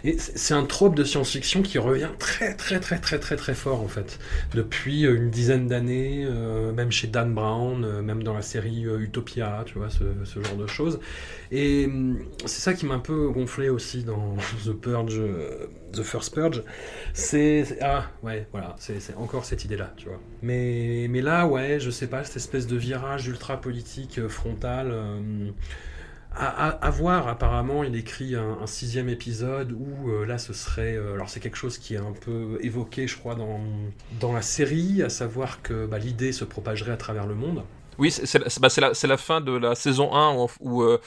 [0.03, 3.81] Et c'est un trope de science-fiction qui revient très très très très très très fort
[3.81, 4.19] en fait,
[4.53, 6.27] depuis euh, une dizaine d'années,
[6.75, 10.99] même chez Dan Brown, même dans la série Utopia, tu vois, ce genre de choses.
[11.55, 14.35] Et hum, c'est ça qui m'a un peu gonflé aussi dans
[14.65, 15.21] The Purge,
[15.93, 16.63] The First Purge.
[17.13, 20.19] C'est ah ouais, voilà, c'est encore cette idée-là, tu vois.
[20.41, 24.89] Mais, mais là, ouais, je sais pas, cette espèce de virage ultra politique euh, frontal.
[24.91, 25.51] Euh,
[26.35, 30.97] à, voir, apparemment, il écrit un, sixième épisode où euh, là, ce serait.
[30.97, 33.59] alors, c'est quelque chose qui est un peu évoqué, je crois, dans,
[34.19, 37.61] dans la série, à savoir que bah, l'idée se propagerait à travers le monde.
[37.99, 40.97] Oui, c'est bah, la, la, fin de la saison 1 où, où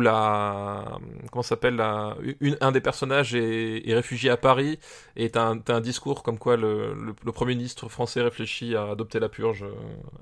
[0.00, 0.98] la
[1.32, 4.78] comment s'appelle un des personnages est, réfugié à Paris
[5.16, 6.94] et t'as un, un, discours comme quoi le,
[7.24, 9.72] le, premier ministre français réfléchit à adopter la purge euh,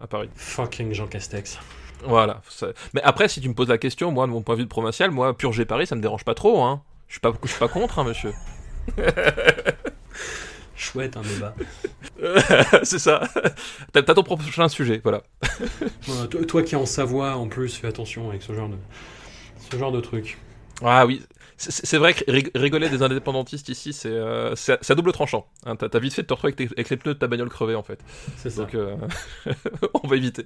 [0.02, 0.30] à Paris.
[0.34, 1.58] Fucking Jean Castex.
[2.04, 2.40] Voilà.
[2.94, 4.70] Mais après, si tu me poses la question, moi, de mon point de vue de
[4.70, 6.62] provincial, moi, purger Paris, ça me dérange pas trop.
[6.62, 6.82] Hein.
[7.08, 8.32] Je suis pas, je suis pas contre, hein, monsieur.
[10.76, 11.54] Chouette un débat.
[12.84, 13.22] c'est ça.
[13.92, 15.22] T'as ton prochain sujet, voilà.
[16.30, 18.76] toi, toi, qui es en Savoie, en plus, fais attention avec ce genre de
[19.70, 20.38] ce genre de truc.
[20.82, 21.22] Ah oui,
[21.58, 22.24] c'est vrai que
[22.56, 24.54] rigoler des indépendantistes ici, c'est euh,
[24.88, 25.46] à double tranchant.
[25.66, 27.82] Hein, T'as vite fait de te retrouver avec, les pneus de ta bagnole crevés en
[27.82, 27.98] fait.
[28.36, 28.62] C'est ça.
[28.62, 28.94] Donc euh,
[30.02, 30.44] on va éviter.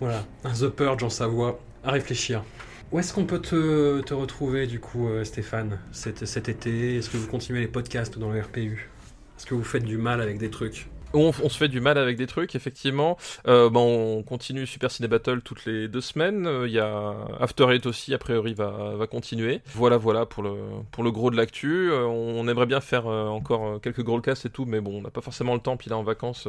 [0.00, 2.44] Voilà, The Purge en Savoie, à réfléchir.
[2.92, 6.96] Où est-ce qu'on peut te, te, retrouver du coup, euh, Stéphane, cet, cet été?
[6.96, 8.90] Est-ce que vous continuez les podcasts dans le RPU
[9.36, 10.88] Est-ce que vous faites du mal avec des trucs?
[11.14, 13.16] On, se fait du mal avec des trucs, effectivement.
[13.46, 16.46] Euh, on continue Super Ciné Battle toutes les deux semaines.
[16.46, 19.60] Euh, il y a After Eight aussi, a priori, va, va continuer.
[19.74, 20.54] Voilà, voilà pour le,
[20.90, 21.90] pour le gros de l'actu.
[21.90, 25.10] Euh, on, aimerait bien faire encore quelques gros casts et tout, mais bon, on n'a
[25.10, 25.76] pas forcément le temps.
[25.76, 26.48] Puis là, en vacances,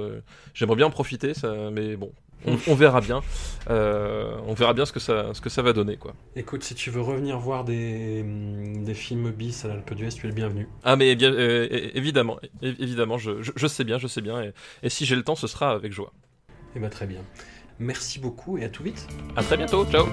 [0.53, 2.11] j'aimerais bien en profiter, ça, mais bon,
[2.45, 3.21] on, verra bien.
[3.69, 6.13] Euh, on verra bien ce que ça, ce que ça va donner, quoi.
[6.35, 10.25] Écoute, si tu veux revenir voir des, mm, des films bis à l'Alpe d'Huez, tu
[10.25, 10.67] es le bienvenu.
[10.83, 14.48] Ah, mais bien, euh, évidemment, évidemment, je, je, sais bien, je sais bien.
[14.49, 16.13] Et, et si j'ai le temps, ce sera avec joie.
[16.75, 17.21] Eh bien, très bien.
[17.79, 19.07] Merci beaucoup et à tout vite.
[19.35, 19.85] À très bientôt.
[19.85, 20.07] Ciao.